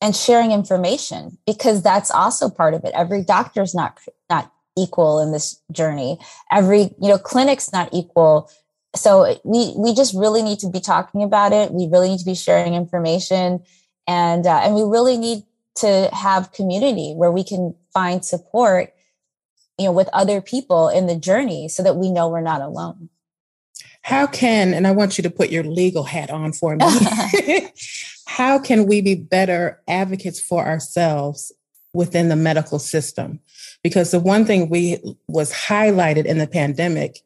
and 0.00 0.14
sharing 0.14 0.52
information 0.52 1.38
because 1.46 1.82
that's 1.82 2.10
also 2.10 2.50
part 2.50 2.74
of 2.74 2.84
it. 2.84 2.92
Every 2.94 3.22
doctor 3.24 3.62
is 3.62 3.74
not 3.74 3.98
not 4.30 4.52
equal 4.76 5.20
in 5.20 5.32
this 5.32 5.60
journey. 5.70 6.18
Every 6.50 6.94
you 7.00 7.08
know 7.08 7.18
clinic's 7.18 7.72
not 7.72 7.88
equal. 7.92 8.50
So 8.94 9.36
we 9.44 9.72
we 9.76 9.94
just 9.94 10.14
really 10.14 10.42
need 10.42 10.58
to 10.60 10.68
be 10.68 10.80
talking 10.80 11.22
about 11.22 11.52
it. 11.52 11.72
We 11.72 11.88
really 11.88 12.10
need 12.10 12.18
to 12.20 12.24
be 12.24 12.34
sharing 12.34 12.74
information, 12.74 13.62
and 14.06 14.46
uh, 14.46 14.60
and 14.62 14.74
we 14.74 14.82
really 14.82 15.16
need 15.16 15.44
to 15.76 16.08
have 16.12 16.52
community 16.52 17.14
where 17.14 17.32
we 17.32 17.44
can 17.44 17.74
find 17.92 18.24
support 18.24 18.92
you 19.78 19.86
know 19.86 19.92
with 19.92 20.08
other 20.12 20.40
people 20.40 20.88
in 20.88 21.06
the 21.06 21.16
journey 21.16 21.68
so 21.68 21.82
that 21.82 21.96
we 21.96 22.10
know 22.10 22.28
we're 22.28 22.40
not 22.40 22.60
alone. 22.60 23.08
How 24.02 24.26
can 24.26 24.74
and 24.74 24.86
i 24.86 24.90
want 24.90 25.16
you 25.18 25.22
to 25.22 25.30
put 25.30 25.50
your 25.50 25.64
legal 25.64 26.04
hat 26.04 26.30
on 26.30 26.52
for 26.52 26.76
me. 26.76 26.86
How 28.26 28.58
can 28.58 28.86
we 28.86 29.02
be 29.02 29.14
better 29.14 29.82
advocates 29.86 30.40
for 30.40 30.64
ourselves 30.64 31.52
within 31.92 32.28
the 32.28 32.36
medical 32.36 32.78
system? 32.78 33.40
Because 33.82 34.10
the 34.10 34.20
one 34.20 34.46
thing 34.46 34.70
we 34.70 35.02
was 35.28 35.52
highlighted 35.52 36.24
in 36.24 36.38
the 36.38 36.46
pandemic 36.46 37.18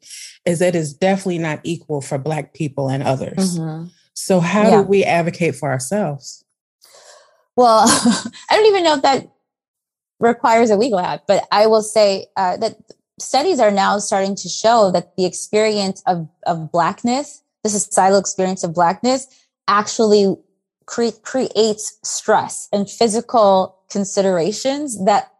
is 0.45 0.59
that 0.59 0.75
it's 0.75 0.93
definitely 0.93 1.39
not 1.39 1.61
equal 1.63 2.01
for 2.01 2.19
black 2.19 2.55
people 2.55 2.89
and 2.89 3.03
others. 3.03 3.59
Mm-hmm. 3.59 3.89
so 4.15 4.41
how 4.41 4.63
yeah. 4.63 4.71
do 4.71 4.83
we 4.83 5.05
advocate 5.05 5.55
for 5.55 5.71
ourselves 5.71 6.45
well, 7.57 7.85
I 8.51 8.57
don't 8.57 8.67
even 8.67 8.85
know 8.85 8.95
if 8.95 9.03
that 9.03 9.29
requires 10.21 10.71
a 10.71 10.77
legal 10.77 10.99
hat, 10.99 11.25
but 11.27 11.47
I 11.51 11.67
will 11.67 11.83
say 11.83 12.27
uh, 12.37 12.57
that 12.59 12.77
studies 13.19 13.61
are 13.61 13.71
now 13.71 13.99
starting 13.99 14.35
to 14.37 14.49
show 14.49 14.91
that 14.93 15.17
the 15.17 15.25
experience 15.25 16.03
of, 16.07 16.29
of 16.47 16.71
blackness, 16.71 17.43
the 17.63 17.71
societal 17.71 18.19
experience 18.19 18.63
of 18.63 18.75
blackness, 18.75 19.27
actually 19.69 20.37
cre- 20.87 21.19
creates 21.23 21.99
stress 22.03 22.69
and 22.73 22.89
physical 22.89 23.77
considerations 23.91 25.05
that 25.05 25.33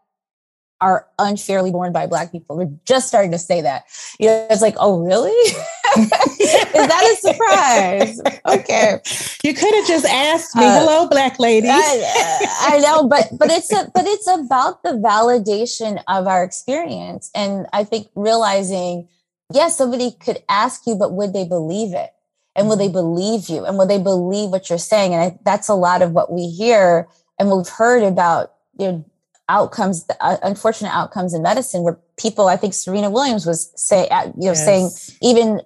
are 0.79 1.07
unfairly 1.17 1.71
borne 1.71 1.91
by 1.91 2.05
black 2.05 2.31
people. 2.31 2.55
We're 2.55 2.71
just 2.85 3.07
starting 3.07 3.31
to 3.31 3.39
say 3.39 3.61
that. 3.61 3.85
You 4.19 4.27
know, 4.27 4.47
it's 4.49 4.61
like, 4.61 4.75
oh, 4.77 4.99
really? 4.99 5.53
Is 5.97 6.87
that 6.87 7.03
a 7.03 7.15
surprise? 7.21 8.21
Okay. 8.45 8.99
You 9.43 9.53
could 9.53 9.73
have 9.75 9.87
just 9.87 10.05
asked 10.05 10.55
me, 10.55 10.63
uh, 10.63 10.79
hello, 10.79 11.07
black 11.07 11.39
lady. 11.39 11.67
I, 11.69 12.45
I, 12.61 12.79
know, 12.79 13.07
but 13.07 13.27
but 13.33 13.49
it's 13.51 13.71
a, 13.71 13.91
but 13.93 14.05
it's 14.05 14.27
about 14.27 14.83
the 14.83 14.91
validation 14.91 16.01
of 16.07 16.27
our 16.27 16.43
experience. 16.43 17.29
And 17.35 17.67
I 17.73 17.83
think 17.83 18.07
realizing, 18.15 19.07
yes, 19.53 19.77
somebody 19.77 20.11
could 20.11 20.43
ask 20.49 20.87
you, 20.87 20.95
but 20.95 21.13
would 21.13 21.33
they 21.33 21.45
believe 21.45 21.93
it? 21.93 22.11
And 22.55 22.69
will 22.69 22.77
they 22.77 22.85
mm-hmm. 22.85 22.93
believe 22.93 23.49
you? 23.49 23.65
And 23.65 23.77
will 23.77 23.87
they 23.87 24.01
believe 24.01 24.49
what 24.49 24.69
you're 24.69 24.79
saying? 24.79 25.13
And 25.13 25.23
I, 25.23 25.37
that's 25.43 25.69
a 25.69 25.75
lot 25.75 26.01
of 26.01 26.11
what 26.11 26.31
we 26.31 26.47
hear 26.47 27.07
and 27.39 27.51
we've 27.51 27.69
heard 27.69 28.03
about 28.03 28.53
you 28.79 28.91
know 28.91 29.05
outcomes, 29.49 30.05
uh, 30.19 30.37
unfortunate 30.43 30.93
outcomes 30.93 31.33
in 31.33 31.41
medicine 31.41 31.83
where 31.83 31.97
people, 32.17 32.47
I 32.47 32.57
think 32.57 32.73
Serena 32.73 33.09
Williams 33.09 33.45
was 33.45 33.71
say, 33.75 34.07
uh, 34.09 34.25
you 34.25 34.47
know, 34.47 34.51
yes. 34.51 34.65
saying 34.65 34.89
even 35.21 35.61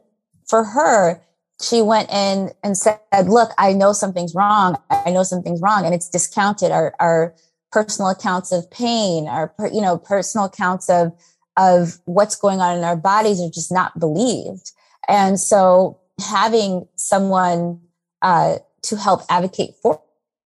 for 0.52 0.66
her, 0.66 1.22
she 1.62 1.82
went 1.82 2.12
in 2.12 2.52
and 2.62 2.78
said, 2.78 3.00
look, 3.26 3.52
I 3.58 3.72
know 3.72 3.94
something's 3.94 4.36
wrong. 4.36 4.78
I 4.90 5.10
know 5.12 5.24
something's 5.24 5.62
wrong. 5.62 5.86
And 5.86 5.96
it's 5.96 6.10
discounted 6.10 6.72
our, 6.72 6.94
our 7.00 7.34
personal 7.72 8.12
accounts 8.12 8.52
of 8.52 8.70
pain, 8.70 9.28
our, 9.28 9.54
you 9.72 9.80
know, 9.80 9.98
personal 9.98 10.48
accounts 10.48 10.90
of, 10.90 11.14
of 11.56 12.00
what's 12.04 12.36
going 12.36 12.60
on 12.60 12.78
in 12.78 12.84
our 12.84 12.98
bodies 12.98 13.40
are 13.40 13.50
just 13.50 13.72
not 13.72 13.98
believed. 13.98 14.72
And 15.08 15.40
so 15.40 16.00
having 16.20 16.86
someone 16.96 17.80
uh, 18.22 18.56
to 18.84 18.98
help 18.98 19.22
advocate 19.30 19.76
for, 19.82 20.02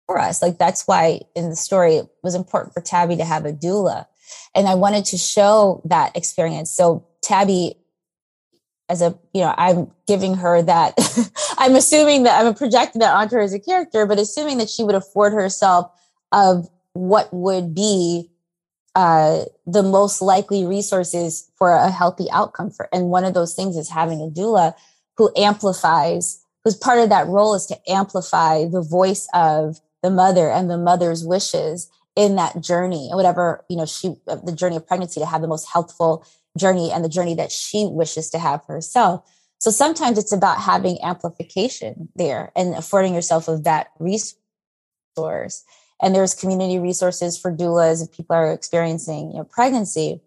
for 0.07 0.17
us, 0.19 0.41
like 0.41 0.57
that's 0.57 0.87
why 0.87 1.21
in 1.35 1.51
the 1.51 1.55
story 1.55 1.97
it 1.97 2.07
was 2.23 2.33
important 2.33 2.73
for 2.73 2.81
Tabby 2.81 3.15
to 3.17 3.25
have 3.25 3.45
a 3.45 3.53
doula. 3.53 4.07
And 4.55 4.67
I 4.67 4.73
wanted 4.73 5.05
to 5.05 5.17
show 5.17 5.83
that 5.85 6.17
experience. 6.17 6.71
So 6.71 7.05
Tabby, 7.21 7.75
as 8.89 9.01
a, 9.01 9.17
you 9.33 9.41
know, 9.41 9.53
I'm 9.57 9.91
giving 10.07 10.35
her 10.35 10.61
that, 10.61 10.93
I'm 11.57 11.75
assuming 11.75 12.23
that 12.23 12.45
I'm 12.45 12.53
projecting 12.53 12.99
that 12.99 13.15
onto 13.15 13.35
her 13.35 13.41
as 13.41 13.53
a 13.53 13.59
character, 13.59 14.05
but 14.05 14.19
assuming 14.19 14.57
that 14.57 14.69
she 14.69 14.83
would 14.83 14.95
afford 14.95 15.33
herself 15.33 15.91
of 16.31 16.69
what 16.93 17.33
would 17.33 17.73
be 17.73 18.29
uh, 18.95 19.45
the 19.65 19.83
most 19.83 20.21
likely 20.21 20.65
resources 20.65 21.49
for 21.55 21.71
a 21.71 21.89
healthy 21.89 22.27
outcome 22.31 22.69
for 22.69 22.87
and 22.93 23.09
one 23.09 23.25
of 23.25 23.33
those 23.33 23.55
things 23.55 23.75
is 23.75 23.89
having 23.89 24.21
a 24.21 24.29
doula 24.29 24.73
who 25.17 25.31
amplifies 25.35 26.43
whose 26.63 26.75
part 26.75 26.99
of 26.99 27.09
that 27.09 27.27
role 27.27 27.55
is 27.55 27.65
to 27.65 27.91
amplify 27.91 28.65
the 28.65 28.81
voice 28.81 29.27
of 29.33 29.79
the 30.03 30.11
mother 30.11 30.49
and 30.49 30.69
the 30.69 30.77
mother's 30.77 31.25
wishes 31.25 31.89
in 32.15 32.35
that 32.35 32.61
journey 32.61 33.07
and 33.09 33.17
whatever 33.17 33.65
you 33.67 33.75
know 33.75 33.85
she 33.85 34.15
the 34.27 34.53
journey 34.55 34.75
of 34.75 34.85
pregnancy 34.85 35.19
to 35.19 35.25
have 35.25 35.41
the 35.41 35.47
most 35.47 35.67
healthful 35.73 36.23
journey 36.57 36.91
and 36.91 37.03
the 37.03 37.09
journey 37.09 37.35
that 37.35 37.51
she 37.51 37.87
wishes 37.89 38.29
to 38.31 38.39
have 38.39 38.65
for 38.65 38.73
herself. 38.73 39.29
So 39.59 39.71
sometimes 39.71 40.17
it's 40.17 40.33
about 40.33 40.59
having 40.59 41.01
amplification 41.01 42.09
there 42.15 42.51
and 42.55 42.75
affording 42.75 43.13
yourself 43.13 43.47
of 43.47 43.63
that 43.63 43.91
resource. 43.99 45.63
And 46.01 46.13
there's 46.13 46.33
community 46.33 46.79
resources 46.79 47.37
for 47.37 47.55
doulas 47.55 48.03
if 48.03 48.11
people 48.11 48.35
are 48.35 48.51
experiencing 48.51 49.31
you 49.31 49.37
know, 49.37 49.43
pregnancy. 49.45 50.21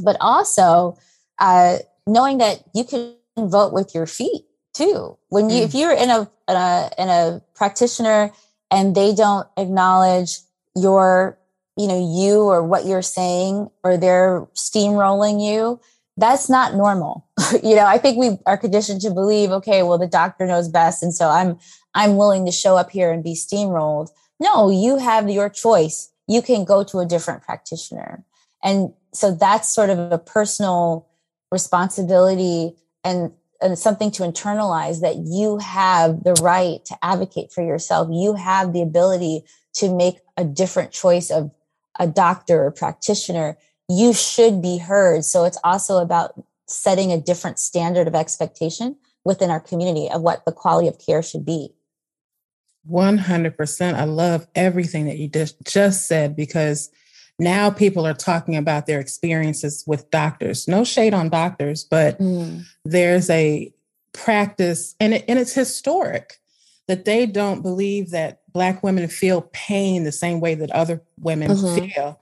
But 0.00 0.16
also 0.20 0.98
uh, 1.38 1.78
knowing 2.06 2.38
that 2.38 2.64
you 2.74 2.84
can 2.84 3.14
vote 3.36 3.72
with 3.72 3.94
your 3.94 4.06
feet 4.06 4.46
too. 4.74 5.16
When 5.28 5.50
you 5.50 5.62
mm. 5.62 5.64
if 5.64 5.74
you're 5.74 5.92
in 5.92 6.10
a, 6.10 6.20
in 6.48 6.56
a 6.56 6.90
in 6.98 7.08
a 7.08 7.42
practitioner 7.54 8.32
and 8.70 8.94
they 8.94 9.14
don't 9.14 9.46
acknowledge 9.56 10.38
your 10.74 11.38
you 11.76 11.86
know 11.86 12.16
you 12.16 12.42
or 12.42 12.62
what 12.62 12.86
you're 12.86 13.02
saying 13.02 13.68
or 13.82 13.96
they're 13.96 14.46
steamrolling 14.54 15.44
you 15.44 15.80
that's 16.16 16.50
not 16.50 16.74
normal 16.74 17.26
you 17.62 17.74
know 17.74 17.86
i 17.86 17.96
think 17.96 18.18
we 18.18 18.36
are 18.46 18.58
conditioned 18.58 19.00
to 19.00 19.10
believe 19.10 19.50
okay 19.50 19.82
well 19.82 19.98
the 19.98 20.06
doctor 20.06 20.46
knows 20.46 20.68
best 20.68 21.02
and 21.02 21.14
so 21.14 21.28
i'm 21.28 21.58
i'm 21.94 22.16
willing 22.16 22.44
to 22.44 22.52
show 22.52 22.76
up 22.76 22.90
here 22.90 23.10
and 23.10 23.24
be 23.24 23.34
steamrolled 23.34 24.08
no, 24.42 24.70
you 24.70 24.98
have 24.98 25.30
your 25.30 25.48
choice. 25.48 26.10
You 26.26 26.42
can 26.42 26.64
go 26.64 26.82
to 26.84 26.98
a 26.98 27.06
different 27.06 27.42
practitioner. 27.42 28.24
And 28.62 28.92
so 29.14 29.30
that's 29.30 29.72
sort 29.72 29.88
of 29.88 30.10
a 30.10 30.18
personal 30.18 31.06
responsibility 31.52 32.74
and, 33.04 33.30
and 33.60 33.78
something 33.78 34.10
to 34.12 34.24
internalize 34.24 35.00
that 35.00 35.16
you 35.18 35.58
have 35.58 36.24
the 36.24 36.34
right 36.42 36.84
to 36.86 36.98
advocate 37.02 37.52
for 37.52 37.62
yourself. 37.62 38.08
You 38.10 38.34
have 38.34 38.72
the 38.72 38.82
ability 38.82 39.44
to 39.74 39.94
make 39.94 40.18
a 40.36 40.44
different 40.44 40.90
choice 40.90 41.30
of 41.30 41.52
a 41.98 42.06
doctor 42.06 42.64
or 42.64 42.70
practitioner. 42.70 43.58
You 43.88 44.12
should 44.12 44.62
be 44.62 44.78
heard. 44.78 45.24
So 45.24 45.44
it's 45.44 45.58
also 45.64 45.98
about 45.98 46.42
setting 46.66 47.12
a 47.12 47.20
different 47.20 47.58
standard 47.58 48.08
of 48.08 48.14
expectation 48.14 48.96
within 49.24 49.50
our 49.50 49.60
community 49.60 50.08
of 50.10 50.22
what 50.22 50.44
the 50.44 50.52
quality 50.52 50.88
of 50.88 50.98
care 50.98 51.22
should 51.22 51.44
be. 51.44 51.74
100%. 52.90 53.94
I 53.94 54.04
love 54.04 54.46
everything 54.54 55.06
that 55.06 55.18
you 55.18 55.28
just, 55.28 55.56
just 55.64 56.08
said 56.08 56.34
because 56.34 56.90
now 57.38 57.70
people 57.70 58.06
are 58.06 58.14
talking 58.14 58.56
about 58.56 58.86
their 58.86 59.00
experiences 59.00 59.84
with 59.86 60.10
doctors. 60.10 60.66
No 60.66 60.84
shade 60.84 61.14
on 61.14 61.28
doctors, 61.28 61.84
but 61.84 62.18
mm. 62.18 62.64
there's 62.84 63.30
a 63.30 63.72
practice, 64.12 64.94
and, 65.00 65.14
it, 65.14 65.24
and 65.28 65.38
it's 65.38 65.54
historic, 65.54 66.40
that 66.88 67.04
they 67.04 67.26
don't 67.26 67.62
believe 67.62 68.10
that 68.10 68.40
Black 68.52 68.82
women 68.82 69.08
feel 69.08 69.48
pain 69.52 70.04
the 70.04 70.12
same 70.12 70.40
way 70.40 70.54
that 70.54 70.70
other 70.72 71.02
women 71.18 71.50
mm-hmm. 71.50 71.86
feel. 71.86 72.20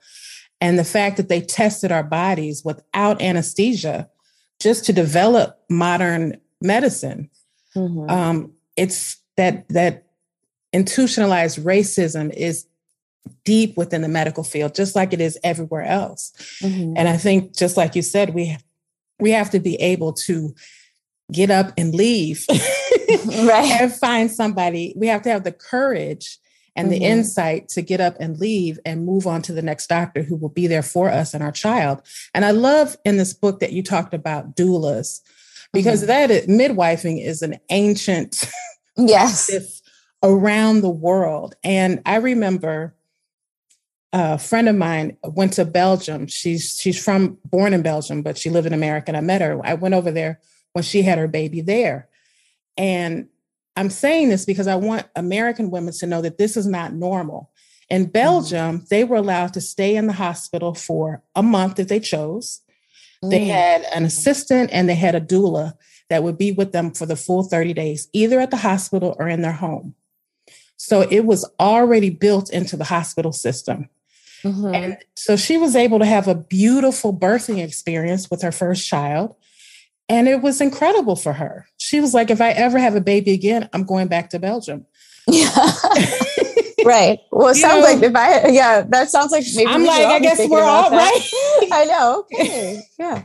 And 0.60 0.78
the 0.78 0.84
fact 0.84 1.16
that 1.16 1.28
they 1.28 1.40
tested 1.40 1.90
our 1.90 2.02
bodies 2.02 2.64
without 2.64 3.20
anesthesia 3.22 4.08
just 4.60 4.84
to 4.84 4.92
develop 4.92 5.58
modern 5.68 6.38
medicine. 6.60 7.30
Mm-hmm. 7.74 8.10
Um, 8.10 8.52
it's 8.76 9.16
that 9.36 9.68
that 9.70 10.06
institutionalized 10.72 11.58
racism 11.58 12.32
is 12.34 12.66
deep 13.44 13.76
within 13.76 14.02
the 14.02 14.08
medical 14.08 14.44
field, 14.44 14.74
just 14.74 14.94
like 14.94 15.12
it 15.12 15.20
is 15.20 15.38
everywhere 15.42 15.84
else. 15.84 16.32
Mm-hmm. 16.62 16.94
And 16.96 17.08
I 17.08 17.16
think, 17.16 17.56
just 17.56 17.76
like 17.76 17.96
you 17.96 18.02
said, 18.02 18.34
we 18.34 18.56
we 19.18 19.30
have 19.30 19.50
to 19.50 19.60
be 19.60 19.76
able 19.76 20.12
to 20.12 20.54
get 21.32 21.50
up 21.50 21.72
and 21.76 21.94
leave, 21.94 22.44
right, 22.50 23.70
and 23.80 23.92
find 23.92 24.30
somebody. 24.30 24.92
We 24.96 25.06
have 25.08 25.22
to 25.22 25.30
have 25.30 25.44
the 25.44 25.52
courage 25.52 26.38
and 26.76 26.90
mm-hmm. 26.90 27.00
the 27.00 27.04
insight 27.06 27.68
to 27.70 27.82
get 27.82 28.00
up 28.00 28.16
and 28.20 28.38
leave 28.38 28.78
and 28.84 29.04
move 29.04 29.26
on 29.26 29.42
to 29.42 29.52
the 29.52 29.62
next 29.62 29.88
doctor 29.88 30.22
who 30.22 30.36
will 30.36 30.50
be 30.50 30.66
there 30.66 30.82
for 30.82 31.08
us 31.08 31.34
and 31.34 31.42
our 31.42 31.52
child. 31.52 32.02
And 32.34 32.44
I 32.44 32.52
love 32.52 32.96
in 33.04 33.16
this 33.16 33.32
book 33.32 33.60
that 33.60 33.72
you 33.72 33.82
talked 33.82 34.14
about 34.14 34.56
doulas 34.56 35.20
because 35.72 36.00
mm-hmm. 36.00 36.08
that 36.08 36.30
is, 36.30 36.46
midwifing 36.46 37.24
is 37.24 37.42
an 37.42 37.58
ancient 37.70 38.50
yes 38.96 39.82
around 40.22 40.82
the 40.82 40.90
world. 40.90 41.54
And 41.64 42.02
I 42.06 42.16
remember 42.16 42.94
a 44.12 44.38
friend 44.38 44.68
of 44.68 44.76
mine 44.76 45.16
went 45.24 45.54
to 45.54 45.64
Belgium. 45.64 46.26
She's 46.26 46.78
she's 46.80 47.02
from 47.02 47.38
born 47.44 47.72
in 47.72 47.82
Belgium, 47.82 48.22
but 48.22 48.36
she 48.36 48.50
lived 48.50 48.66
in 48.66 48.72
America. 48.72 49.08
And 49.08 49.16
I 49.16 49.20
met 49.20 49.40
her. 49.40 49.60
I 49.64 49.74
went 49.74 49.94
over 49.94 50.10
there 50.10 50.40
when 50.72 50.84
she 50.84 51.02
had 51.02 51.18
her 51.18 51.28
baby 51.28 51.60
there. 51.60 52.08
And 52.76 53.28
I'm 53.76 53.90
saying 53.90 54.28
this 54.28 54.44
because 54.44 54.66
I 54.66 54.76
want 54.76 55.06
American 55.16 55.70
women 55.70 55.92
to 55.94 56.06
know 56.06 56.22
that 56.22 56.38
this 56.38 56.56
is 56.56 56.66
not 56.66 56.92
normal. 56.92 57.50
In 57.88 58.02
mm-hmm. 58.04 58.12
Belgium, 58.12 58.80
mm. 58.80 58.88
they 58.88 59.04
were 59.04 59.16
allowed 59.16 59.54
to 59.54 59.60
stay 59.60 59.96
in 59.96 60.06
the 60.06 60.12
hospital 60.12 60.74
for 60.74 61.22
a 61.34 61.42
month 61.42 61.78
if 61.78 61.88
they 61.88 62.00
chose. 62.00 62.60
Mm. 63.24 63.30
They 63.30 63.44
had 63.46 63.82
an 63.94 64.04
assistant 64.04 64.70
and 64.72 64.88
they 64.88 64.94
had 64.94 65.14
a 65.14 65.20
doula 65.20 65.74
that 66.08 66.22
would 66.22 66.38
be 66.38 66.52
with 66.52 66.72
them 66.72 66.92
for 66.92 67.06
the 67.06 67.16
full 67.16 67.44
30 67.44 67.72
days, 67.72 68.08
either 68.12 68.40
at 68.40 68.50
the 68.50 68.56
hospital 68.58 69.16
or 69.18 69.28
in 69.28 69.42
their 69.42 69.52
home. 69.52 69.94
So 70.76 71.02
it 71.02 71.24
was 71.26 71.48
already 71.60 72.10
built 72.10 72.50
into 72.50 72.76
the 72.76 72.84
hospital 72.84 73.32
system. 73.32 73.88
Mm-hmm. 74.42 74.74
And 74.74 74.98
so 75.14 75.36
she 75.36 75.58
was 75.58 75.76
able 75.76 75.98
to 75.98 76.06
have 76.06 76.26
a 76.26 76.34
beautiful 76.34 77.14
birthing 77.14 77.62
experience 77.62 78.30
with 78.30 78.42
her 78.42 78.52
first 78.52 78.88
child. 78.88 79.36
And 80.10 80.26
it 80.26 80.42
was 80.42 80.60
incredible 80.60 81.14
for 81.14 81.32
her. 81.32 81.68
She 81.76 82.00
was 82.00 82.14
like, 82.14 82.30
if 82.30 82.40
I 82.40 82.50
ever 82.50 82.80
have 82.80 82.96
a 82.96 83.00
baby 83.00 83.30
again, 83.30 83.68
I'm 83.72 83.84
going 83.84 84.08
back 84.08 84.30
to 84.30 84.40
Belgium. 84.40 84.84
Yeah. 85.28 85.54
right. 86.84 87.20
Well, 87.30 87.50
it 87.50 87.54
sounds 87.54 87.86
know, 87.86 87.92
like 87.92 88.02
if 88.02 88.16
I, 88.16 88.48
yeah, 88.48 88.82
that 88.88 89.08
sounds 89.08 89.30
like 89.30 89.44
maybe 89.54 89.70
I'm 89.70 89.84
like, 89.84 90.04
I 90.04 90.18
guess 90.18 90.40
we're 90.48 90.64
all 90.64 90.90
right. 90.90 91.30
I 91.72 91.84
know. 91.84 92.26
Okay. 92.34 92.82
Yeah. 92.98 93.22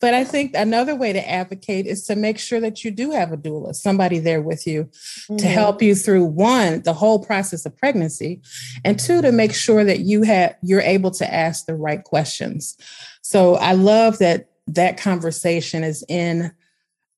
But 0.00 0.14
I 0.14 0.24
think 0.24 0.56
another 0.56 0.96
way 0.96 1.12
to 1.12 1.30
advocate 1.30 1.86
is 1.86 2.04
to 2.06 2.16
make 2.16 2.40
sure 2.40 2.58
that 2.58 2.82
you 2.82 2.90
do 2.90 3.12
have 3.12 3.30
a 3.30 3.36
doula, 3.36 3.72
somebody 3.72 4.18
there 4.18 4.42
with 4.42 4.66
you 4.66 4.84
mm-hmm. 4.86 5.36
to 5.36 5.46
help 5.46 5.82
you 5.82 5.94
through 5.94 6.24
one, 6.24 6.82
the 6.82 6.94
whole 6.94 7.24
process 7.24 7.64
of 7.64 7.76
pregnancy, 7.76 8.40
and 8.84 8.98
two, 8.98 9.22
to 9.22 9.30
make 9.30 9.54
sure 9.54 9.84
that 9.84 10.00
you 10.00 10.22
have 10.22 10.56
you're 10.62 10.80
able 10.80 11.12
to 11.12 11.32
ask 11.32 11.66
the 11.66 11.76
right 11.76 12.02
questions. 12.02 12.76
So 13.22 13.54
I 13.54 13.74
love 13.74 14.18
that 14.18 14.48
that 14.66 14.98
conversation 14.98 15.84
is 15.84 16.04
in 16.08 16.52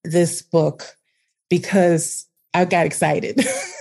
this 0.04 0.42
book 0.42 0.96
because 1.48 2.26
I 2.54 2.64
got 2.64 2.86
excited. 2.86 3.36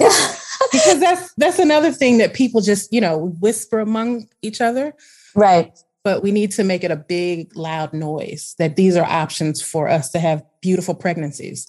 because 0.71 0.99
that's 0.99 1.33
that's 1.35 1.59
another 1.59 1.91
thing 1.91 2.17
that 2.19 2.33
people 2.33 2.61
just, 2.61 2.91
you 2.93 3.01
know, 3.01 3.33
whisper 3.39 3.79
among 3.79 4.27
each 4.41 4.61
other. 4.61 4.93
Right 5.35 5.77
but 6.05 6.21
we 6.21 6.31
need 6.31 6.51
to 6.51 6.63
make 6.63 6.83
it 6.83 6.91
a 6.91 6.95
big, 6.95 7.53
loud 7.57 7.91
noise 7.91 8.55
that 8.59 8.75
these 8.75 8.95
are 8.95 9.03
options 9.03 9.59
for 9.59 9.89
us 9.89 10.11
to 10.11 10.19
have 10.19 10.45
beautiful 10.61 10.93
pregnancies. 10.93 11.67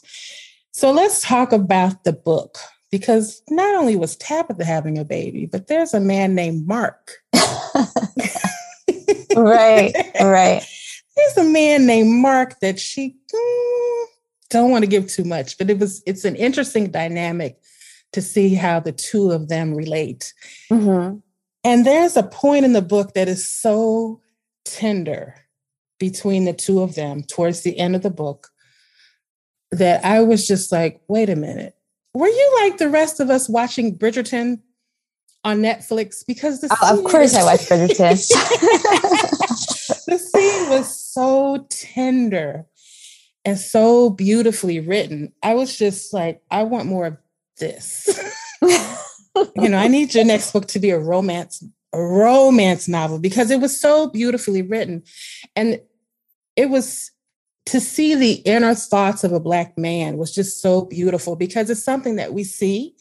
So 0.72 0.92
let's 0.92 1.22
talk 1.22 1.52
about 1.52 2.04
the 2.04 2.12
book 2.12 2.58
because 2.90 3.40
not 3.48 3.74
only 3.74 3.96
was 3.96 4.14
Tabitha 4.16 4.62
having 4.62 4.98
a 4.98 5.06
baby, 5.06 5.46
but 5.46 5.68
there's 5.68 5.94
a 5.94 6.00
man 6.00 6.34
named 6.34 6.66
Mark. 6.66 7.14
right, 9.34 9.94
right. 10.20 10.62
There's 11.16 11.36
a 11.38 11.44
man 11.44 11.86
named 11.86 12.10
Mark 12.10 12.60
that 12.60 12.78
she 12.78 13.16
mm, 13.34 14.04
don't 14.50 14.70
want 14.70 14.82
to 14.84 14.90
give 14.90 15.08
too 15.08 15.24
much, 15.24 15.58
but 15.58 15.70
it 15.70 15.78
was 15.78 16.02
it's 16.06 16.24
an 16.24 16.36
interesting 16.36 16.90
dynamic 16.90 17.58
to 18.12 18.22
see 18.22 18.54
how 18.54 18.80
the 18.80 18.92
two 18.92 19.30
of 19.30 19.48
them 19.48 19.74
relate. 19.74 20.32
Mm-hmm. 20.70 21.18
And 21.64 21.84
there's 21.84 22.16
a 22.16 22.22
point 22.22 22.64
in 22.64 22.72
the 22.72 22.82
book 22.82 23.14
that 23.14 23.28
is 23.28 23.48
so 23.48 24.20
tender 24.64 25.34
between 25.98 26.44
the 26.44 26.52
two 26.52 26.80
of 26.80 26.94
them 26.94 27.22
towards 27.22 27.62
the 27.62 27.78
end 27.78 27.96
of 27.96 28.02
the 28.02 28.10
book 28.10 28.48
that 29.72 30.04
I 30.04 30.20
was 30.20 30.46
just 30.46 30.70
like, 30.70 31.00
wait 31.08 31.28
a 31.28 31.36
minute. 31.36 31.74
Were 32.14 32.28
you 32.28 32.58
like 32.62 32.78
the 32.78 32.88
rest 32.88 33.20
of 33.20 33.30
us 33.30 33.48
watching 33.48 33.98
Bridgerton 33.98 34.60
on 35.44 35.58
Netflix? 35.58 36.24
Because 36.26 36.60
the 36.60 36.68
oh, 36.82 36.98
of 36.98 37.04
course 37.04 37.34
was, 37.34 37.36
I 37.36 37.44
watched 37.44 37.68
Bridgerton. 37.68 39.22
so 41.16 41.66
tender 41.70 42.66
and 43.46 43.58
so 43.58 44.10
beautifully 44.10 44.80
written. 44.80 45.32
I 45.42 45.54
was 45.54 45.78
just 45.78 46.12
like, 46.12 46.42
I 46.50 46.64
want 46.64 46.88
more 46.88 47.06
of 47.06 47.16
this. 47.58 48.06
you 49.56 49.68
know, 49.70 49.78
I 49.78 49.88
need 49.88 50.14
your 50.14 50.26
next 50.26 50.52
book 50.52 50.66
to 50.66 50.78
be 50.78 50.90
a 50.90 50.98
romance, 50.98 51.64
a 51.94 51.98
romance 51.98 52.86
novel 52.86 53.18
because 53.18 53.50
it 53.50 53.60
was 53.60 53.80
so 53.80 54.10
beautifully 54.10 54.60
written. 54.60 55.04
And 55.54 55.80
it 56.54 56.68
was 56.68 57.10
to 57.66 57.80
see 57.80 58.14
the 58.14 58.34
inner 58.44 58.74
thoughts 58.74 59.24
of 59.24 59.32
a 59.32 59.40
black 59.40 59.78
man 59.78 60.18
was 60.18 60.34
just 60.34 60.60
so 60.60 60.82
beautiful 60.82 61.34
because 61.34 61.70
it's 61.70 61.82
something 61.82 62.16
that 62.16 62.34
we 62.34 62.44
see, 62.44 62.94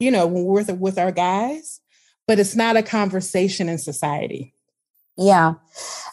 you 0.00 0.10
know, 0.10 0.26
when 0.26 0.42
we're 0.42 0.64
with, 0.64 0.72
with 0.78 0.98
our 0.98 1.12
guys, 1.12 1.80
but 2.26 2.40
it's 2.40 2.56
not 2.56 2.76
a 2.76 2.82
conversation 2.82 3.68
in 3.68 3.78
society. 3.78 4.54
Yeah. 5.16 5.54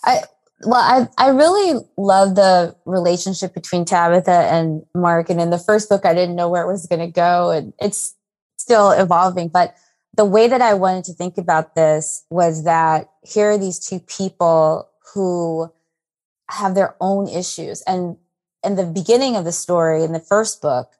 I 0.04 0.22
well, 0.66 1.10
I 1.18 1.26
I 1.26 1.30
really 1.30 1.80
love 1.98 2.36
the 2.36 2.76
relationship 2.86 3.54
between 3.54 3.86
Tabitha 3.86 4.32
and 4.32 4.84
Mark. 4.96 5.30
And 5.30 5.42
in 5.42 5.50
the 5.50 5.58
first 5.58 5.90
book, 5.90 6.06
I 6.06 6.14
didn't 6.14 6.36
know 6.36 6.50
where 6.50 6.64
it 6.64 6.72
was 6.72 6.88
going 6.88 7.00
to 7.00 7.12
go, 7.12 7.52
and 7.52 7.74
it's 7.80 8.16
still 8.58 8.92
evolving. 8.92 9.50
But 9.50 9.76
the 10.16 10.26
way 10.26 10.48
that 10.48 10.62
I 10.62 10.74
wanted 10.74 11.06
to 11.06 11.14
think 11.14 11.38
about 11.38 11.76
this 11.76 12.26
was 12.30 12.64
that 12.66 13.10
here 13.24 13.52
are 13.52 13.58
these 13.58 13.80
two 13.80 14.00
people 14.00 14.90
who 15.14 15.72
have 16.50 16.76
their 16.76 16.96
own 17.00 17.28
issues, 17.28 17.82
and 17.84 18.18
in 18.64 18.76
the 18.76 18.86
beginning 18.86 19.36
of 19.36 19.46
the 19.46 19.52
story, 19.52 20.04
in 20.04 20.14
the 20.14 20.20
first 20.20 20.62
book, 20.62 20.92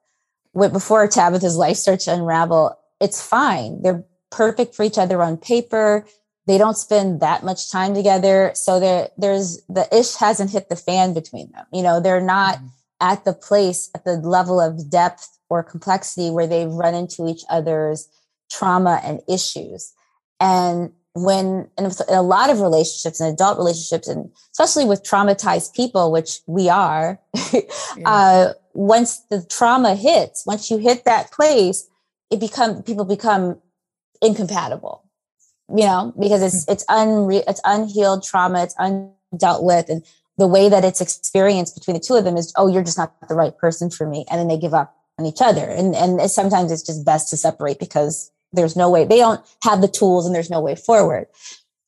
before 0.54 1.08
Tabitha's 1.08 1.56
life 1.56 1.78
starts 1.78 2.06
to 2.06 2.14
unravel, 2.14 2.78
it's 3.00 3.26
fine. 3.26 3.82
They're 3.82 4.04
perfect 4.32 4.76
for 4.76 4.84
each 4.84 4.98
other 4.98 5.22
on 5.22 5.38
paper 5.38 6.06
they 6.48 6.58
don't 6.58 6.78
spend 6.78 7.20
that 7.20 7.44
much 7.44 7.72
time 7.72 7.94
together 7.94 8.52
so 8.56 8.80
there 8.80 9.10
there's 9.18 9.62
the 9.68 9.88
ish 9.96 10.16
hasn't 10.16 10.52
hit 10.52 10.70
the 10.70 10.76
fan 10.76 11.14
between 11.14 11.52
them 11.52 11.66
you 11.72 11.84
know 11.84 12.00
they're 12.00 12.22
not 12.22 12.56
mm-hmm. 12.58 12.68
at 13.00 13.24
the 13.26 13.34
place 13.34 13.90
at 13.96 14.04
the 14.06 14.18
level 14.18 14.60
of 14.60 14.90
depth 14.90 15.38
or 15.50 15.64
complexity 15.64 16.30
where 16.30 16.48
they've 16.48 16.72
run 16.72 16.96
into 16.96 17.28
each 17.28 17.44
other's 17.50 18.08
trauma 18.50 19.00
and 19.04 19.22
issues 19.28 19.94
and 20.40 20.92
when 21.14 21.70
in 21.78 21.92
a 22.10 22.22
lot 22.22 22.50
of 22.50 22.62
relationships 22.62 23.20
and 23.20 23.34
adult 23.34 23.58
relationships 23.58 24.08
and 24.08 24.30
especially 24.52 24.86
with 24.86 25.04
traumatized 25.04 25.76
people 25.76 26.12
which 26.12 26.40
we 26.48 26.70
are 26.70 27.20
yeah. 27.54 27.62
uh, 28.06 28.54
once 28.74 29.20
the 29.30 29.46
trauma 29.50 29.96
hits 29.96 30.46
once 30.46 30.72
you 30.72 30.78
hit 30.78 31.04
that 31.04 31.32
place 31.32 31.88
it 32.30 32.40
become 32.40 32.82
people 32.84 33.04
become 33.04 33.60
incompatible 34.22 35.04
you 35.76 35.86
know, 35.86 36.14
because 36.20 36.42
it's 36.42 36.68
it's 36.68 36.86
unre- 36.86 37.44
it's 37.48 37.62
unhealed 37.64 38.24
trauma, 38.24 38.64
it's 38.64 38.76
undealt 38.76 39.64
with, 39.64 39.90
and 39.90 40.04
the 40.38 40.48
way 40.48 40.70
that 40.70 40.84
it's 40.84 41.02
experienced 41.02 41.76
between 41.76 41.96
the 41.96 42.00
two 42.00 42.16
of 42.16 42.24
them 42.24 42.38
is, 42.38 42.54
oh, 42.58 42.68
you're 42.68 42.84
just 42.84 42.98
not 42.98 43.14
the 43.28 43.36
right 43.36 43.58
person 43.58 43.90
for 43.90 44.08
me, 44.08 44.26
and 44.30 44.40
then 44.40 44.48
they 44.48 44.58
give 44.58 44.74
up 44.74 44.96
on 45.20 45.26
each 45.26 45.42
other, 45.42 45.66
and 45.66 45.96
and 45.96 46.30
sometimes 46.30 46.72
it's 46.72 46.84
just 46.84 47.06
best 47.06 47.30
to 47.30 47.38
separate 47.38 47.80
because 47.80 48.32
there's 48.54 48.76
no 48.76 48.90
way 48.90 49.06
they 49.06 49.18
don't 49.18 49.42
have 49.64 49.82
the 49.82 49.88
tools 49.88 50.26
and 50.26 50.36
there's 50.36 50.50
no 50.50 50.62
way 50.62 50.76
forward. 50.76 51.28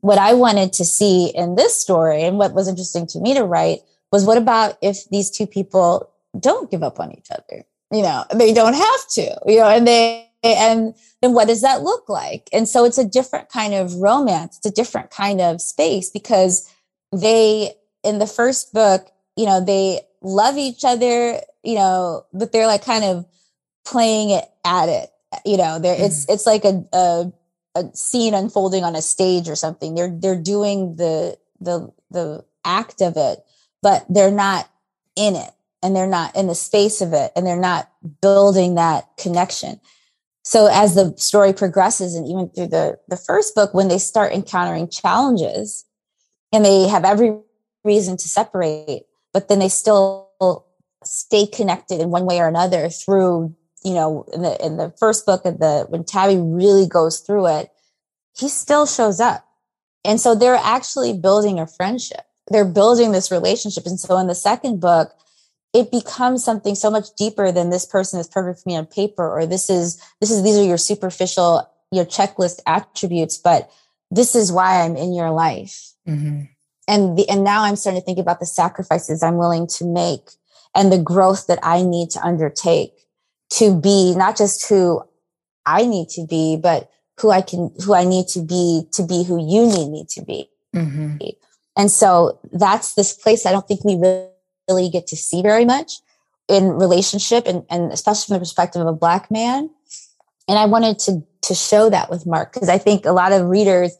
What 0.01 0.17
I 0.17 0.33
wanted 0.33 0.73
to 0.73 0.85
see 0.85 1.27
in 1.35 1.55
this 1.55 1.79
story, 1.79 2.23
and 2.23 2.37
what 2.37 2.53
was 2.53 2.67
interesting 2.67 3.07
to 3.07 3.19
me 3.19 3.33
to 3.33 3.43
write, 3.43 3.79
was 4.11 4.25
what 4.25 4.37
about 4.37 4.77
if 4.81 5.09
these 5.09 5.29
two 5.29 5.47
people 5.47 6.09
don't 6.39 6.69
give 6.69 6.83
up 6.83 6.99
on 6.99 7.11
each 7.11 7.27
other? 7.31 7.63
You 7.91 8.01
know, 8.01 8.25
they 8.33 8.53
don't 8.53 8.73
have 8.73 9.07
to, 9.11 9.39
you 9.45 9.59
know, 9.59 9.69
and 9.69 9.87
they 9.87 10.29
and 10.43 10.93
then 11.21 11.33
what 11.33 11.47
does 11.47 11.61
that 11.61 11.81
look 11.81 12.09
like? 12.09 12.49
And 12.51 12.67
so 12.67 12.83
it's 12.83 12.97
a 12.97 13.05
different 13.05 13.49
kind 13.49 13.73
of 13.73 13.95
romance. 13.95 14.57
It's 14.57 14.65
a 14.65 14.71
different 14.71 15.09
kind 15.09 15.39
of 15.39 15.61
space 15.61 16.09
because 16.09 16.69
they, 17.13 17.71
in 18.03 18.19
the 18.19 18.27
first 18.27 18.73
book, 18.73 19.07
you 19.37 19.45
know, 19.45 19.63
they 19.63 20.01
love 20.21 20.57
each 20.57 20.83
other, 20.83 21.39
you 21.63 21.75
know, 21.75 22.25
but 22.33 22.51
they're 22.51 22.67
like 22.67 22.83
kind 22.83 23.05
of 23.05 23.25
playing 23.85 24.31
it 24.31 24.45
at 24.65 24.89
it. 24.89 25.09
You 25.45 25.57
know, 25.57 25.79
there 25.79 25.95
mm-hmm. 25.95 26.05
it's 26.05 26.29
it's 26.29 26.45
like 26.45 26.65
a, 26.65 26.83
a 26.93 27.31
a 27.75 27.85
scene 27.95 28.33
unfolding 28.33 28.83
on 28.83 28.95
a 28.95 29.01
stage 29.01 29.49
or 29.49 29.55
something. 29.55 29.95
They're 29.95 30.15
they're 30.15 30.39
doing 30.39 30.97
the 30.97 31.37
the 31.59 31.91
the 32.11 32.45
act 32.63 33.01
of 33.01 33.13
it, 33.17 33.39
but 33.81 34.05
they're 34.09 34.29
not 34.29 34.69
in 35.15 35.35
it 35.35 35.51
and 35.81 35.95
they're 35.95 36.07
not 36.07 36.35
in 36.35 36.47
the 36.47 36.55
space 36.55 37.01
of 37.01 37.13
it 37.13 37.31
and 37.35 37.45
they're 37.45 37.57
not 37.57 37.89
building 38.21 38.75
that 38.75 39.09
connection 39.17 39.79
so 40.43 40.67
as 40.67 40.95
the 40.95 41.13
story 41.17 41.53
progresses 41.53 42.15
and 42.15 42.27
even 42.27 42.49
through 42.49 42.67
the 42.67 42.97
the 43.07 43.17
first 43.17 43.55
book 43.55 43.73
when 43.73 43.87
they 43.87 43.97
start 43.97 44.33
encountering 44.33 44.87
challenges 44.87 45.85
and 46.51 46.63
they 46.63 46.87
have 46.87 47.05
every 47.05 47.37
reason 47.83 48.17
to 48.17 48.27
separate 48.27 49.03
but 49.33 49.47
then 49.47 49.59
they 49.59 49.69
still 49.69 50.29
stay 51.03 51.45
connected 51.45 51.99
in 51.99 52.11
one 52.11 52.25
way 52.25 52.39
or 52.39 52.47
another 52.47 52.89
through 52.89 53.53
you 53.83 53.93
know 53.93 54.25
in 54.33 54.41
the 54.41 54.65
in 54.65 54.77
the 54.77 54.93
first 54.97 55.25
book 55.25 55.45
of 55.45 55.59
the 55.59 55.85
when 55.89 56.03
tabby 56.03 56.37
really 56.37 56.87
goes 56.87 57.19
through 57.19 57.47
it 57.47 57.69
he 58.35 58.49
still 58.49 58.85
shows 58.85 59.19
up. 59.19 59.45
And 60.05 60.19
so 60.19 60.35
they're 60.35 60.55
actually 60.55 61.17
building 61.17 61.59
a 61.59 61.67
friendship. 61.67 62.25
They're 62.47 62.65
building 62.65 63.11
this 63.11 63.31
relationship. 63.31 63.85
And 63.85 63.99
so 63.99 64.17
in 64.17 64.27
the 64.27 64.35
second 64.35 64.81
book 64.81 65.13
it 65.73 65.89
becomes 65.89 66.43
something 66.43 66.75
so 66.75 66.91
much 66.91 67.07
deeper 67.17 67.51
than 67.51 67.69
this 67.69 67.85
person 67.85 68.19
is 68.19 68.27
perfect 68.27 68.61
for 68.61 68.69
me 68.69 68.75
on 68.75 68.85
paper 68.85 69.27
or 69.27 69.45
this 69.45 69.69
is 69.69 70.01
this 70.21 70.31
is 70.31 70.43
these 70.43 70.57
are 70.57 70.63
your 70.63 70.77
superficial 70.77 71.69
your 71.91 72.05
checklist 72.05 72.59
attributes 72.65 73.37
but 73.37 73.69
this 74.11 74.35
is 74.35 74.51
why 74.51 74.81
i'm 74.81 74.95
in 74.95 75.13
your 75.13 75.31
life 75.31 75.91
mm-hmm. 76.07 76.43
and 76.87 77.17
the 77.17 77.27
and 77.29 77.43
now 77.43 77.63
i'm 77.63 77.75
starting 77.75 78.01
to 78.01 78.05
think 78.05 78.19
about 78.19 78.39
the 78.39 78.45
sacrifices 78.45 79.23
i'm 79.23 79.37
willing 79.37 79.67
to 79.67 79.85
make 79.85 80.29
and 80.75 80.91
the 80.91 81.01
growth 81.01 81.47
that 81.47 81.59
i 81.63 81.81
need 81.81 82.09
to 82.09 82.21
undertake 82.21 82.93
to 83.49 83.75
be 83.75 84.15
not 84.15 84.37
just 84.37 84.69
who 84.69 85.03
i 85.65 85.85
need 85.85 86.07
to 86.07 86.25
be 86.25 86.55
but 86.55 86.89
who 87.19 87.31
i 87.31 87.41
can 87.41 87.71
who 87.85 87.93
i 87.93 88.03
need 88.03 88.27
to 88.27 88.41
be 88.41 88.83
to 88.91 89.03
be 89.03 89.23
who 89.23 89.37
you 89.39 89.67
need 89.67 89.89
me 89.89 90.05
to 90.09 90.23
be 90.23 90.49
mm-hmm. 90.75 91.17
and 91.77 91.91
so 91.91 92.39
that's 92.51 92.95
this 92.95 93.13
place 93.13 93.45
i 93.45 93.51
don't 93.51 93.67
think 93.67 93.83
we 93.83 93.95
really 93.95 94.32
really 94.67 94.89
get 94.89 95.07
to 95.07 95.15
see 95.15 95.41
very 95.41 95.65
much 95.65 95.99
in 96.47 96.69
relationship 96.69 97.47
and, 97.47 97.63
and 97.69 97.91
especially 97.91 98.27
from 98.27 98.33
the 98.35 98.39
perspective 98.39 98.81
of 98.81 98.87
a 98.87 98.93
black 98.93 99.31
man. 99.31 99.69
And 100.47 100.59
I 100.59 100.65
wanted 100.65 100.99
to 100.99 101.23
to 101.43 101.53
show 101.53 101.89
that 101.89 102.09
with 102.09 102.25
Mark 102.25 102.53
because 102.53 102.69
I 102.69 102.77
think 102.77 103.05
a 103.05 103.11
lot 103.11 103.33
of 103.33 103.47
readers 103.47 103.95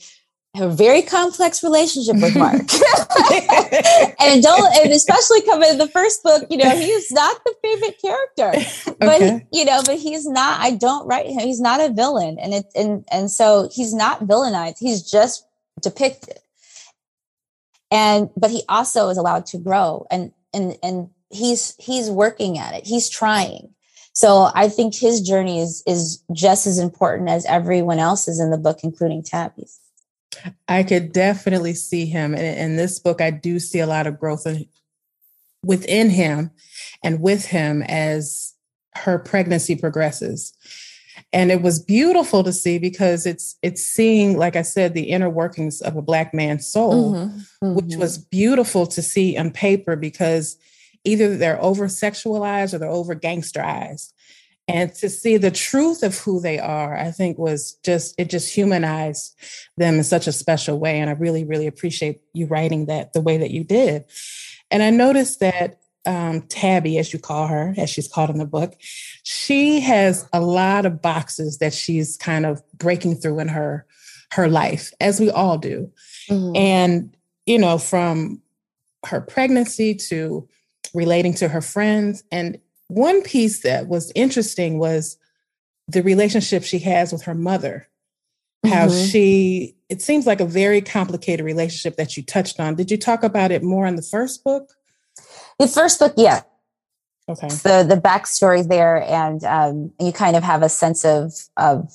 have 0.56 0.72
a 0.72 0.74
very 0.74 1.02
complex 1.02 1.64
relationship 1.64 2.16
with 2.16 2.36
Mark. 2.36 2.54
and 4.20 4.44
don't 4.44 4.76
and 4.78 4.94
especially 4.94 5.42
coming 5.42 5.72
in 5.72 5.78
the 5.78 5.88
first 5.88 6.22
book, 6.24 6.46
you 6.50 6.58
know, 6.58 6.70
he's 6.70 7.12
not 7.12 7.44
the 7.44 7.56
favorite 7.62 8.00
character. 8.02 8.96
But 9.00 9.22
okay. 9.22 9.48
you 9.52 9.66
know, 9.66 9.82
but 9.86 9.98
he's 9.98 10.28
not, 10.28 10.60
I 10.60 10.72
don't 10.72 11.08
write 11.08 11.28
him, 11.28 11.40
he's 11.40 11.62
not 11.62 11.82
a 11.82 11.92
villain. 11.92 12.38
And 12.40 12.54
it 12.54 12.66
and 12.76 13.04
and 13.12 13.32
so 13.32 13.70
he's 13.74 13.94
not 13.94 14.26
villainized, 14.26 14.78
he's 14.80 15.02
just 15.02 15.46
depicted. 15.82 16.40
And 17.90 18.30
but 18.38 18.52
he 18.52 18.64
also 18.70 19.10
is 19.10 19.18
allowed 19.18 19.46
to 19.48 19.58
grow. 19.58 20.06
And 20.12 20.32
and 20.54 20.78
and 20.84 21.10
he's 21.30 21.76
he's 21.80 22.10
working 22.10 22.58
at 22.58 22.76
it. 22.76 22.86
He's 22.86 23.10
trying. 23.10 23.74
So 24.14 24.52
i 24.54 24.70
think 24.70 24.96
his 24.96 25.22
journey 25.22 25.60
is 25.60 25.84
is 25.88 26.24
just 26.32 26.68
as 26.68 26.78
important 26.80 27.30
as 27.30 27.46
everyone 27.46 28.00
else's 28.00 28.40
in 28.40 28.52
the 28.52 28.58
book 28.58 28.80
including 28.84 29.24
tabby's. 29.24 29.80
I 30.68 30.84
could 30.84 31.14
definitely 31.14 31.74
see 31.74 32.06
him 32.06 32.34
and 32.34 32.44
in 32.44 32.76
this 32.76 33.00
book 33.00 33.22
i 33.22 33.32
do 33.32 33.60
see 33.60 33.80
a 33.80 33.88
lot 33.88 34.08
of 34.08 34.20
growth 34.20 34.46
within 35.64 36.10
him 36.10 36.52
and 37.04 37.22
with 37.22 37.46
him 37.46 37.82
as 37.84 38.54
her 38.96 39.18
pregnancy 39.18 39.76
progresses 39.76 40.54
and 41.34 41.52
it 41.52 41.64
was 41.64 41.80
beautiful 41.80 42.44
to 42.44 42.54
see 42.54 42.78
because 42.78 43.26
it's 43.26 43.56
it's 43.62 43.84
seeing 43.84 44.38
like 44.38 44.56
i 44.56 44.62
said 44.62 44.94
the 44.94 45.10
inner 45.10 45.30
workings 45.30 45.82
of 45.82 45.98
a 45.98 46.02
black 46.02 46.34
man's 46.34 46.68
soul 46.68 47.16
mm-hmm. 47.16 47.38
Mm-hmm. 47.38 47.76
which 47.76 47.96
was 47.96 48.18
beautiful 48.18 48.86
to 48.88 49.02
see 49.02 49.36
on 49.38 49.52
paper 49.52 49.96
because 49.96 50.58
either 51.04 51.36
they're 51.36 51.62
over 51.62 51.88
sexualized 51.88 52.74
or 52.74 52.78
they're 52.78 52.90
over 52.90 53.16
gangsterized 53.16 54.14
and 54.70 54.94
to 54.96 55.10
see 55.10 55.36
the 55.36 55.52
truth 55.52 56.04
of 56.04 56.18
who 56.20 56.40
they 56.40 56.60
are 56.60 56.96
i 56.96 57.12
think 57.12 57.38
was 57.38 57.74
just 57.84 58.16
it 58.18 58.30
just 58.30 58.54
humanized 58.54 59.36
them 59.76 59.96
in 59.96 60.04
such 60.04 60.28
a 60.28 60.32
special 60.32 60.80
way 60.80 61.00
and 61.00 61.10
i 61.10 61.14
really 61.14 61.44
really 61.44 61.68
appreciate 61.68 62.22
you 62.34 62.46
writing 62.46 62.86
that 62.86 63.12
the 63.14 63.22
way 63.22 63.38
that 63.38 63.52
you 63.52 63.64
did 63.64 64.06
and 64.72 64.82
i 64.84 64.90
noticed 64.90 65.40
that 65.40 65.80
um, 66.06 66.42
Tabby, 66.44 66.98
as 66.98 67.14
you 67.14 67.20
call 67.20 67.48
her, 67.48 67.74
as 67.78 67.90
she's 67.90 68.08
called 68.08 68.30
in 68.30 68.38
the 68.38 68.46
book, 68.46 68.76
she 69.24 69.80
has 69.80 70.28
a 70.34 70.42
lot 70.42 70.86
of 70.86 71.02
boxes 71.02 71.60
that 71.60 71.74
she's 71.74 72.18
kind 72.18 72.46
of 72.46 72.62
breaking 72.78 73.16
through 73.16 73.40
in 73.40 73.48
her 73.48 73.86
her 74.32 74.48
life, 74.48 74.92
as 75.00 75.20
we 75.20 75.30
all 75.30 75.58
do. 75.58 75.92
Mm-hmm. 76.30 76.56
And 76.56 77.18
you 77.46 77.60
know, 77.60 77.78
from 77.78 78.42
her 79.06 79.22
pregnancy 79.22 79.94
to 79.96 80.48
relating 80.94 81.34
to 81.36 81.48
her 81.48 81.62
friends, 81.62 82.24
and 82.32 82.58
one 82.88 83.22
piece 83.22 83.62
that 83.62 83.88
was 83.88 84.12
interesting 84.16 84.80
was 84.80 85.18
the 85.88 86.04
relationship 86.04 86.64
she 86.64 86.80
has 86.80 87.12
with 87.12 87.24
her 87.24 87.36
mother. 87.36 87.88
How 88.66 88.88
mm-hmm. 88.88 89.06
she 89.10 89.76
it 89.90 90.02
seems 90.02 90.26
like 90.26 90.42
a 90.42 90.46
very 90.46 90.82
complicated 90.82 91.46
relationship 91.46 91.98
that 91.98 92.18
you 92.18 92.24
touched 92.24 92.60
on. 92.60 92.76
Did 92.76 92.90
you 92.90 92.98
talk 92.98 93.24
about 93.24 93.52
it 93.52 93.62
more 93.62 93.86
in 93.86 93.96
the 93.96 94.02
first 94.02 94.44
book? 94.44 94.74
The 95.64 95.70
first 95.70 96.00
book, 96.00 96.14
yeah. 96.18 96.42
Okay. 97.30 97.48
So 97.48 97.84
the 97.84 97.96
backstory 97.96 98.68
there, 98.68 99.02
and 99.04 99.44
um, 99.46 99.94
you 100.00 100.12
kind 100.12 100.36
of 100.36 100.44
have 100.44 100.62
a 100.62 100.70
sense 100.70 101.06
of 101.06 101.32
of 101.56 101.90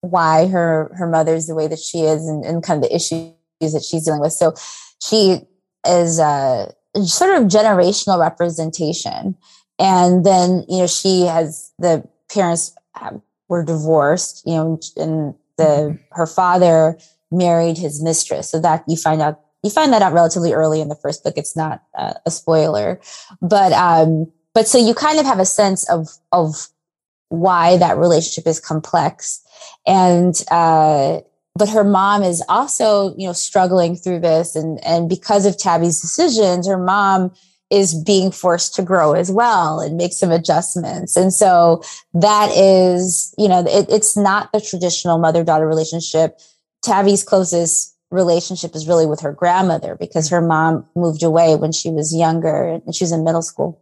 why 0.00 0.48
her 0.48 0.92
her 0.96 1.06
mother's 1.06 1.46
the 1.46 1.54
way 1.54 1.68
that 1.68 1.78
she 1.78 2.00
is, 2.00 2.26
and, 2.26 2.44
and 2.44 2.62
kind 2.62 2.82
of 2.82 2.90
the 2.90 2.94
issues 2.94 3.32
that 3.60 3.84
she's 3.88 4.04
dealing 4.04 4.20
with. 4.20 4.32
So 4.32 4.54
she 5.00 5.38
is 5.86 6.18
a 6.18 6.74
sort 7.04 7.36
of 7.36 7.44
generational 7.44 8.20
representation, 8.20 9.36
and 9.78 10.26
then 10.26 10.64
you 10.68 10.78
know 10.78 10.86
she 10.88 11.22
has 11.22 11.72
the 11.78 12.08
parents 12.32 12.74
were 13.48 13.64
divorced, 13.64 14.42
you 14.44 14.54
know, 14.54 14.80
and 14.96 15.34
the 15.56 15.64
mm-hmm. 15.64 15.96
her 16.10 16.26
father 16.26 16.98
married 17.30 17.78
his 17.78 18.02
mistress. 18.02 18.50
So 18.50 18.60
that 18.60 18.82
you 18.88 18.96
find 18.96 19.22
out 19.22 19.40
you 19.64 19.70
find 19.70 19.92
that 19.92 20.02
out 20.02 20.12
relatively 20.12 20.52
early 20.52 20.80
in 20.80 20.88
the 20.88 20.94
first 20.94 21.24
book. 21.24 21.34
It's 21.36 21.56
not 21.56 21.82
uh, 21.96 22.14
a 22.26 22.30
spoiler, 22.30 23.00
but 23.40 23.72
um, 23.72 24.30
but 24.52 24.68
so 24.68 24.78
you 24.78 24.94
kind 24.94 25.18
of 25.18 25.24
have 25.24 25.40
a 25.40 25.46
sense 25.46 25.88
of 25.90 26.08
of 26.30 26.68
why 27.30 27.78
that 27.78 27.96
relationship 27.96 28.46
is 28.46 28.60
complex, 28.60 29.42
and 29.86 30.34
uh, 30.50 31.20
but 31.56 31.70
her 31.70 31.82
mom 31.82 32.22
is 32.22 32.44
also 32.48 33.16
you 33.16 33.26
know 33.26 33.32
struggling 33.32 33.96
through 33.96 34.20
this, 34.20 34.54
and 34.54 34.84
and 34.84 35.08
because 35.08 35.46
of 35.46 35.58
Tabby's 35.58 36.00
decisions, 36.00 36.68
her 36.68 36.78
mom 36.78 37.32
is 37.70 37.94
being 37.94 38.30
forced 38.30 38.74
to 38.74 38.82
grow 38.82 39.14
as 39.14 39.32
well 39.32 39.80
and 39.80 39.96
make 39.96 40.12
some 40.12 40.30
adjustments. 40.30 41.16
And 41.16 41.32
so 41.32 41.82
that 42.12 42.50
is, 42.54 43.34
you 43.38 43.48
know, 43.48 43.60
it, 43.66 43.86
it's 43.88 44.16
not 44.16 44.52
the 44.52 44.60
traditional 44.60 45.18
mother 45.18 45.42
daughter 45.42 45.66
relationship. 45.66 46.38
Tabby's 46.82 47.24
closest 47.24 47.93
relationship 48.14 48.74
is 48.74 48.88
really 48.88 49.06
with 49.06 49.20
her 49.20 49.32
grandmother 49.32 49.96
because 49.96 50.28
her 50.28 50.40
mom 50.40 50.86
moved 50.94 51.22
away 51.22 51.56
when 51.56 51.72
she 51.72 51.90
was 51.90 52.14
younger 52.14 52.68
and 52.68 52.94
she 52.94 53.04
was 53.04 53.12
in 53.12 53.24
middle 53.24 53.42
school. 53.42 53.80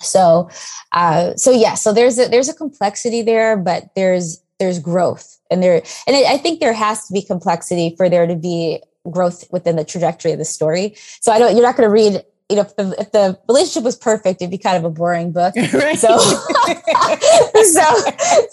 So, 0.00 0.50
uh, 0.92 1.34
so 1.36 1.50
yeah, 1.50 1.74
so 1.74 1.92
there's 1.92 2.18
a, 2.18 2.28
there's 2.28 2.48
a 2.48 2.54
complexity 2.54 3.22
there, 3.22 3.56
but 3.56 3.94
there's, 3.94 4.42
there's 4.58 4.78
growth 4.78 5.38
and 5.50 5.62
there, 5.62 5.82
and 6.06 6.26
I 6.26 6.36
think 6.36 6.60
there 6.60 6.72
has 6.72 7.06
to 7.06 7.12
be 7.12 7.22
complexity 7.22 7.94
for 7.96 8.08
there 8.08 8.26
to 8.26 8.36
be 8.36 8.80
growth 9.10 9.44
within 9.50 9.76
the 9.76 9.84
trajectory 9.84 10.32
of 10.32 10.38
the 10.38 10.44
story. 10.44 10.94
So 11.20 11.32
I 11.32 11.38
don't, 11.38 11.54
you're 11.54 11.64
not 11.64 11.76
going 11.76 11.88
to 11.88 11.92
read 11.92 12.24
you 12.50 12.56
know, 12.56 12.62
if 12.62 12.76
the, 12.76 12.94
if 13.00 13.12
the 13.12 13.38
relationship 13.48 13.84
was 13.84 13.96
perfect, 13.96 14.42
it'd 14.42 14.50
be 14.50 14.58
kind 14.58 14.76
of 14.76 14.84
a 14.84 14.90
boring 14.90 15.32
book. 15.32 15.54
Right. 15.74 15.98
So, 15.98 16.08
so, 16.18 16.18
so 16.18 17.80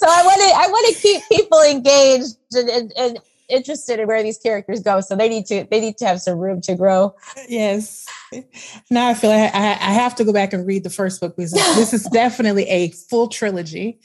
I 0.08 0.24
want 0.26 0.42
to, 0.42 0.48
I 0.56 0.68
want 0.70 0.96
to 0.96 1.02
keep 1.02 1.22
people 1.30 1.62
engaged 1.62 2.38
and, 2.54 2.70
and, 2.70 2.94
and 2.98 3.20
interested 3.52 4.00
in 4.00 4.08
where 4.08 4.24
these 4.24 4.38
characters 4.38 4.82
go. 4.82 5.02
So 5.02 5.16
they 5.16 5.30
need 5.30 5.46
to, 5.48 5.68
they 5.70 5.80
need 5.80 5.98
to 5.98 6.06
have 6.06 6.22
some 6.22 6.38
room 6.38 6.62
to 6.62 6.76
grow. 6.76 7.16
Yes. 7.48 8.08
Now 8.90 9.10
I 9.10 9.14
feel 9.14 9.30
like 9.30 9.54
I, 9.54 9.72
I 9.72 9.94
have 9.94 10.16
to 10.16 10.24
go 10.24 10.34
back 10.34 10.54
and 10.54 10.66
read 10.66 10.84
the 10.84 10.90
first 10.90 11.20
book 11.20 11.36
because 11.36 11.52
this 11.52 11.94
is 11.94 12.04
definitely 12.14 12.68
a 12.70 12.92
full 12.92 13.28
trilogy. 13.28 14.00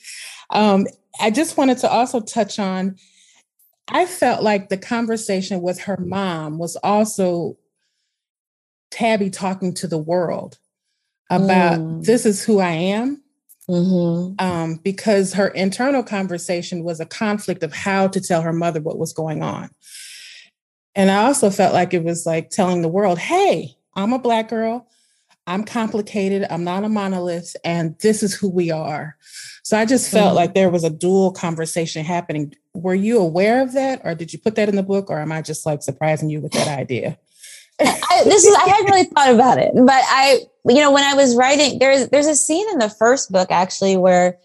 Um, 0.51 0.87
I 1.21 1.31
just 1.31 1.57
wanted 1.57 1.79
to 1.79 1.91
also 1.91 2.21
touch 2.21 2.59
on. 2.59 2.97
I 3.89 4.07
felt 4.07 4.43
like 4.43 4.69
the 4.69 4.77
conversation 4.77 5.63
with 5.63 5.81
her 5.83 5.97
mom 5.97 6.59
was 6.59 6.77
also 6.77 7.57
Tabby 8.91 9.31
talking 9.31 9.75
to 9.75 9.87
the 9.87 9.99
world 9.99 10.59
about 11.31 11.79
mm. 11.79 12.05
this 12.05 12.27
is 12.27 12.45
who 12.45 12.59
I 12.59 12.73
am. 12.73 13.23
Mm-hmm. 13.69 14.35
Um, 14.39 14.77
because 14.77 15.33
her 15.33 15.49
internal 15.49 16.03
conversation 16.03 16.85
was 16.85 17.01
a 17.01 17.07
conflict 17.07 17.63
of 17.63 17.73
how 17.73 18.07
to 18.09 18.21
tell 18.21 18.43
her 18.43 18.53
mother 18.53 18.81
what 18.81 18.99
was 18.99 19.13
going 19.13 19.43
on. 19.43 19.71
And 20.95 21.11
I 21.11 21.25
also 21.25 21.51
felt 21.51 21.75
like 21.75 21.93
it 21.93 22.05
was 22.05 22.27
like 22.27 22.51
telling 22.51 22.83
the 22.83 22.89
world, 22.89 23.19
hey, 23.19 23.77
I'm 23.95 24.13
a 24.13 24.19
Black 24.19 24.49
girl. 24.49 24.89
I'm 25.49 25.63
complicated. 25.65 26.47
I'm 26.51 26.65
not 26.65 26.85
a 26.85 26.89
monolith. 26.89 27.55
And 27.65 27.97
this 28.01 28.23
is 28.23 28.35
who 28.35 28.49
we 28.49 28.71
are. 28.71 29.17
So 29.63 29.77
I 29.77 29.85
just 29.85 30.11
felt 30.11 30.29
mm-hmm. 30.29 30.37
like 30.37 30.55
there 30.55 30.71
was 30.71 30.85
a 30.85 30.91
dual 30.91 31.33
conversation 31.33 32.05
happening. 32.05 32.55
Were 32.75 32.95
you 32.95 33.19
aware 33.19 33.63
of 33.63 33.73
that? 33.75 34.01
Or 34.05 34.15
did 34.15 34.33
you 34.33 34.39
put 34.39 34.55
that 34.57 34.69
in 34.69 34.77
the 34.77 34.83
book? 34.83 35.11
Or 35.11 35.21
am 35.21 35.33
I 35.33 35.43
just 35.43 35.67
like 35.67 35.83
surprising 35.83 36.31
you 36.31 36.41
with 36.41 36.53
that 36.53 36.69
idea? 36.69 37.19
I, 37.81 38.23
this 38.25 38.45
is 38.45 38.55
I 38.55 38.69
hadn't 38.69 38.91
really 38.91 39.05
thought 39.05 39.35
about 39.35 39.59
it, 39.59 39.73
but 39.75 40.03
I, 40.09 40.41
you 40.65 40.77
know, 40.77 40.93
when 40.93 41.05
I 41.05 41.15
was 41.15 41.37
writing, 41.37 41.79
there's 41.79 42.09
there's 42.09 42.27
a 42.27 42.35
scene 42.35 42.69
in 42.71 42.79
the 42.79 42.89
first 42.89 43.31
book 43.31 43.51
actually 43.51 43.97
where 43.97 44.39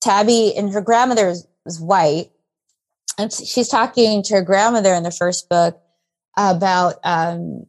Tabby 0.00 0.54
and 0.56 0.72
her 0.72 0.80
grandmother 0.80 1.28
is, 1.28 1.46
is 1.64 1.80
white, 1.80 2.30
and 3.18 3.32
she's 3.32 3.68
talking 3.68 4.22
to 4.24 4.34
her 4.34 4.42
grandmother 4.42 4.94
in 4.94 5.04
the 5.04 5.12
first 5.12 5.48
book 5.48 5.80
about 6.36 6.94
um, 7.04 7.66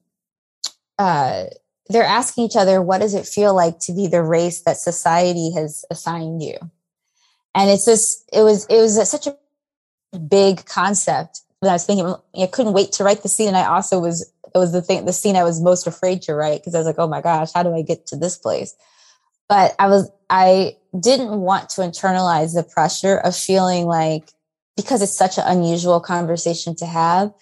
uh, 0.98 1.46
they're 1.90 2.04
asking 2.04 2.46
each 2.46 2.56
other, 2.56 2.82
what 2.82 3.02
does 3.02 3.14
it 3.14 3.28
feel 3.28 3.54
like 3.54 3.80
to 3.80 3.94
be 3.94 4.08
the 4.08 4.24
race 4.24 4.62
that 4.62 4.78
society 4.78 5.52
has 5.52 5.86
assigned 5.92 6.42
you? 6.42 6.58
And 7.56 7.70
it's 7.70 7.86
this, 7.86 8.24
it 8.32 8.42
was, 8.42 8.66
it 8.68 8.78
was 8.78 9.10
such 9.10 9.28
a 9.28 10.18
big 10.18 10.66
concept 10.66 11.42
that 11.62 11.70
I 11.70 11.74
was 11.74 11.86
thinking, 11.86 12.16
I 12.36 12.48
couldn't 12.48 12.74
wait 12.74 12.94
to 12.94 13.04
write 13.04 13.22
the 13.22 13.30
scene. 13.30 13.50
And 13.50 13.58
I 13.58 13.66
also 13.66 14.00
was 14.00 14.33
it 14.54 14.58
was 14.58 14.72
the 14.72 14.82
thing, 14.82 15.06
the 15.06 15.14
scene 15.14 15.36
I 15.36 15.44
was 15.44 15.62
most 15.62 15.88
afraid 15.88 16.22
to 16.24 16.36
write 16.36 16.62
because 16.62 16.76
I 16.76 16.78
was 16.78 16.88
like, 16.88 17.00
oh 17.00 17.08
my 17.08 17.22
gosh, 17.22 17.52
how 17.54 17.64
do 17.64 17.74
I 17.74 17.82
get 17.82 18.06
to 18.08 18.16
this 18.16 18.38
place? 18.38 18.76
But 19.50 19.76
I 19.80 19.88
was, 19.88 20.12
I 20.30 20.78
didn't 21.00 21.42
want 21.42 21.70
to 21.70 21.82
internalize 21.82 22.54
the 22.54 22.64
pressure 22.64 23.18
of 23.18 23.36
feeling 23.36 23.86
like, 23.86 24.30
because 24.76 25.02
it's 25.02 25.16
such 25.16 25.38
an 25.38 25.44
unusual 25.46 26.00
conversation 26.00 26.76
to 26.78 26.86
have, 26.86 27.34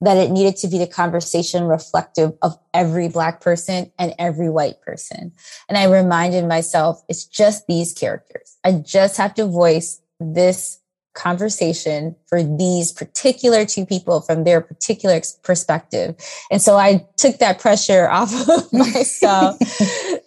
that 0.00 0.16
it 0.16 0.30
needed 0.30 0.56
to 0.56 0.68
be 0.68 0.78
the 0.78 0.86
conversation 0.86 1.64
reflective 1.64 2.32
of 2.42 2.58
every 2.74 3.08
Black 3.08 3.40
person 3.40 3.90
and 3.98 4.14
every 4.18 4.50
white 4.50 4.80
person. 4.82 5.32
And 5.68 5.78
I 5.78 5.84
reminded 5.84 6.46
myself, 6.46 7.02
it's 7.08 7.24
just 7.24 7.66
these 7.66 7.92
characters. 7.94 8.58
I 8.62 8.72
just 8.72 9.16
have 9.16 9.34
to 9.34 9.46
voice 9.46 10.00
this 10.20 10.80
conversation 11.16 12.14
for 12.26 12.42
these 12.42 12.92
particular 12.92 13.64
two 13.64 13.84
people 13.84 14.20
from 14.20 14.44
their 14.44 14.60
particular 14.60 15.20
perspective. 15.42 16.14
And 16.50 16.62
so 16.62 16.76
I 16.76 17.04
took 17.16 17.38
that 17.38 17.58
pressure 17.58 18.08
off 18.10 18.32
of 18.48 18.72
myself, 18.72 19.56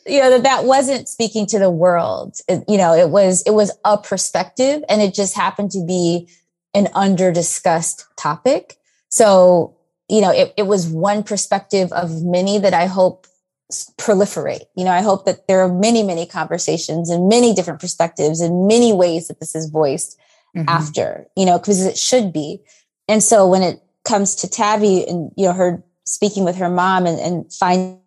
you 0.05 0.19
know, 0.19 0.31
that 0.31 0.43
that 0.43 0.65
wasn't 0.65 1.07
speaking 1.07 1.45
to 1.47 1.59
the 1.59 1.69
world. 1.69 2.37
It, 2.49 2.63
you 2.67 2.77
know, 2.77 2.93
it 2.93 3.09
was, 3.09 3.41
it 3.43 3.51
was 3.51 3.71
a 3.85 3.97
perspective 3.97 4.83
and 4.89 5.01
it 5.01 5.13
just 5.13 5.35
happened 5.35 5.71
to 5.71 5.85
be 5.85 6.27
an 6.73 6.89
under 6.93 7.31
discussed 7.31 8.05
topic. 8.17 8.77
So, 9.09 9.77
you 10.09 10.21
know, 10.21 10.31
it, 10.31 10.53
it 10.57 10.63
was 10.63 10.87
one 10.87 11.23
perspective 11.23 11.91
of 11.93 12.23
many 12.23 12.57
that 12.57 12.73
I 12.73 12.87
hope 12.87 13.27
proliferate. 13.97 14.65
You 14.75 14.83
know, 14.85 14.91
I 14.91 15.01
hope 15.01 15.25
that 15.25 15.47
there 15.47 15.61
are 15.61 15.71
many, 15.71 16.01
many 16.01 16.25
conversations 16.25 17.09
and 17.09 17.29
many 17.29 17.53
different 17.53 17.79
perspectives 17.79 18.41
and 18.41 18.67
many 18.67 18.91
ways 18.91 19.27
that 19.27 19.39
this 19.39 19.55
is 19.55 19.69
voiced 19.69 20.17
mm-hmm. 20.55 20.67
after, 20.67 21.27
you 21.35 21.45
know, 21.45 21.57
because 21.57 21.85
it 21.85 21.97
should 21.97 22.33
be. 22.33 22.61
And 23.07 23.23
so 23.23 23.47
when 23.47 23.63
it 23.63 23.81
comes 24.05 24.35
to 24.35 24.49
Tabby 24.49 25.07
and, 25.07 25.31
you 25.35 25.45
know, 25.45 25.53
her 25.53 25.83
speaking 26.05 26.43
with 26.43 26.55
her 26.55 26.69
mom 26.69 27.05
and, 27.05 27.19
and 27.19 27.53
finding 27.53 28.01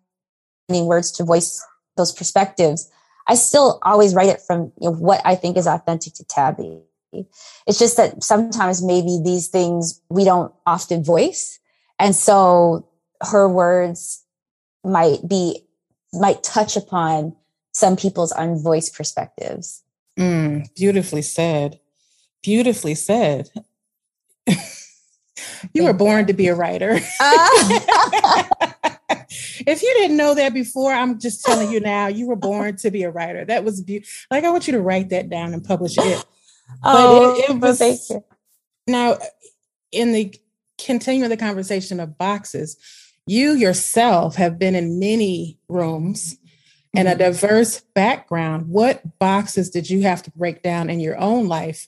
words 0.69 1.11
to 1.13 1.23
voice 1.23 1.63
those 1.97 2.11
perspectives, 2.11 2.89
I 3.27 3.35
still 3.35 3.79
always 3.83 4.13
write 4.13 4.29
it 4.29 4.41
from 4.41 4.71
you 4.81 4.89
know, 4.89 4.91
what 4.91 5.21
I 5.23 5.35
think 5.35 5.57
is 5.57 5.67
authentic 5.67 6.13
to 6.15 6.25
Tabby. 6.25 6.81
It's 7.67 7.79
just 7.79 7.97
that 7.97 8.23
sometimes 8.23 8.83
maybe 8.83 9.19
these 9.23 9.47
things 9.47 10.01
we 10.09 10.23
don't 10.23 10.53
often 10.65 11.03
voice. 11.03 11.59
And 11.99 12.15
so 12.15 12.87
her 13.21 13.47
words 13.47 14.23
might 14.83 15.27
be, 15.27 15.65
might 16.11 16.43
touch 16.43 16.75
upon 16.75 17.35
some 17.71 17.95
people's 17.95 18.33
unvoiced 18.33 18.95
perspectives. 18.95 19.83
Mm, 20.17 20.73
beautifully 20.75 21.21
said. 21.21 21.79
Beautifully 22.43 22.95
said. 22.95 23.49
you 25.73 25.85
were 25.85 25.93
born 25.93 26.27
to 26.27 26.33
be 26.33 26.47
a 26.47 26.55
writer. 26.55 26.99
Uh. 27.19 28.49
if 29.65 29.81
you 29.81 29.93
didn't 29.97 30.17
know 30.17 30.35
that 30.35 30.53
before, 30.53 30.93
I'm 30.93 31.19
just 31.19 31.43
telling 31.43 31.71
you 31.71 31.79
now, 31.79 32.07
you 32.07 32.27
were 32.27 32.35
born 32.35 32.75
to 32.77 32.91
be 32.91 33.03
a 33.03 33.09
writer. 33.09 33.45
That 33.45 33.63
was 33.63 33.81
beautiful. 33.81 34.11
Like, 34.29 34.43
I 34.43 34.51
want 34.51 34.67
you 34.67 34.73
to 34.73 34.81
write 34.81 35.09
that 35.09 35.29
down 35.29 35.53
and 35.53 35.63
publish 35.63 35.97
it. 35.97 36.25
Oh, 36.83 37.35
it, 37.35 37.51
it 37.51 37.59
was, 37.59 37.77
thank 37.77 37.99
you. 38.09 38.23
Now, 38.87 39.19
in 39.91 40.11
the 40.11 40.33
continuing 40.83 41.29
the 41.29 41.37
conversation 41.37 41.99
of 41.99 42.17
boxes, 42.17 42.77
you 43.27 43.51
yourself 43.51 44.35
have 44.35 44.57
been 44.57 44.73
in 44.73 44.99
many 44.99 45.59
rooms 45.67 46.37
and 46.95 47.07
a 47.07 47.11
mm-hmm. 47.11 47.19
diverse 47.19 47.81
background. 47.93 48.69
What 48.69 49.19
boxes 49.19 49.69
did 49.69 49.89
you 49.89 50.01
have 50.01 50.23
to 50.23 50.31
break 50.31 50.63
down 50.63 50.89
in 50.89 50.99
your 50.99 51.17
own 51.17 51.47
life 51.47 51.87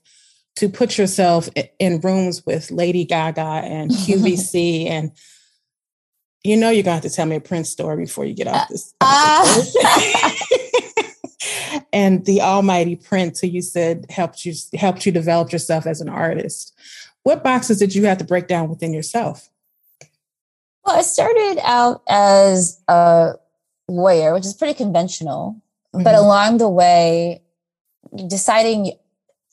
to 0.56 0.70
put 0.70 0.97
yourself 0.97 1.49
in 1.80 1.99
rooms 1.99 2.45
with 2.45 2.72
Lady 2.72 3.06
Gaga 3.06 3.41
and 3.41 3.91
QVC 3.91 4.89
and 4.89 5.12
you 6.43 6.56
know 6.56 6.70
you're 6.70 6.84
going 6.84 6.99
to 6.99 7.01
have 7.01 7.12
to 7.12 7.16
tell 7.16 7.26
me 7.26 7.36
a 7.36 7.41
Prince 7.41 7.70
story 7.70 7.97
before 7.97 8.24
you 8.24 8.36
get 8.36 8.47
off 8.47 8.68
this. 8.70 8.93
Uh, 9.01 9.62
and 11.93 12.24
the 12.26 12.41
almighty 12.41 12.95
Prince 12.95 13.41
who 13.41 13.47
you 13.47 13.64
said 13.64 14.06
helped 14.10 14.45
you 14.45 14.53
helped 14.76 15.06
you 15.06 15.12
develop 15.12 15.51
yourself 15.51 15.88
as 15.88 16.01
an 16.01 16.10
artist. 16.10 16.74
what 17.24 17.43
boxes 17.43 17.80
did 17.80 17.95
you 17.95 18.06
have 18.06 18.20
to 18.20 18.24
break 18.24 18.47
down 18.47 18.70
within 18.70 18.93
yourself? 18.93 19.49
Well, 20.86 20.97
I 20.97 21.01
started 21.01 21.60
out 21.64 22.03
as 22.08 22.80
a 22.88 23.34
lawyer, 23.88 24.34
which 24.36 24.45
is 24.45 24.53
pretty 24.53 24.76
conventional, 24.76 25.60
mm-hmm. 25.93 26.03
but 26.03 26.14
along 26.14 26.60
the 26.60 26.70
way, 26.70 27.41
deciding 28.28 28.93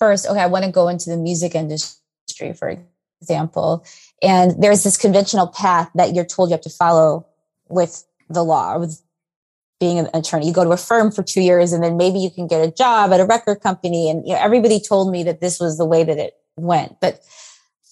first, 0.03 0.27
okay, 0.27 0.41
I 0.41 0.47
want 0.47 0.65
to 0.65 0.71
go 0.73 0.89
into 0.89 1.11
the 1.11 1.17
music 1.17 1.55
industry, 1.55 2.53
for 2.55 2.77
example. 3.21 3.87
And 4.21 4.61
there's 4.61 4.83
this 4.83 4.97
conventional 4.97 5.47
path 5.47 5.91
that 5.95 6.13
you're 6.13 6.25
told 6.25 6.49
you 6.49 6.55
have 6.55 6.61
to 6.63 6.71
follow 6.71 7.25
with 7.69 8.05
the 8.29 8.43
law, 8.43 8.79
with 8.79 9.01
being 9.79 10.01
an 10.01 10.09
attorney. 10.13 10.49
You 10.49 10.53
go 10.53 10.65
to 10.65 10.73
a 10.73 10.77
firm 10.77 11.13
for 11.13 11.23
two 11.23 11.41
years 11.41 11.73
and 11.73 11.85
then 11.85 11.97
maybe 11.97 12.19
you 12.19 12.31
can 12.31 12.49
get 12.49 12.67
a 12.67 12.73
job 12.73 13.13
at 13.13 13.21
a 13.21 13.25
record 13.25 13.61
company. 13.61 14.11
And 14.11 14.27
you 14.27 14.35
know, 14.35 14.41
everybody 14.41 14.81
told 14.81 15.13
me 15.13 15.23
that 15.23 15.41
this 15.41 15.61
was 15.61 15.79
the 15.79 15.87
way 15.87 16.03
that 16.03 16.19
it 16.19 16.35
went. 16.57 16.99
But 17.01 17.21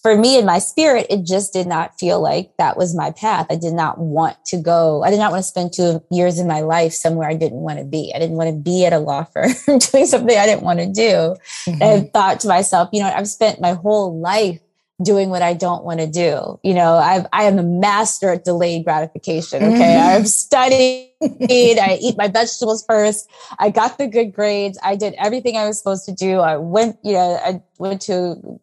for 0.03 0.17
me 0.17 0.39
in 0.39 0.47
my 0.47 0.59
spirit, 0.59 1.07
it 1.11 1.25
just 1.25 1.53
did 1.53 1.67
not 1.67 1.99
feel 1.99 2.21
like 2.21 2.57
that 2.57 2.77
was 2.77 2.95
my 2.95 3.11
path. 3.11 3.47
I 3.51 3.57
did 3.57 3.75
not 3.75 3.99
want 3.99 4.43
to 4.47 4.57
go. 4.57 5.03
I 5.03 5.11
did 5.11 5.19
not 5.19 5.31
want 5.31 5.43
to 5.43 5.49
spend 5.49 5.73
two 5.73 6.03
years 6.11 6.39
in 6.39 6.47
my 6.47 6.61
life 6.61 6.93
somewhere 6.95 7.29
I 7.29 7.35
didn't 7.35 7.61
want 7.61 7.79
to 7.79 7.85
be. 7.85 8.13
I 8.15 8.19
didn't 8.19 8.37
want 8.37 8.49
to 8.49 8.57
be 8.57 8.87
at 8.87 8.95
a 8.95 8.99
law 8.99 9.25
firm 9.25 9.51
doing 9.67 10.07
something 10.07 10.37
I 10.37 10.47
didn't 10.47 10.63
want 10.63 10.79
to 10.79 10.87
do. 10.87 11.37
Mm-hmm. 11.67 11.83
And 11.83 12.13
thought 12.13 12.41
to 12.41 12.49
myself, 12.49 12.89
you 12.93 13.01
know, 13.01 13.13
I've 13.15 13.29
spent 13.29 13.61
my 13.61 13.75
whole 13.75 14.19
life 14.19 14.61
doing 15.03 15.31
what 15.31 15.43
I 15.43 15.55
don't 15.55 15.85
want 15.85 16.01
to 16.01 16.07
do. 16.07 16.59
You 16.63 16.75
know, 16.75 16.95
I've, 16.95 17.27
I 17.33 17.45
am 17.45 17.59
a 17.59 17.63
master 17.63 18.31
at 18.31 18.45
delayed 18.45 18.85
gratification. 18.85 19.63
Okay. 19.63 19.79
Mm-hmm. 19.79 20.17
I've 20.17 20.29
studied, 20.29 21.13
I 21.23 21.99
eat 22.01 22.17
my 22.17 22.29
vegetables 22.29 22.85
first. 22.87 23.31
I 23.59 23.71
got 23.71 23.99
the 23.99 24.07
good 24.07 24.33
grades. 24.33 24.79
I 24.83 24.97
did 24.97 25.15
everything 25.19 25.57
I 25.57 25.67
was 25.67 25.79
supposed 25.79 26.05
to 26.07 26.13
do. 26.13 26.41
I 26.41 26.57
went, 26.57 26.99
you 27.03 27.13
know, 27.13 27.39
I 27.43 27.63
went 27.79 28.03
to 28.03 28.61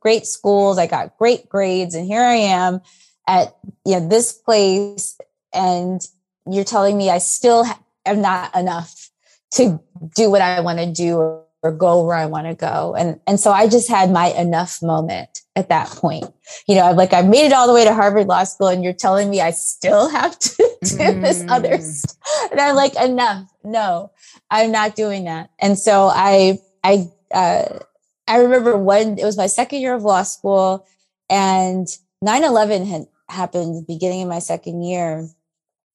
great 0.00 0.26
schools. 0.26 0.78
I 0.78 0.86
got 0.86 1.16
great 1.18 1.48
grades. 1.48 1.94
And 1.94 2.06
here 2.06 2.22
I 2.22 2.34
am 2.34 2.80
at, 3.26 3.56
you 3.84 3.98
know, 3.98 4.08
this 4.08 4.32
place. 4.32 5.18
And 5.52 6.00
you're 6.46 6.64
telling 6.64 6.96
me 6.96 7.10
I 7.10 7.18
still 7.18 7.64
am 8.06 8.20
not 8.20 8.54
enough 8.56 9.10
to 9.52 9.80
do 10.14 10.30
what 10.30 10.42
I 10.42 10.60
want 10.60 10.78
to 10.78 10.86
do 10.86 11.42
or 11.62 11.72
go 11.72 12.04
where 12.04 12.16
I 12.16 12.26
want 12.26 12.46
to 12.46 12.54
go. 12.54 12.94
And, 12.96 13.20
and 13.26 13.38
so 13.38 13.50
I 13.50 13.68
just 13.68 13.88
had 13.88 14.10
my 14.10 14.28
enough 14.28 14.82
moment 14.82 15.42
at 15.56 15.68
that 15.68 15.88
point. 15.88 16.24
You 16.66 16.76
know, 16.76 16.82
I'm 16.82 16.96
like, 16.96 17.12
I 17.12 17.22
made 17.22 17.46
it 17.46 17.52
all 17.52 17.66
the 17.66 17.74
way 17.74 17.84
to 17.84 17.92
Harvard 17.92 18.28
Law 18.28 18.44
School 18.44 18.68
and 18.68 18.82
you're 18.82 18.92
telling 18.92 19.28
me 19.28 19.40
I 19.40 19.50
still 19.50 20.08
have 20.08 20.38
to 20.38 20.56
do 20.82 20.96
mm. 20.96 21.22
this 21.22 21.44
other 21.48 21.76
mm. 21.76 21.82
stuff. 21.82 22.16
And 22.50 22.60
I'm 22.60 22.76
like, 22.76 22.94
enough. 22.96 23.46
No, 23.62 24.10
I'm 24.50 24.72
not 24.72 24.96
doing 24.96 25.24
that. 25.24 25.50
And 25.58 25.78
so 25.78 26.10
I, 26.12 26.58
I, 26.82 27.10
uh, 27.32 27.80
I 28.30 28.36
remember 28.36 28.78
when 28.78 29.18
it 29.18 29.24
was 29.24 29.36
my 29.36 29.48
second 29.48 29.80
year 29.80 29.92
of 29.92 30.04
law 30.04 30.22
school 30.22 30.86
and 31.28 31.88
9-11 32.24 32.86
had 32.86 33.06
happened 33.28 33.88
beginning 33.88 34.22
of 34.22 34.28
my 34.28 34.38
second 34.38 34.84
year. 34.84 35.28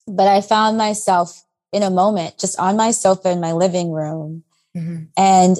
But 0.05 0.27
I 0.27 0.41
found 0.41 0.77
myself 0.77 1.45
in 1.71 1.81
a 1.81 1.89
moment 1.89 2.38
just 2.38 2.59
on 2.59 2.75
my 2.75 2.91
sofa 2.91 3.31
in 3.31 3.39
my 3.39 3.53
living 3.53 3.91
room 3.91 4.43
mm-hmm. 4.75 5.05
and 5.15 5.57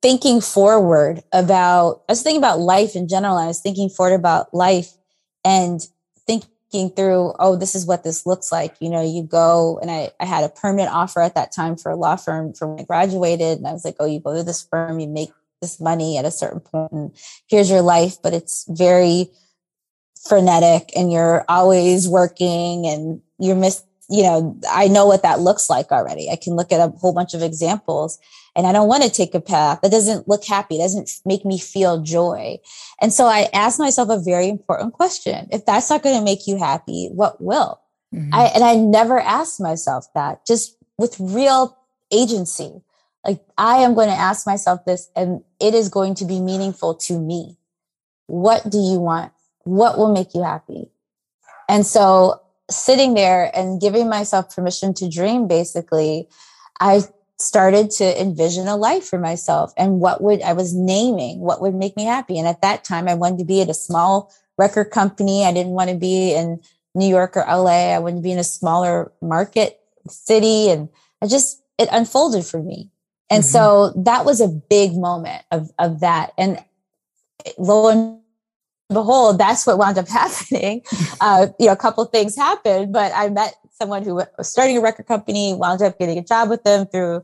thinking 0.00 0.40
forward 0.40 1.24
about, 1.32 2.02
I 2.08 2.12
was 2.12 2.22
thinking 2.22 2.40
about 2.40 2.60
life 2.60 2.94
in 2.94 3.08
general. 3.08 3.36
I 3.36 3.48
was 3.48 3.60
thinking 3.60 3.88
forward 3.88 4.14
about 4.14 4.54
life 4.54 4.92
and 5.44 5.80
thinking 6.28 6.90
through, 6.90 7.34
oh, 7.40 7.56
this 7.56 7.74
is 7.74 7.86
what 7.86 8.04
this 8.04 8.24
looks 8.24 8.52
like. 8.52 8.76
You 8.80 8.88
know, 8.88 9.02
you 9.02 9.24
go 9.24 9.80
and 9.82 9.90
I, 9.90 10.12
I 10.20 10.26
had 10.26 10.44
a 10.44 10.48
permanent 10.48 10.94
offer 10.94 11.20
at 11.20 11.34
that 11.34 11.50
time 11.50 11.76
for 11.76 11.90
a 11.90 11.96
law 11.96 12.14
firm 12.14 12.52
from 12.52 12.70
when 12.70 12.80
I 12.80 12.84
graduated. 12.84 13.58
And 13.58 13.66
I 13.66 13.72
was 13.72 13.84
like, 13.84 13.96
oh, 13.98 14.06
you 14.06 14.20
go 14.20 14.32
to 14.32 14.44
this 14.44 14.62
firm, 14.62 15.00
you 15.00 15.08
make 15.08 15.32
this 15.60 15.80
money 15.80 16.18
at 16.18 16.24
a 16.24 16.30
certain 16.30 16.60
point 16.60 16.92
and 16.92 17.16
here's 17.48 17.70
your 17.70 17.82
life. 17.82 18.16
But 18.22 18.34
it's 18.34 18.66
very 18.68 19.30
frenetic 20.28 20.90
and 20.96 21.12
you're 21.12 21.44
always 21.48 22.08
working 22.08 22.86
and 22.86 23.20
you're 23.38 23.56
miss 23.56 23.82
you 24.08 24.22
know, 24.22 24.56
I 24.70 24.88
know 24.88 25.06
what 25.06 25.22
that 25.22 25.40
looks 25.40 25.68
like 25.68 25.90
already. 25.90 26.30
I 26.30 26.36
can 26.36 26.54
look 26.54 26.70
at 26.70 26.80
a 26.80 26.92
whole 26.98 27.12
bunch 27.12 27.34
of 27.34 27.42
examples 27.42 28.18
and 28.54 28.66
I 28.66 28.72
don't 28.72 28.88
want 28.88 29.02
to 29.02 29.10
take 29.10 29.34
a 29.34 29.40
path 29.40 29.80
that 29.82 29.90
doesn't 29.90 30.28
look 30.28 30.44
happy, 30.44 30.78
doesn't 30.78 31.10
make 31.24 31.44
me 31.44 31.58
feel 31.58 32.00
joy. 32.00 32.58
And 33.00 33.12
so 33.12 33.26
I 33.26 33.48
asked 33.52 33.78
myself 33.78 34.08
a 34.08 34.18
very 34.18 34.48
important 34.48 34.92
question. 34.92 35.48
If 35.50 35.66
that's 35.66 35.90
not 35.90 36.02
going 36.02 36.16
to 36.16 36.24
make 36.24 36.46
you 36.46 36.56
happy, 36.56 37.08
what 37.12 37.40
will? 37.40 37.80
Mm-hmm. 38.14 38.32
I, 38.32 38.44
and 38.54 38.64
I 38.64 38.76
never 38.76 39.18
asked 39.20 39.60
myself 39.60 40.06
that 40.14 40.46
just 40.46 40.76
with 40.98 41.16
real 41.18 41.76
agency. 42.12 42.82
Like 43.26 43.40
I 43.58 43.78
am 43.78 43.94
going 43.94 44.08
to 44.08 44.14
ask 44.14 44.46
myself 44.46 44.84
this 44.84 45.10
and 45.16 45.42
it 45.60 45.74
is 45.74 45.88
going 45.88 46.14
to 46.16 46.24
be 46.24 46.40
meaningful 46.40 46.94
to 46.94 47.18
me. 47.18 47.56
What 48.26 48.68
do 48.70 48.78
you 48.78 48.98
want? 48.98 49.32
What 49.64 49.98
will 49.98 50.12
make 50.12 50.34
you 50.34 50.42
happy? 50.42 50.90
And 51.68 51.84
so 51.84 52.40
sitting 52.70 53.14
there 53.14 53.50
and 53.54 53.80
giving 53.80 54.08
myself 54.08 54.54
permission 54.54 54.94
to 54.94 55.08
dream, 55.08 55.48
basically, 55.48 56.28
I 56.80 57.02
started 57.38 57.90
to 57.90 58.20
envision 58.20 58.66
a 58.66 58.76
life 58.76 59.04
for 59.04 59.18
myself 59.18 59.72
and 59.76 60.00
what 60.00 60.22
would 60.22 60.40
I 60.42 60.54
was 60.54 60.74
naming 60.74 61.40
what 61.40 61.60
would 61.60 61.74
make 61.74 61.96
me 61.96 62.04
happy. 62.04 62.38
And 62.38 62.48
at 62.48 62.62
that 62.62 62.84
time, 62.84 63.08
I 63.08 63.14
wanted 63.14 63.38
to 63.40 63.44
be 63.44 63.60
at 63.60 63.68
a 63.68 63.74
small 63.74 64.32
record 64.56 64.86
company. 64.86 65.44
I 65.44 65.52
didn't 65.52 65.72
want 65.72 65.90
to 65.90 65.96
be 65.96 66.32
in 66.32 66.60
New 66.94 67.08
York 67.08 67.36
or 67.36 67.44
LA. 67.46 67.94
I 67.94 67.98
to 67.98 68.22
be 68.22 68.32
in 68.32 68.38
a 68.38 68.44
smaller 68.44 69.12
market 69.20 69.80
city. 70.08 70.70
And 70.70 70.88
I 71.20 71.26
just, 71.26 71.60
it 71.78 71.88
unfolded 71.92 72.46
for 72.46 72.62
me. 72.62 72.90
And 73.30 73.42
mm-hmm. 73.42 73.50
so 73.50 73.92
that 74.04 74.24
was 74.24 74.40
a 74.40 74.48
big 74.48 74.96
moment 74.96 75.42
of, 75.50 75.70
of 75.78 76.00
that. 76.00 76.32
And 76.38 76.62
lo 77.58 77.88
and 77.88 78.20
behold, 78.88 79.38
that's 79.38 79.66
what 79.66 79.78
wound 79.78 79.98
up 79.98 80.08
happening. 80.20 80.82
Uh, 81.18 81.46
you 81.58 81.66
know, 81.66 81.72
a 81.72 81.76
couple 81.76 82.04
of 82.04 82.10
things 82.10 82.36
happened, 82.36 82.92
but 82.92 83.10
I 83.14 83.30
met 83.30 83.54
someone 83.72 84.04
who 84.04 84.16
was 84.16 84.28
starting 84.42 84.76
a 84.76 84.82
record 84.82 85.06
company, 85.06 85.54
wound 85.54 85.80
up 85.80 85.98
getting 85.98 86.18
a 86.18 86.22
job 86.22 86.50
with 86.50 86.62
them 86.62 86.86
through 86.86 87.22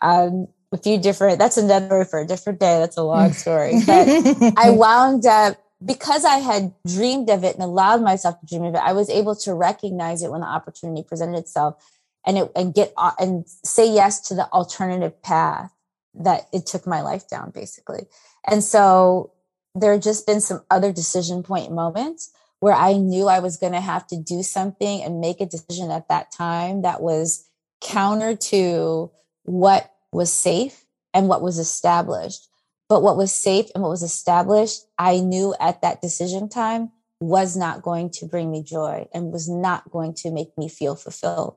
um, 0.00 0.48
a 0.72 0.78
few 0.78 0.98
different, 0.98 1.38
that's 1.38 1.58
another 1.58 2.06
for 2.06 2.20
a 2.20 2.26
different 2.26 2.58
day. 2.58 2.78
That's 2.78 2.96
a 2.96 3.02
long 3.02 3.32
story. 3.34 3.74
But 3.86 4.08
I 4.56 4.70
wound 4.76 5.26
up, 5.26 5.58
because 5.84 6.24
I 6.24 6.36
had 6.36 6.72
dreamed 6.86 7.28
of 7.28 7.44
it 7.44 7.54
and 7.54 7.62
allowed 7.62 8.02
myself 8.02 8.40
to 8.40 8.46
dream 8.46 8.64
of 8.64 8.74
it, 8.74 8.80
I 8.82 8.94
was 8.94 9.10
able 9.10 9.36
to 9.36 9.52
recognize 9.52 10.22
it 10.22 10.30
when 10.30 10.40
the 10.40 10.46
opportunity 10.46 11.02
presented 11.06 11.38
itself 11.38 11.84
and 12.26 12.38
it, 12.38 12.52
and 12.54 12.74
get 12.74 12.92
uh, 12.96 13.12
and 13.18 13.44
say 13.46 13.92
yes 13.92 14.20
to 14.28 14.34
the 14.34 14.50
alternative 14.52 15.20
path 15.22 15.72
that 16.14 16.48
it 16.52 16.66
took 16.66 16.86
my 16.86 17.00
life 17.00 17.28
down 17.28 17.50
basically. 17.50 18.06
And 18.46 18.62
so 18.62 19.32
there 19.74 19.98
just 19.98 20.26
been 20.26 20.40
some 20.40 20.62
other 20.70 20.92
decision 20.92 21.42
point 21.42 21.72
moments 21.72 22.30
where 22.60 22.74
I 22.74 22.92
knew 22.92 23.26
I 23.26 23.40
was 23.40 23.56
going 23.56 23.72
to 23.72 23.80
have 23.80 24.06
to 24.08 24.16
do 24.16 24.42
something 24.42 25.02
and 25.02 25.20
make 25.20 25.40
a 25.40 25.46
decision 25.46 25.90
at 25.90 26.08
that 26.08 26.30
time 26.30 26.82
that 26.82 27.00
was 27.00 27.46
counter 27.80 28.36
to 28.36 29.10
what 29.42 29.90
was 30.12 30.32
safe 30.32 30.84
and 31.12 31.28
what 31.28 31.42
was 31.42 31.58
established. 31.58 32.48
But 32.88 33.02
what 33.02 33.16
was 33.16 33.32
safe 33.32 33.66
and 33.74 33.82
what 33.82 33.90
was 33.90 34.02
established, 34.02 34.84
I 34.98 35.20
knew 35.20 35.54
at 35.58 35.82
that 35.82 36.02
decision 36.02 36.48
time 36.48 36.92
was 37.20 37.56
not 37.56 37.82
going 37.82 38.10
to 38.10 38.26
bring 38.26 38.50
me 38.50 38.62
joy 38.62 39.08
and 39.14 39.32
was 39.32 39.48
not 39.48 39.90
going 39.90 40.14
to 40.14 40.30
make 40.30 40.56
me 40.58 40.68
feel 40.68 40.94
fulfilled. 40.94 41.56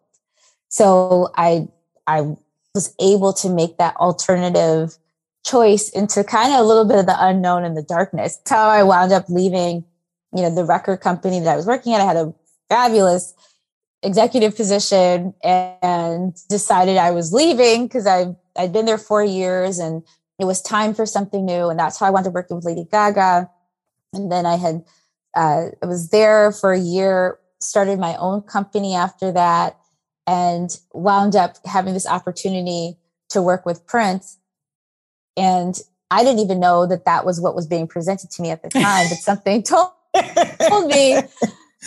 So 0.76 1.30
I, 1.38 1.69
I 2.05 2.36
was 2.73 2.93
able 2.99 3.32
to 3.32 3.49
make 3.49 3.78
that 3.78 3.95
alternative 3.95 4.97
choice 5.45 5.88
into 5.88 6.21
kind 6.21 6.53
of 6.53 6.59
a 6.59 6.63
little 6.63 6.84
bit 6.84 6.99
of 6.99 7.05
the 7.05 7.15
unknown 7.17 7.63
and 7.63 7.78
the 7.78 7.82
darkness. 7.82 8.36
That's 8.36 8.51
how 8.51 8.67
I 8.67 8.84
wound 8.84 9.13
up 9.13 9.30
leaving, 9.30 9.86
you 10.36 10.41
know, 10.41 10.53
the 10.53 10.65
record 10.65 10.97
company 10.97 11.39
that 11.39 11.49
I 11.49 11.55
was 11.55 11.65
working 11.65 11.93
at. 11.93 12.01
I 12.01 12.03
had 12.03 12.17
a 12.17 12.34
fabulous 12.67 13.34
executive 14.03 14.57
position 14.57 15.34
and 15.41 16.36
decided 16.49 16.97
I 16.97 17.11
was 17.11 17.32
leaving 17.32 17.88
because 17.88 18.05
I 18.05 18.36
I'd 18.57 18.73
been 18.73 18.86
there 18.86 18.97
four 18.97 19.23
years 19.23 19.80
and 19.80 20.03
it 20.39 20.45
was 20.45 20.61
time 20.61 20.93
for 20.93 21.05
something 21.05 21.45
new. 21.45 21.69
And 21.69 21.80
that's 21.80 21.97
how 21.99 22.05
I 22.05 22.09
wanted 22.09 22.26
to 22.26 22.32
work 22.32 22.49
with 22.49 22.65
Lady 22.65 22.86
Gaga. 22.91 23.49
And 24.11 24.30
then 24.30 24.45
I 24.45 24.57
had 24.57 24.84
uh, 25.38 25.67
I 25.82 25.86
was 25.86 26.09
there 26.09 26.51
for 26.51 26.73
a 26.73 26.80
year, 26.80 27.39
started 27.61 27.97
my 27.97 28.17
own 28.17 28.41
company 28.41 28.93
after 28.93 29.32
that, 29.32 29.80
and 30.28 30.80
wound 30.93 31.36
up 31.36 31.57
having 31.65 31.93
this 31.93 32.07
opportunity 32.07 32.97
to 33.30 33.41
work 33.41 33.65
with 33.65 33.86
Prince 33.86 34.38
and 35.38 35.80
I 36.11 36.23
didn't 36.23 36.39
even 36.39 36.59
know 36.59 36.86
that 36.86 37.05
that 37.05 37.26
was 37.26 37.41
what 37.41 37.55
was 37.55 37.67
being 37.67 37.88
presented 37.88 38.32
to 38.32 38.41
me 38.41 38.51
at 38.51 38.61
the 38.61 38.69
time, 38.82 39.07
but 39.09 39.17
something 39.17 39.63
told, 39.63 39.91
told 40.67 40.88
me 40.88 41.21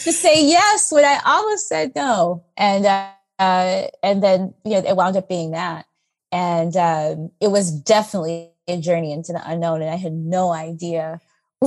to 0.02 0.12
say 0.12 0.44
yes 0.44 0.92
when 0.92 1.04
I 1.04 1.20
almost 1.24 1.68
said 1.68 1.92
no. 1.94 2.44
And, 2.56 2.86
uh, 2.86 3.08
uh, 3.38 3.84
and 4.02 4.22
then, 4.22 4.54
you 4.64 4.72
know, 4.72 4.88
it 4.88 4.96
wound 4.96 5.16
up 5.16 5.28
being 5.28 5.52
that. 5.52 5.86
And 6.30 6.76
um, 6.76 7.30
it 7.40 7.48
was 7.48 7.70
definitely 7.70 8.50
a 8.66 8.78
journey 8.78 9.12
into 9.12 9.32
the 9.32 9.40
unknown. 9.48 9.80
And 9.80 9.90
I 9.90 9.96
had 9.96 10.12
no 10.12 10.52
idea 10.52 11.20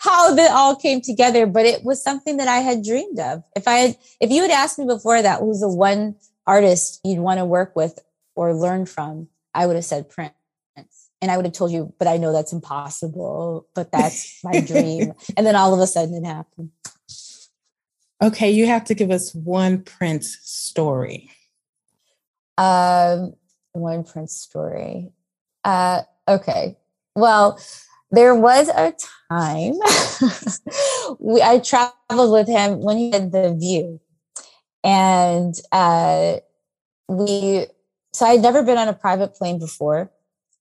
how 0.00 0.34
that 0.34 0.50
all 0.52 0.76
came 0.76 1.00
together, 1.00 1.46
but 1.46 1.66
it 1.66 1.82
was 1.84 2.02
something 2.02 2.36
that 2.36 2.48
I 2.48 2.58
had 2.58 2.84
dreamed 2.84 3.18
of. 3.18 3.42
If 3.56 3.66
I 3.66 3.74
had, 3.74 3.96
if 4.20 4.30
you 4.30 4.42
had 4.42 4.50
asked 4.50 4.78
me 4.78 4.84
before 4.84 5.20
that, 5.20 5.40
who's 5.40 5.60
the 5.60 5.68
one 5.68 6.14
artist 6.46 7.00
you'd 7.04 7.18
want 7.18 7.38
to 7.38 7.44
work 7.44 7.74
with 7.74 7.98
or 8.36 8.54
learn 8.54 8.86
from, 8.86 9.28
I 9.54 9.66
would 9.66 9.76
have 9.76 9.84
said 9.84 10.08
Prince 10.08 10.32
And 11.20 11.30
I 11.30 11.36
would 11.36 11.46
have 11.46 11.54
told 11.54 11.72
you, 11.72 11.92
but 11.98 12.06
I 12.06 12.16
know 12.16 12.32
that's 12.32 12.52
impossible, 12.52 13.66
but 13.74 13.90
that's 13.90 14.38
my 14.44 14.60
dream. 14.66 15.12
And 15.36 15.46
then 15.46 15.56
all 15.56 15.74
of 15.74 15.80
a 15.80 15.86
sudden 15.86 16.14
it 16.14 16.26
happened. 16.26 16.70
Okay, 18.22 18.52
you 18.52 18.66
have 18.66 18.84
to 18.84 18.94
give 18.94 19.10
us 19.10 19.34
one 19.34 19.82
Prince 19.82 20.38
story. 20.42 21.28
Um, 22.56 23.34
one 23.72 24.04
Prince 24.04 24.36
story. 24.36 25.10
Uh, 25.64 26.02
okay. 26.28 26.76
Well, 27.16 27.58
there 28.12 28.34
was 28.34 28.68
a 28.68 28.94
time 29.30 29.72
we, 31.18 31.42
I 31.42 31.58
traveled 31.58 32.32
with 32.32 32.46
him 32.46 32.80
when 32.80 32.98
he 32.98 33.10
had 33.10 33.32
the 33.32 33.56
view. 33.58 34.00
And 34.84 35.54
uh, 35.72 36.36
we, 37.08 37.66
so 38.12 38.26
I'd 38.26 38.42
never 38.42 38.62
been 38.62 38.78
on 38.78 38.86
a 38.88 38.92
private 38.92 39.34
plane 39.34 39.58
before. 39.58 40.12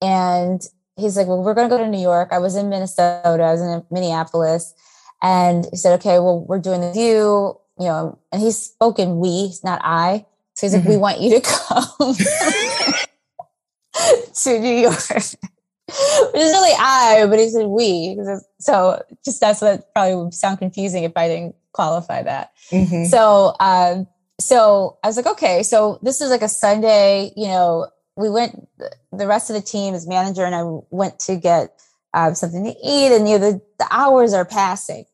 And 0.01 0.61
he's 0.95 1.17
like, 1.17 1.27
Well, 1.27 1.43
we're 1.43 1.53
going 1.53 1.69
to 1.69 1.75
go 1.75 1.83
to 1.83 1.89
New 1.89 2.01
York. 2.01 2.29
I 2.31 2.39
was 2.39 2.55
in 2.55 2.69
Minnesota, 2.69 3.43
I 3.43 3.51
was 3.51 3.61
in 3.61 3.83
Minneapolis. 3.91 4.73
And 5.21 5.67
he 5.69 5.77
said, 5.77 5.99
Okay, 5.99 6.17
well, 6.19 6.45
we're 6.47 6.59
doing 6.59 6.81
the 6.81 6.93
view, 6.93 7.59
you 7.77 7.85
know, 7.85 8.17
and 8.31 8.41
he's 8.41 8.57
spoken 8.57 9.19
we, 9.19 9.53
not 9.63 9.81
I. 9.83 10.25
So 10.53 10.67
he's 10.67 10.73
like, 10.73 10.83
mm-hmm. 10.83 10.91
We 10.91 10.97
want 10.97 11.19
you 11.19 11.31
to 11.31 11.41
come 11.67 12.15
to 14.33 14.59
New 14.59 14.75
York. 14.75 14.95
Which 16.33 16.41
is 16.41 16.51
really 16.51 16.73
I, 16.77 17.25
but 17.29 17.39
he 17.39 17.49
said 17.49 17.67
we. 17.67 18.17
So 18.59 19.03
just 19.23 19.39
that's 19.39 19.59
that 19.59 19.93
probably 19.93 20.15
would 20.15 20.33
sound 20.33 20.59
confusing 20.59 21.03
if 21.03 21.13
I 21.15 21.27
didn't 21.27 21.55
qualify 21.73 22.23
that. 22.23 22.51
Mm-hmm. 22.71 23.05
So 23.05 23.55
um, 23.59 24.07
so 24.39 24.97
I 25.03 25.07
was 25.07 25.17
like, 25.17 25.27
okay, 25.27 25.63
so 25.63 25.99
this 26.01 26.21
is 26.21 26.29
like 26.29 26.41
a 26.41 26.49
Sunday, 26.49 27.31
you 27.35 27.47
know, 27.47 27.87
we 28.15 28.29
went 28.29 28.67
the 29.11 29.27
rest 29.27 29.49
of 29.49 29.55
the 29.55 29.61
team 29.61 29.93
as 29.93 30.07
manager 30.07 30.45
and 30.45 30.55
I 30.55 30.63
went 30.89 31.19
to 31.21 31.37
get 31.37 31.79
um, 32.13 32.35
something 32.35 32.63
to 32.65 32.75
eat 32.83 33.15
and 33.15 33.27
you 33.27 33.37
know 33.37 33.51
the, 33.51 33.61
the 33.79 33.87
hours 33.91 34.33
are 34.33 34.45
passing. 34.45 35.05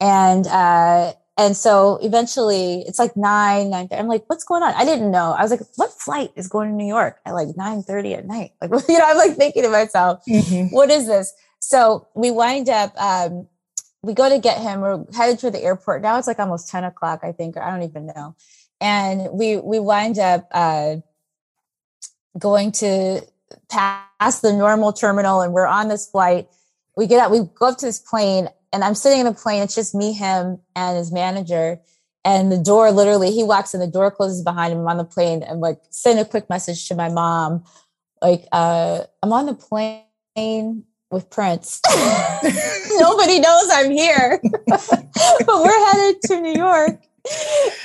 And 0.00 0.46
uh 0.46 1.12
and 1.40 1.56
so 1.56 1.98
eventually 2.02 2.82
it's 2.82 2.98
like 2.98 3.16
nine, 3.16 3.70
nine. 3.70 3.88
I'm 3.92 4.08
like, 4.08 4.24
what's 4.26 4.44
going 4.44 4.62
on? 4.62 4.74
I 4.74 4.84
didn't 4.84 5.10
know. 5.10 5.32
I 5.32 5.40
was 5.40 5.50
like, 5.50 5.62
what 5.76 5.90
flight 5.90 6.32
is 6.36 6.48
going 6.48 6.68
to 6.68 6.74
New 6.74 6.86
York 6.86 7.18
at 7.24 7.32
like 7.32 7.56
9 7.56 7.82
30 7.82 8.14
at 8.14 8.26
night? 8.26 8.52
Like, 8.60 8.70
you 8.90 8.98
know, 8.98 9.06
I'm 9.06 9.16
like 9.16 9.36
thinking 9.38 9.62
to 9.62 9.70
myself, 9.70 10.22
mm-hmm. 10.28 10.66
what 10.66 10.90
is 10.90 11.06
this? 11.06 11.32
So 11.58 12.06
we 12.14 12.30
wind 12.30 12.68
up, 12.68 12.92
um, 13.00 13.48
we 14.02 14.12
go 14.12 14.28
to 14.28 14.38
get 14.38 14.58
him. 14.58 14.82
We're 14.82 15.02
headed 15.14 15.38
to 15.38 15.50
the 15.50 15.62
airport. 15.62 16.02
Now 16.02 16.18
it's 16.18 16.26
like 16.26 16.38
almost 16.38 16.68
10 16.68 16.84
o'clock, 16.84 17.20
I 17.22 17.32
think, 17.32 17.56
or 17.56 17.62
I 17.62 17.70
don't 17.70 17.88
even 17.88 18.08
know. 18.08 18.36
And 18.78 19.32
we 19.32 19.56
we 19.56 19.80
wind 19.80 20.18
up 20.18 20.46
uh, 20.52 20.96
going 22.38 22.72
to 22.72 23.22
pass 23.70 24.40
the 24.40 24.52
normal 24.52 24.92
terminal 24.92 25.40
and 25.40 25.54
we're 25.54 25.66
on 25.66 25.88
this 25.88 26.06
flight. 26.06 26.48
We 26.98 27.06
get 27.06 27.18
out, 27.18 27.30
we 27.30 27.48
go 27.54 27.68
up 27.68 27.78
to 27.78 27.86
this 27.86 27.98
plane 27.98 28.50
and 28.72 28.84
I'm 28.84 28.94
sitting 28.94 29.20
in 29.20 29.26
the 29.26 29.32
plane. 29.32 29.62
It's 29.62 29.74
just 29.74 29.94
me, 29.94 30.12
him, 30.12 30.58
and 30.76 30.96
his 30.96 31.12
manager. 31.12 31.80
And 32.24 32.52
the 32.52 32.58
door 32.58 32.90
literally, 32.90 33.30
he 33.30 33.42
walks 33.42 33.72
in, 33.74 33.80
the 33.80 33.86
door 33.86 34.10
closes 34.10 34.42
behind 34.42 34.72
him. 34.72 34.80
I'm 34.80 34.88
on 34.88 34.98
the 34.98 35.04
plane 35.04 35.42
and 35.42 35.60
like 35.60 35.80
send 35.90 36.18
a 36.18 36.24
quick 36.24 36.50
message 36.50 36.86
to 36.88 36.94
my 36.94 37.08
mom. 37.08 37.64
Like, 38.20 38.46
uh, 38.52 39.04
I'm 39.22 39.32
on 39.32 39.46
the 39.46 39.54
plane 39.54 40.84
with 41.10 41.30
Prince. 41.30 41.80
Nobody 42.98 43.40
knows 43.40 43.68
I'm 43.72 43.90
here, 43.90 44.40
but 44.66 45.48
we're 45.48 45.92
headed 45.92 46.22
to 46.22 46.40
New 46.40 46.54
York. 46.54 47.00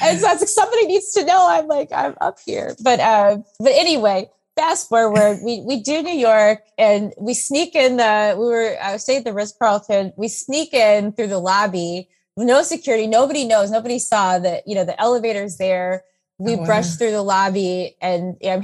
And 0.02 0.20
so 0.20 0.30
it's 0.32 0.42
like 0.42 0.50
somebody 0.50 0.88
needs 0.88 1.12
to 1.14 1.26
know 1.26 1.48
I'm 1.50 1.68
like, 1.68 1.90
I'm 1.94 2.16
up 2.22 2.38
here. 2.46 2.76
But 2.82 3.00
uh, 3.00 3.38
but 3.60 3.72
anyway, 3.74 4.30
fast 4.56 4.90
forward, 4.90 5.40
we 5.44 5.62
we 5.62 5.82
do 5.82 6.02
New 6.02 6.18
York 6.18 6.62
and 6.78 7.14
we 7.20 7.34
sneak 7.34 7.76
in 7.76 7.98
the 7.98 8.36
we 8.38 8.46
were 8.46 8.76
I 8.82 8.98
stayed 8.98 9.18
at 9.18 9.26
the 9.26 9.34
Ritz 9.34 9.54
Carlton. 9.58 10.14
We 10.18 10.28
sneak 10.28 10.74
in 10.74 11.12
through 11.12 11.28
the 11.28 11.40
lobby, 11.40 12.10
no 12.38 12.64
security, 12.64 13.08
nobody 13.08 13.46
knows, 13.46 13.72
nobody 13.72 14.00
saw 14.00 14.40
that 14.40 14.64
you 14.68 14.76
know 14.76 14.86
the 14.86 15.00
elevator's 15.00 15.58
there. 15.58 16.04
We 16.38 16.56
oh, 16.56 16.66
brush 16.66 16.96
through 16.96 17.12
the 17.12 17.22
lobby 17.22 17.96
and 18.02 18.36
I'm 18.46 18.62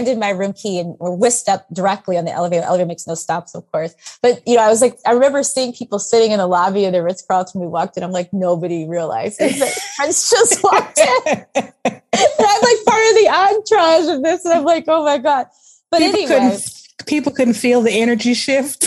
handed 0.00 0.18
my 0.18 0.30
room 0.30 0.52
key 0.52 0.78
and 0.78 0.96
we're 0.98 1.10
whisked 1.10 1.48
up 1.48 1.66
directly 1.72 2.16
on 2.16 2.24
the 2.24 2.32
elevator. 2.32 2.62
The 2.62 2.66
elevator 2.66 2.86
makes 2.86 3.06
no 3.06 3.14
stops, 3.14 3.54
of 3.54 3.70
course. 3.70 3.94
But 4.22 4.46
you 4.46 4.56
know, 4.56 4.62
I 4.62 4.68
was 4.68 4.80
like, 4.80 4.98
I 5.06 5.12
remember 5.12 5.42
seeing 5.42 5.72
people 5.72 5.98
sitting 5.98 6.32
in 6.32 6.38
the 6.38 6.46
lobby 6.46 6.84
of 6.86 6.92
the 6.92 7.02
Ritz 7.02 7.22
Carlton. 7.22 7.60
We 7.60 7.66
walked 7.66 7.96
in. 7.96 8.02
I'm 8.02 8.12
like, 8.12 8.32
nobody 8.32 8.88
realized 8.88 9.38
that 9.38 9.78
Prince 9.96 10.30
just 10.30 10.62
walked 10.64 10.98
in. 10.98 11.46
I'm 11.84 12.60
like 12.62 12.84
part 12.86 13.06
of 13.06 13.16
the 13.16 13.28
entourage 13.30 14.16
of 14.16 14.22
this, 14.22 14.44
and 14.44 14.54
I'm 14.54 14.64
like, 14.64 14.84
oh 14.88 15.04
my 15.04 15.18
god. 15.18 15.46
But 15.90 15.98
people 15.98 16.20
anyway, 16.20 16.50
couldn't, 16.50 16.88
people 17.06 17.32
couldn't 17.32 17.54
feel 17.54 17.82
the 17.82 17.92
energy 17.92 18.34
shift. 18.34 18.86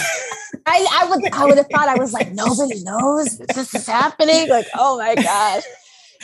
I, 0.65 0.87
I 1.01 1.09
would 1.09 1.33
I 1.33 1.45
would 1.45 1.57
have 1.57 1.67
thought 1.67 1.89
I 1.89 1.95
was 1.95 2.13
like 2.13 2.31
nobody 2.31 2.81
knows 2.83 3.37
this 3.37 3.73
is 3.73 3.85
happening. 3.85 4.49
Like 4.49 4.67
oh 4.75 4.97
my 4.97 5.15
gosh, 5.15 5.63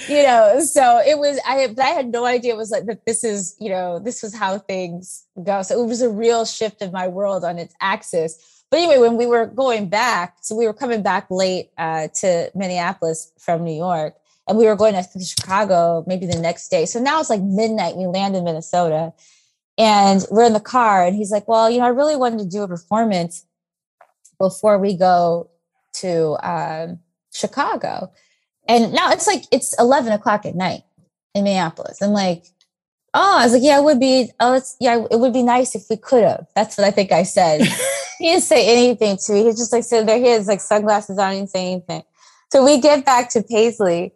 you 0.08 0.24
know. 0.24 0.60
So 0.62 1.02
it 1.06 1.18
was 1.18 1.40
I 1.48 1.68
but 1.68 1.84
I 1.84 1.90
had 1.90 2.12
no 2.12 2.26
idea 2.26 2.54
it 2.54 2.58
was 2.58 2.72
like 2.72 2.86
that. 2.86 3.06
This 3.06 3.24
is 3.24 3.56
you 3.60 3.70
know 3.70 4.00
this 4.00 4.24
was 4.24 4.34
how 4.36 4.58
things 4.58 5.26
go. 5.44 5.62
So 5.62 5.82
it 5.82 5.86
was 5.86 6.02
a 6.02 6.10
real 6.10 6.46
shift 6.46 6.82
of 6.82 6.92
my 6.92 7.08
world 7.08 7.44
on 7.44 7.58
its 7.58 7.74
axis. 7.82 8.64
But 8.72 8.78
anyway, 8.78 9.00
when 9.00 9.18
we 9.18 9.26
were 9.26 9.48
going 9.48 9.90
back, 9.90 10.38
so 10.42 10.56
we 10.56 10.68
were 10.68 10.74
coming 10.74 11.02
back 11.02 11.28
late 11.32 11.72
uh, 11.78 12.10
to 12.22 12.52
Minneapolis 12.54 13.32
from 13.40 13.64
New 13.64 13.76
York 13.76 14.16
and 14.50 14.58
we 14.58 14.66
were 14.66 14.76
going 14.76 14.96
to 14.96 15.24
Chicago 15.24 16.04
maybe 16.08 16.26
the 16.26 16.40
next 16.40 16.70
day. 16.70 16.86
So 16.86 17.00
now 17.00 17.20
it's 17.20 17.30
like 17.30 17.42
midnight. 17.42 17.96
We 17.96 18.08
land 18.08 18.36
in 18.36 18.44
Minnesota 18.44 19.14
and 19.78 20.26
we're 20.32 20.46
in 20.46 20.54
the 20.54 20.60
car. 20.60 21.06
And 21.06 21.16
he's 21.16 21.32
like, 21.32 21.48
Well, 21.48 21.70
you 21.70 21.78
know, 21.78 21.86
I 21.86 21.90
really 21.90 22.16
wanted 22.16 22.40
to 22.40 22.46
do 22.46 22.64
a 22.64 22.68
performance 22.68 23.46
before 24.40 24.80
we 24.80 24.98
go 24.98 25.52
to 25.94 26.38
um, 26.42 27.00
Chicago. 27.32 28.12
And 28.70 28.94
now 28.94 29.12
it's 29.12 29.28
like, 29.28 29.44
it's 29.52 29.78
11 29.78 30.14
o'clock 30.14 30.46
at 30.46 30.56
night 30.56 30.84
in 31.36 31.44
Minneapolis. 31.44 32.02
I'm 32.02 32.12
like, 32.12 32.46
Oh, 33.14 33.40
I 33.40 33.44
was 33.44 33.54
like, 33.54 33.64
yeah, 33.64 33.80
it 33.80 33.84
would 33.84 34.00
be, 34.00 34.30
oh, 34.40 34.54
it's, 34.54 34.78
yeah, 34.80 35.04
it 35.10 35.20
would 35.20 35.34
be 35.34 35.42
nice 35.42 35.74
if 35.74 35.86
we 35.90 35.98
could 35.98 36.24
have. 36.24 36.46
That's 36.56 36.78
what 36.78 36.86
I 36.86 36.92
think 36.92 37.12
I 37.12 37.24
said. 37.24 37.62
he 38.20 38.26
didn't 38.26 38.44
say 38.44 38.68
anything 38.72 39.18
to 39.26 39.34
me. 39.34 39.46
He 39.46 39.50
just 39.50 39.74
like 39.74 39.84
said 39.84 40.08
there 40.08 40.20
he 40.20 40.28
has 40.28 40.48
like 40.48 40.62
sunglasses 40.62 41.18
on, 41.18 41.32
he 41.32 41.40
didn't 41.40 41.50
say 41.50 41.72
anything. 41.72 42.04
So 42.52 42.64
we 42.64 42.80
get 42.80 43.06
back 43.06 43.32
to 43.32 43.42
Paisley 43.42 44.14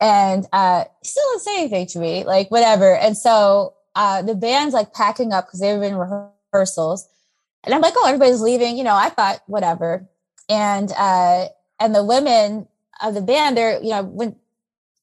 and 0.00 0.46
uh, 0.52 0.84
he 1.02 1.08
still 1.08 1.24
didn't 1.32 1.42
say 1.42 1.58
anything 1.58 1.86
to 1.88 1.98
me, 1.98 2.24
like 2.24 2.50
whatever. 2.50 2.94
And 2.94 3.16
so 3.16 3.74
uh, 3.94 4.22
the 4.22 4.34
band's 4.34 4.74
like 4.74 4.94
packing 4.94 5.32
up 5.32 5.46
because 5.46 5.60
they 5.60 5.76
were 5.76 5.82
in 5.82 5.96
rehearsals, 5.96 7.08
and 7.64 7.74
I'm 7.74 7.80
like, 7.80 7.94
oh, 7.96 8.06
everybody's 8.06 8.40
leaving. 8.40 8.78
You 8.78 8.84
know, 8.84 8.94
I 8.94 9.08
thought 9.08 9.40
whatever. 9.46 10.08
And 10.48 10.92
uh, 10.96 11.46
and 11.80 11.94
the 11.94 12.04
women 12.04 12.68
of 13.02 13.14
the 13.14 13.22
band, 13.22 13.56
they're 13.56 13.82
you 13.82 13.90
know 13.90 14.02
when 14.02 14.36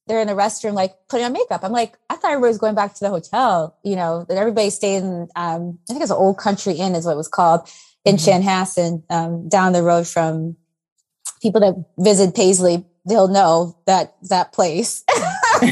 they're 0.08 0.22
in 0.22 0.28
the 0.28 0.34
restroom, 0.34 0.74
like 0.74 0.96
putting 1.10 1.26
on 1.26 1.34
makeup. 1.34 1.62
I'm 1.64 1.72
like, 1.72 1.98
I 2.10 2.16
thought 2.16 2.32
everybody 2.32 2.50
was 2.50 2.58
going 2.58 2.76
back 2.76 2.94
to 2.96 3.00
the 3.00 3.10
hotel. 3.10 3.78
You 3.84 3.96
know, 3.96 4.26
that 4.28 4.38
everybody 4.38 4.70
stayed 4.70 4.98
in. 4.98 5.28
Um, 5.36 5.80
I 5.90 5.94
think 5.94 6.02
it's 6.02 6.12
an 6.12 6.18
old 6.18 6.38
country 6.38 6.74
inn, 6.74 6.96
is 6.96 7.06
what 7.06 7.14
it 7.14 7.18
was 7.18 7.28
called 7.28 7.70
in 8.04 8.16
mm-hmm. 8.16 8.42
Chanhassen, 8.42 9.04
um, 9.10 9.50
down 9.50 9.74
the 9.74 9.84
road 9.84 10.08
from 10.08 10.56
people 11.42 11.62
that 11.62 11.86
visit 11.98 12.36
Paisley 12.36 12.86
they'll 13.06 13.28
know 13.28 13.78
that 13.86 14.16
that 14.30 14.52
place. 14.52 15.04
and 15.62 15.72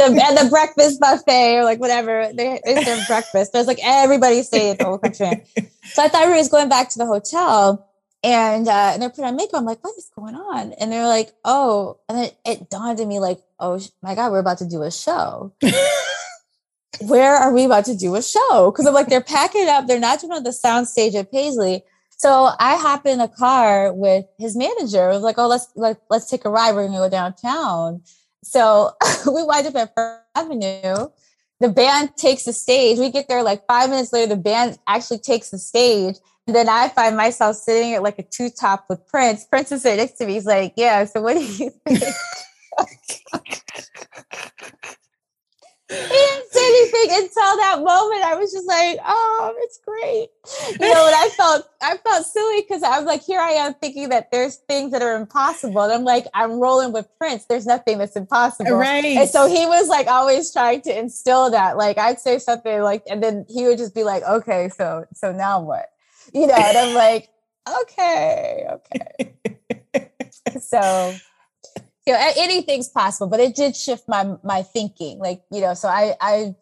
the 0.00 0.22
and 0.24 0.38
the 0.38 0.48
breakfast 0.50 1.00
buffet 1.00 1.58
or 1.58 1.64
like 1.64 1.80
whatever 1.80 2.30
they, 2.32 2.60
they 2.64 2.82
serve 2.82 3.06
breakfast. 3.06 3.52
There's 3.52 3.66
like 3.66 3.80
everybody 3.82 4.42
stayed 4.42 4.72
at 4.72 4.78
the 4.78 4.84
whole 4.84 4.98
country. 4.98 5.44
So 5.82 6.02
I 6.02 6.08
thought 6.08 6.22
everybody 6.22 6.40
was 6.40 6.48
going 6.48 6.68
back 6.68 6.90
to 6.90 6.98
the 6.98 7.06
hotel 7.06 7.87
and 8.22 8.68
uh, 8.68 8.90
and 8.92 9.02
they're 9.02 9.10
putting 9.10 9.24
on 9.24 9.36
makeup. 9.36 9.60
I'm 9.60 9.64
like, 9.64 9.82
what 9.82 9.96
is 9.96 10.10
going 10.14 10.34
on? 10.34 10.72
And 10.72 10.90
they're 10.90 11.06
like, 11.06 11.32
oh, 11.44 11.98
and 12.08 12.18
then 12.18 12.30
it 12.44 12.70
dawned 12.70 13.00
on 13.00 13.08
me 13.08 13.20
like, 13.20 13.40
oh 13.60 13.80
my 14.02 14.14
god, 14.14 14.32
we're 14.32 14.38
about 14.38 14.58
to 14.58 14.66
do 14.66 14.82
a 14.82 14.90
show. 14.90 15.52
Where 17.00 17.36
are 17.36 17.52
we 17.52 17.64
about 17.64 17.84
to 17.84 17.96
do 17.96 18.16
a 18.16 18.22
show? 18.22 18.72
Because 18.72 18.86
I'm 18.86 18.94
like, 18.94 19.08
they're 19.08 19.20
packing 19.20 19.68
up. 19.68 19.86
They're 19.86 20.00
not 20.00 20.20
doing 20.20 20.32
on 20.32 20.42
the 20.42 20.52
sound 20.52 20.88
stage 20.88 21.14
at 21.14 21.30
Paisley. 21.30 21.84
So 22.16 22.50
I 22.58 22.76
hop 22.76 23.06
in 23.06 23.20
a 23.20 23.28
car 23.28 23.92
with 23.92 24.24
his 24.38 24.56
manager. 24.56 25.08
It 25.08 25.14
was 25.14 25.22
like, 25.22 25.38
oh, 25.38 25.46
let's 25.46 25.68
let, 25.76 26.02
let's 26.10 26.28
take 26.28 26.44
a 26.44 26.50
ride. 26.50 26.74
We're 26.74 26.86
gonna 26.86 26.98
go 26.98 27.08
downtown. 27.08 28.02
So 28.42 28.92
we 29.26 29.44
wind 29.44 29.68
up 29.68 29.76
at 29.76 29.94
First 29.94 30.22
Avenue. 30.34 31.08
The 31.60 31.68
band 31.68 32.16
takes 32.16 32.44
the 32.44 32.52
stage. 32.52 32.98
We 32.98 33.10
get 33.10 33.28
there 33.28 33.42
like 33.42 33.66
five 33.66 33.90
minutes 33.90 34.12
later. 34.12 34.34
The 34.34 34.40
band 34.40 34.78
actually 34.88 35.18
takes 35.18 35.50
the 35.50 35.58
stage. 35.58 36.16
And 36.48 36.56
then 36.56 36.66
I 36.66 36.88
find 36.88 37.14
myself 37.14 37.56
sitting 37.56 37.92
at 37.92 38.02
like 38.02 38.18
a 38.18 38.22
two 38.22 38.48
top 38.48 38.86
with 38.88 39.06
Prince. 39.06 39.44
Prince 39.44 39.70
is 39.70 39.82
sitting 39.82 39.98
next 39.98 40.14
to 40.14 40.26
me. 40.26 40.32
He's 40.32 40.46
like, 40.46 40.72
yeah. 40.76 41.04
So 41.04 41.20
what 41.20 41.34
do 41.34 41.44
you 41.44 41.70
think? 41.86 42.00
he 45.90 45.94
didn't 45.94 46.50
say 46.50 46.68
anything 46.68 47.16
until 47.22 47.56
that 47.58 47.82
moment. 47.84 48.22
I 48.24 48.34
was 48.34 48.50
just 48.50 48.66
like, 48.66 48.98
"Oh, 49.06 49.54
it's 49.58 49.78
great." 49.84 50.28
You 50.80 50.94
know, 50.94 51.06
and 51.06 51.14
I 51.16 51.28
felt 51.36 51.68
I 51.82 51.98
felt 51.98 52.24
silly 52.24 52.62
because 52.62 52.82
I 52.82 52.96
was 52.96 53.06
like, 53.06 53.22
"Here 53.22 53.40
I 53.40 53.50
am 53.50 53.74
thinking 53.74 54.08
that 54.08 54.30
there's 54.30 54.56
things 54.56 54.92
that 54.92 55.02
are 55.02 55.16
impossible," 55.16 55.82
and 55.82 55.92
I'm 55.92 56.04
like, 56.04 56.26
"I'm 56.32 56.52
rolling 56.52 56.92
with 56.92 57.08
Prince. 57.18 57.44
There's 57.44 57.66
nothing 57.66 57.98
that's 57.98 58.16
impossible." 58.16 58.72
Right. 58.72 59.04
And 59.04 59.28
so 59.28 59.46
he 59.48 59.66
was 59.66 59.88
like 59.88 60.06
always 60.06 60.50
trying 60.50 60.80
to 60.82 60.98
instill 60.98 61.50
that. 61.50 61.76
Like 61.76 61.98
I'd 61.98 62.20
say 62.20 62.38
something 62.38 62.80
like, 62.80 63.02
and 63.10 63.22
then 63.22 63.44
he 63.48 63.66
would 63.66 63.76
just 63.76 63.94
be 63.94 64.04
like, 64.04 64.22
"Okay, 64.22 64.70
so 64.70 65.04
so 65.14 65.30
now 65.30 65.60
what?" 65.60 65.90
You 66.32 66.46
know, 66.46 66.54
and 66.54 66.76
I'm 66.78 66.94
like, 66.94 67.28
"Okay, 67.82 68.66
okay." 68.70 69.34
so 70.60 71.14
you 72.08 72.14
know 72.14 72.32
anything's 72.38 72.88
possible 72.88 73.28
but 73.28 73.38
it 73.38 73.54
did 73.54 73.76
shift 73.76 74.08
my 74.08 74.34
my 74.42 74.62
thinking 74.62 75.18
like 75.18 75.42
you 75.52 75.60
know 75.60 75.74
so 75.74 75.88
i 75.88 76.14
i 76.20 76.54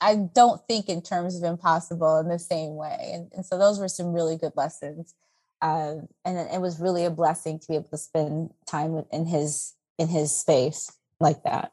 i 0.00 0.14
don't 0.14 0.60
think 0.68 0.88
in 0.88 1.02
terms 1.02 1.36
of 1.36 1.42
impossible 1.42 2.18
in 2.18 2.28
the 2.28 2.38
same 2.38 2.76
way 2.76 3.10
and, 3.12 3.30
and 3.34 3.44
so 3.44 3.58
those 3.58 3.80
were 3.80 3.88
some 3.88 4.12
really 4.12 4.36
good 4.36 4.52
lessons 4.56 5.14
uh, 5.60 5.94
and 6.24 6.38
it 6.52 6.60
was 6.60 6.80
really 6.80 7.04
a 7.04 7.10
blessing 7.10 7.56
to 7.56 7.68
be 7.68 7.74
able 7.76 7.88
to 7.88 7.96
spend 7.96 8.50
time 8.66 9.04
in 9.12 9.26
his 9.26 9.74
in 9.98 10.08
his 10.08 10.36
space 10.36 10.90
like 11.18 11.42
that 11.42 11.72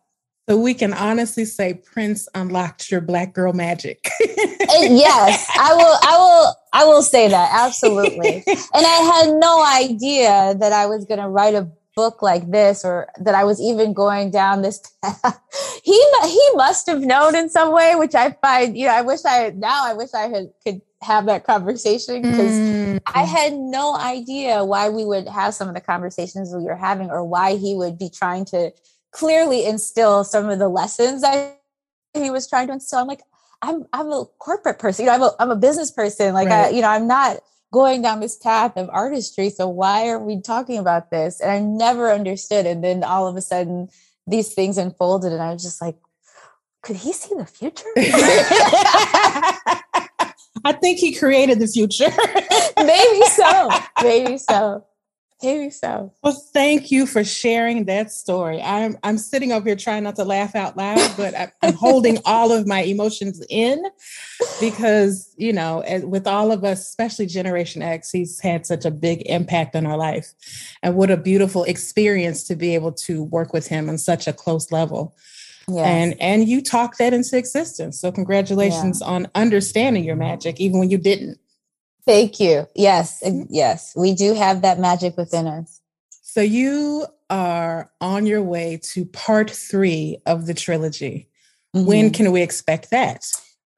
so 0.50 0.58
we 0.58 0.74
can 0.74 0.94
honestly 0.94 1.46
say 1.46 1.74
prince 1.74 2.28
unlocked 2.34 2.90
your 2.90 3.02
black 3.02 3.34
girl 3.34 3.54
magic 3.54 4.10
yes 4.20 5.48
i 5.56 5.74
will 5.74 5.98
i 6.04 6.18
will 6.18 6.56
i 6.74 6.86
will 6.86 7.02
say 7.02 7.28
that 7.28 7.50
absolutely 7.52 8.44
and 8.48 8.86
i 8.86 9.24
had 9.24 9.36
no 9.36 9.64
idea 9.64 10.56
that 10.60 10.72
i 10.72 10.86
was 10.86 11.06
going 11.06 11.20
to 11.20 11.28
write 11.28 11.56
a 11.56 11.70
book 12.00 12.22
like 12.22 12.50
this 12.50 12.86
or 12.86 13.10
that 13.20 13.36
I 13.36 13.44
was 13.44 13.60
even 13.60 13.92
going 13.92 14.32
down 14.32 14.62
this 14.62 14.82
path. 15.04 15.42
he 15.84 16.00
he 16.24 16.50
must 16.54 16.88
have 16.88 17.02
known 17.02 17.36
in 17.36 17.50
some 17.50 17.74
way, 17.74 17.94
which 17.96 18.16
I 18.16 18.32
find, 18.42 18.78
you 18.78 18.86
know, 18.86 18.94
I 18.94 19.02
wish 19.02 19.20
I 19.26 19.50
now 19.50 19.86
I 19.86 19.92
wish 19.92 20.14
I 20.14 20.30
had 20.30 20.46
could 20.64 20.82
have 21.02 21.26
that 21.26 21.44
conversation 21.44 22.22
because 22.22 22.54
mm. 22.54 23.02
I 23.06 23.24
had 23.24 23.54
no 23.54 23.98
idea 23.98 24.64
why 24.64 24.88
we 24.88 25.04
would 25.04 25.28
have 25.28 25.54
some 25.54 25.68
of 25.68 25.76
the 25.76 25.82
conversations 25.82 26.54
we 26.56 26.64
were 26.64 26.76
having 26.76 27.10
or 27.10 27.24
why 27.26 27.58
he 27.58 27.76
would 27.76 27.98
be 27.98 28.10
trying 28.10 28.46
to 28.46 28.72
clearly 29.12 29.66
instill 29.66 30.24
some 30.24 30.50
of 30.50 30.58
the 30.60 30.70
lessons 30.70 31.22
that 31.22 31.60
he 32.14 32.32
was 32.32 32.48
trying 32.48 32.68
to 32.68 32.74
instill. 32.74 33.00
I'm 33.00 33.08
like, 33.08 33.24
I'm 33.62 33.86
I'm 33.94 34.12
a 34.12 34.26
corporate 34.40 34.80
person, 34.80 35.06
you 35.06 35.12
know, 35.12 35.16
I'm 35.16 35.22
a 35.22 35.32
I'm 35.40 35.52
a 35.52 35.56
business 35.56 35.92
person. 35.92 36.34
Like 36.34 36.50
right. 36.50 36.68
I, 36.68 36.70
you 36.70 36.82
know, 36.82 36.90
I'm 36.90 37.08
not 37.08 37.40
going 37.72 38.02
down 38.02 38.20
this 38.20 38.36
path 38.36 38.78
of 38.78 38.90
artistry. 38.90 39.50
So 39.50 39.68
why 39.68 40.10
are 40.10 40.20
we 40.20 40.42
talking 40.42 40.78
about 40.78 41.12
this? 41.12 41.40
And 41.40 41.52
I 41.52 41.60
never 41.60 42.12
understood. 42.12 42.66
And 42.66 42.84
then 42.84 43.04
all 43.04 43.28
of 43.28 43.36
a 43.36 43.42
sudden, 43.42 43.90
these 44.26 44.54
things 44.54 44.78
unfolded, 44.78 45.32
and 45.34 45.42
I 45.42 45.54
was 45.54 45.64
just 45.64 45.82
like, 45.82 45.98
could 46.82 46.96
he 46.96 47.14
see 47.14 47.36
the 47.36 47.46
future? 47.46 47.90
I 50.66 50.74
think 50.74 51.00
he 51.00 51.14
created 51.16 51.60
the 51.60 51.68
future. 51.68 52.10
Maybe 52.78 53.26
so. 53.26 53.70
Maybe 54.02 54.38
so. 54.38 54.86
Maybe 55.42 55.70
so. 55.70 56.12
Well, 56.22 56.34
thank 56.34 56.92
you 56.92 57.06
for 57.06 57.24
sharing 57.24 57.86
that 57.86 58.12
story. 58.12 58.62
I'm 58.62 58.98
I'm 59.04 59.18
sitting 59.18 59.54
over 59.54 59.66
here 59.66 59.76
trying 59.76 60.04
not 60.04 60.18
to 60.18 60.26
laugh 60.26 60.54
out 60.54 60.76
loud, 60.76 61.14
but 61.16 61.34
I, 61.34 61.52
am 61.62 61.74
holding 61.74 62.20
all 62.26 62.52
of 62.52 62.68
my 62.68 62.82
emotions 62.82 63.44
in 63.50 63.82
because 64.60 65.34
you 65.38 65.54
know, 65.54 65.84
with 66.04 66.28
all 66.28 66.52
of 66.52 66.66
us, 66.66 66.82
especially 66.82 67.26
Generation 67.26 67.82
X, 67.82 68.12
he's 68.12 68.40
had 68.42 68.66
such 68.66 68.84
a 68.84 68.92
big 68.92 69.22
impact 69.28 69.76
on 69.76 69.86
our 69.86 69.98
life, 69.98 70.34
and 70.84 70.96
what 70.96 71.10
a 71.10 71.18
beautiful 71.18 71.64
experience 71.64 72.44
to 72.44 72.56
be 72.56 72.76
able 72.76 72.92
to 72.92 73.24
work 73.24 73.54
with 73.54 73.68
him 73.68 73.90
on 73.90 73.98
such 73.98 74.28
a 74.28 74.34
close 74.34 74.72
level. 74.74 75.16
Yes. 75.70 75.86
And 75.86 76.22
and 76.22 76.50
you 76.50 76.62
talked 76.62 76.98
that 76.98 77.14
into 77.14 77.38
existence. 77.38 78.00
So 78.00 78.12
congratulations 78.12 79.02
yeah. 79.02 79.08
on 79.08 79.28
understanding 79.36 80.04
your 80.04 80.16
magic, 80.16 80.60
even 80.60 80.80
when 80.80 80.90
you 80.90 80.98
didn't. 80.98 81.40
Thank 82.10 82.40
you. 82.40 82.66
Yes, 82.74 83.22
yes, 83.52 83.94
we 83.96 84.16
do 84.16 84.34
have 84.34 84.64
that 84.64 84.80
magic 84.80 85.16
within 85.16 85.46
us. 85.46 85.80
So 86.24 86.42
you 86.42 87.06
are 87.30 87.92
on 88.02 88.26
your 88.26 88.42
way 88.42 88.80
to 88.94 89.06
part 89.06 89.52
three 89.52 90.18
of 90.26 90.48
the 90.48 90.56
trilogy. 90.56 91.30
Mm-hmm. 91.76 91.86
When 91.86 92.10
can 92.12 92.32
we 92.32 92.42
expect 92.42 92.90
that? 92.90 93.26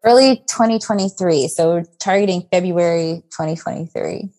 Early 0.05 0.38
2023. 0.47 1.49
So 1.49 1.73
we're 1.73 1.84
targeting 1.99 2.47
February 2.49 3.21
2023. 3.32 4.29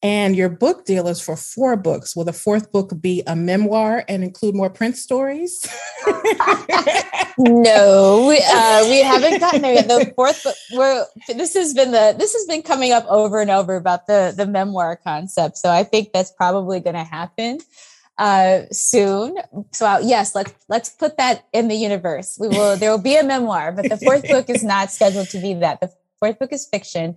And 0.00 0.36
your 0.36 0.48
book 0.48 0.84
deal 0.84 1.08
is 1.08 1.20
for 1.20 1.36
four 1.36 1.74
books. 1.74 2.14
Will 2.14 2.24
the 2.24 2.32
fourth 2.32 2.70
book 2.70 2.92
be 3.00 3.24
a 3.26 3.34
memoir 3.34 4.04
and 4.08 4.22
include 4.22 4.54
more 4.54 4.70
Prince 4.70 5.02
stories? 5.02 5.66
no, 7.36 8.26
we, 8.28 8.38
uh, 8.46 8.88
we 8.88 9.02
haven't 9.02 9.40
gotten 9.40 9.62
there 9.62 9.74
yet. 9.74 9.88
The 9.88 10.12
fourth 10.14 10.44
book, 10.44 10.54
we're, 10.72 11.04
this 11.34 11.54
has 11.54 11.74
been 11.74 11.90
the 11.90 12.14
this 12.16 12.32
has 12.32 12.46
been 12.46 12.62
coming 12.62 12.92
up 12.92 13.06
over 13.08 13.40
and 13.40 13.50
over 13.50 13.74
about 13.74 14.06
the 14.06 14.32
the 14.36 14.46
memoir 14.46 14.94
concept. 14.94 15.58
So 15.58 15.68
I 15.68 15.82
think 15.82 16.12
that's 16.12 16.30
probably 16.30 16.78
going 16.78 16.94
to 16.94 17.02
happen 17.02 17.58
uh, 18.18 18.62
soon. 18.70 19.36
So 19.72 19.84
uh, 19.84 19.98
yes, 20.00 20.32
let's 20.32 20.54
let's 20.68 20.90
put 20.90 21.16
that 21.16 21.44
in 21.52 21.66
the 21.66 21.74
universe. 21.74 22.38
We 22.40 22.46
will. 22.46 22.76
There 22.76 22.92
will 22.92 23.02
be 23.02 23.16
a 23.16 23.24
memoir, 23.24 23.72
but 23.72 23.88
the 23.88 23.96
fourth 23.96 24.28
book 24.28 24.48
is 24.48 24.62
not 24.62 24.92
scheduled 24.92 25.30
to 25.30 25.40
be 25.40 25.54
that. 25.54 25.80
The 25.80 25.90
fourth 26.20 26.38
book 26.38 26.52
is 26.52 26.68
fiction 26.68 27.16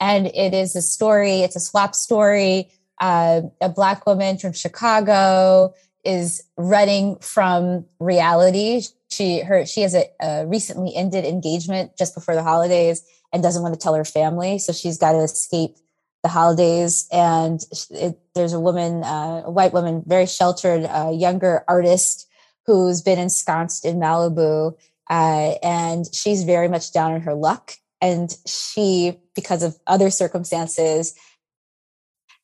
and 0.00 0.26
it 0.26 0.54
is 0.54 0.74
a 0.74 0.82
story. 0.82 1.40
It's 1.40 1.56
a 1.56 1.60
swap 1.60 1.94
story. 1.94 2.70
Uh, 2.98 3.42
a 3.60 3.68
black 3.68 4.06
woman 4.06 4.38
from 4.38 4.52
Chicago 4.52 5.74
is 6.04 6.42
running 6.56 7.16
from 7.18 7.84
reality. 7.98 8.82
She 9.08 9.40
her 9.40 9.66
she 9.66 9.82
has 9.82 9.94
a, 9.94 10.06
a 10.20 10.46
recently 10.46 10.94
ended 10.96 11.24
engagement 11.24 11.96
just 11.98 12.14
before 12.14 12.34
the 12.34 12.42
holidays 12.42 13.02
and 13.32 13.42
doesn't 13.42 13.62
want 13.62 13.74
to 13.74 13.80
tell 13.80 13.94
her 13.94 14.04
family, 14.04 14.58
so 14.58 14.72
she's 14.72 14.98
got 14.98 15.12
to 15.12 15.18
escape 15.18 15.76
the 16.22 16.28
holidays. 16.28 17.06
And 17.12 17.60
it, 17.90 18.18
there's 18.34 18.52
a 18.52 18.60
woman, 18.60 19.04
uh, 19.04 19.42
a 19.46 19.50
white 19.50 19.72
woman, 19.72 20.02
very 20.06 20.26
sheltered, 20.26 20.84
uh, 20.84 21.10
younger 21.10 21.64
artist 21.68 22.28
who's 22.66 23.02
been 23.02 23.18
ensconced 23.18 23.84
in 23.84 23.96
Malibu, 23.98 24.76
uh, 25.08 25.54
and 25.62 26.06
she's 26.12 26.44
very 26.44 26.68
much 26.68 26.92
down 26.92 27.12
on 27.12 27.20
her 27.22 27.34
luck 27.34 27.74
and 28.00 28.36
she 28.46 29.18
because 29.34 29.62
of 29.62 29.78
other 29.86 30.10
circumstances 30.10 31.14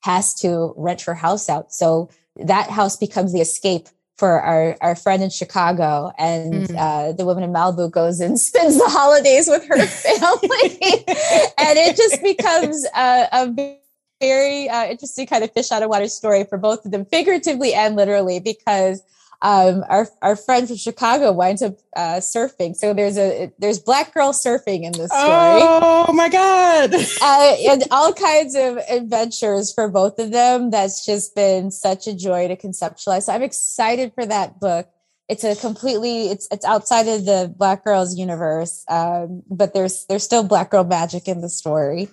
has 0.02 0.34
to 0.34 0.72
rent 0.76 1.02
her 1.02 1.14
house 1.14 1.48
out 1.48 1.72
so 1.72 2.08
that 2.36 2.70
house 2.70 2.96
becomes 2.96 3.32
the 3.32 3.40
escape 3.40 3.88
for 4.18 4.40
our, 4.40 4.76
our 4.80 4.96
friend 4.96 5.22
in 5.22 5.30
Chicago, 5.30 6.10
and 6.18 6.68
mm. 6.68 6.76
uh, 6.76 7.12
the 7.12 7.26
woman 7.26 7.44
in 7.44 7.52
Malibu 7.52 7.90
goes 7.90 8.20
and 8.20 8.40
spends 8.48 8.78
the 8.78 8.88
holidays 8.88 9.46
with 9.46 9.64
her 9.66 9.86
family, 9.86 11.04
and 11.58 11.78
it 11.78 11.96
just 11.96 12.22
becomes 12.22 12.86
a, 12.96 13.28
a 13.32 13.78
very 14.20 14.68
uh, 14.68 14.86
interesting 14.86 15.26
kind 15.26 15.44
of 15.44 15.52
fish 15.52 15.70
out 15.70 15.82
of 15.82 15.90
water 15.90 16.08
story 16.08 16.44
for 16.44 16.56
both 16.56 16.84
of 16.84 16.92
them, 16.92 17.04
figuratively 17.04 17.74
and 17.74 17.96
literally, 17.96 18.40
because 18.40 19.02
um, 19.42 19.84
our 19.88 20.08
our 20.22 20.36
friend 20.36 20.66
from 20.66 20.76
Chicago 20.76 21.32
winds 21.32 21.62
up 21.62 21.78
uh, 21.94 22.16
surfing. 22.16 22.74
So 22.74 22.94
there's 22.94 23.18
a 23.18 23.52
there's 23.58 23.78
black 23.78 24.14
girl 24.14 24.32
surfing 24.32 24.84
in 24.84 24.92
this 24.92 25.10
story. 25.10 25.60
Oh 25.62 26.12
my 26.12 26.28
god! 26.28 26.94
uh, 27.22 27.56
and 27.70 27.84
all 27.90 28.12
kinds 28.12 28.54
of 28.54 28.78
adventures 28.88 29.72
for 29.72 29.88
both 29.88 30.18
of 30.18 30.32
them. 30.32 30.70
That's 30.70 31.04
just 31.04 31.34
been 31.34 31.70
such 31.70 32.06
a 32.06 32.14
joy 32.14 32.48
to 32.48 32.56
conceptualize. 32.56 33.24
So 33.24 33.32
I'm 33.32 33.42
excited 33.42 34.12
for 34.14 34.24
that 34.24 34.58
book. 34.58 34.88
It's 35.28 35.44
a 35.44 35.54
completely 35.54 36.28
it's 36.28 36.48
it's 36.50 36.64
outside 36.64 37.06
of 37.08 37.26
the 37.26 37.52
black 37.54 37.84
girls 37.84 38.16
universe, 38.16 38.84
um, 38.88 39.42
but 39.50 39.74
there's 39.74 40.06
there's 40.06 40.22
still 40.22 40.44
black 40.44 40.70
girl 40.70 40.84
magic 40.84 41.28
in 41.28 41.42
the 41.42 41.48
story, 41.50 42.08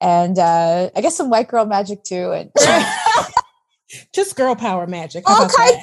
and 0.00 0.38
uh, 0.38 0.90
I 0.94 1.00
guess 1.00 1.16
some 1.16 1.30
white 1.30 1.48
girl 1.48 1.64
magic 1.64 2.04
too. 2.04 2.30
And 2.32 2.52
just 4.14 4.36
girl 4.36 4.54
power 4.54 4.86
magic. 4.86 5.24
How 5.26 5.42
all 5.42 5.48
kinds 5.48 5.82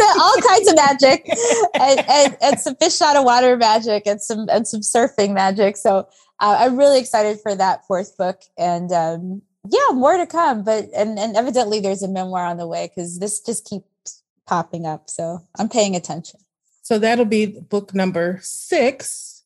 all 0.20 0.36
kinds 0.46 0.68
of 0.68 0.76
magic 0.76 1.28
and, 1.74 2.04
and, 2.08 2.36
and, 2.40 2.60
some 2.60 2.76
fish 2.76 3.00
out 3.00 3.16
of 3.16 3.24
water 3.24 3.56
magic 3.56 4.06
and 4.06 4.20
some 4.20 4.48
and 4.50 4.66
some 4.66 4.80
surfing 4.80 5.32
magic. 5.34 5.76
So 5.76 6.08
uh, 6.40 6.56
I'm 6.60 6.76
really 6.76 6.98
excited 7.00 7.40
for 7.40 7.54
that 7.54 7.86
fourth 7.86 8.16
book 8.16 8.40
and 8.58 8.90
um, 8.92 9.42
yeah, 9.68 9.94
more 9.94 10.16
to 10.16 10.26
come. 10.26 10.64
But 10.64 10.88
and 10.94 11.18
and 11.18 11.36
evidently 11.36 11.80
there's 11.80 12.02
a 12.02 12.08
memoir 12.08 12.44
on 12.44 12.56
the 12.56 12.66
way 12.66 12.88
because 12.88 13.18
this 13.18 13.40
just 13.40 13.64
keeps 13.64 14.22
popping 14.46 14.86
up. 14.86 15.08
So 15.08 15.40
I'm 15.58 15.68
paying 15.68 15.94
attention. 15.96 16.40
So 16.82 16.98
that'll 16.98 17.24
be 17.24 17.46
book 17.46 17.94
number 17.94 18.40
six, 18.42 19.44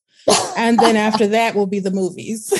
and 0.57 0.78
then 0.78 0.97
after 0.97 1.26
that 1.28 1.55
will 1.55 1.66
be 1.66 1.80
the 1.80 1.90
movies. 1.90 2.53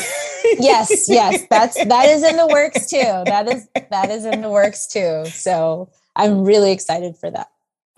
yes, 0.59 1.07
yes, 1.09 1.43
that's 1.49 1.83
that 1.83 2.07
is 2.07 2.23
in 2.23 2.37
the 2.37 2.47
works 2.47 2.89
too. 2.89 3.23
That 3.27 3.49
is 3.49 3.69
that 3.91 4.11
is 4.11 4.25
in 4.25 4.43
the 4.43 4.51
works 4.51 4.87
too. 4.87 5.25
So 5.27 5.91
I'm 6.15 6.45
really 6.45 6.73
excited 6.73 7.17
for 7.17 7.31
that. 7.31 7.49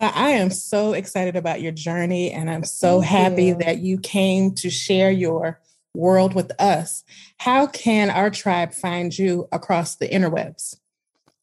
I 0.00 0.30
am 0.30 0.50
so 0.50 0.92
excited 0.92 1.36
about 1.36 1.60
your 1.60 1.72
journey, 1.72 2.30
and 2.30 2.48
I'm 2.48 2.64
so 2.64 3.00
Thank 3.00 3.10
happy 3.10 3.44
you. 3.46 3.54
that 3.56 3.78
you 3.78 3.98
came 3.98 4.54
to 4.56 4.70
share 4.70 5.10
your 5.10 5.60
world 5.94 6.34
with 6.34 6.52
us. 6.60 7.02
How 7.38 7.66
can 7.66 8.10
our 8.10 8.30
tribe 8.30 8.72
find 8.74 9.16
you 9.16 9.48
across 9.50 9.96
the 9.96 10.08
interwebs? 10.08 10.76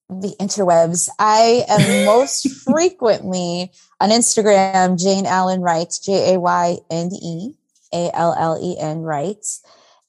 the 0.10 0.36
interwebs. 0.39 1.10
I 1.20 1.64
am 1.68 2.06
most 2.06 2.49
frequently 2.64 3.72
on 3.99 4.10
Instagram, 4.10 4.99
Jayne 5.01 5.26
Allen 5.26 5.62
Writes, 5.62 5.99
J 5.99 6.36
A 6.36 6.39
Y 6.39 6.78
N 6.89 7.10
E 7.12 7.51
A 7.93 8.12
L 8.14 8.36
L 8.38 8.60
E 8.62 8.78
N 8.80 9.01
Writes. 9.01 9.64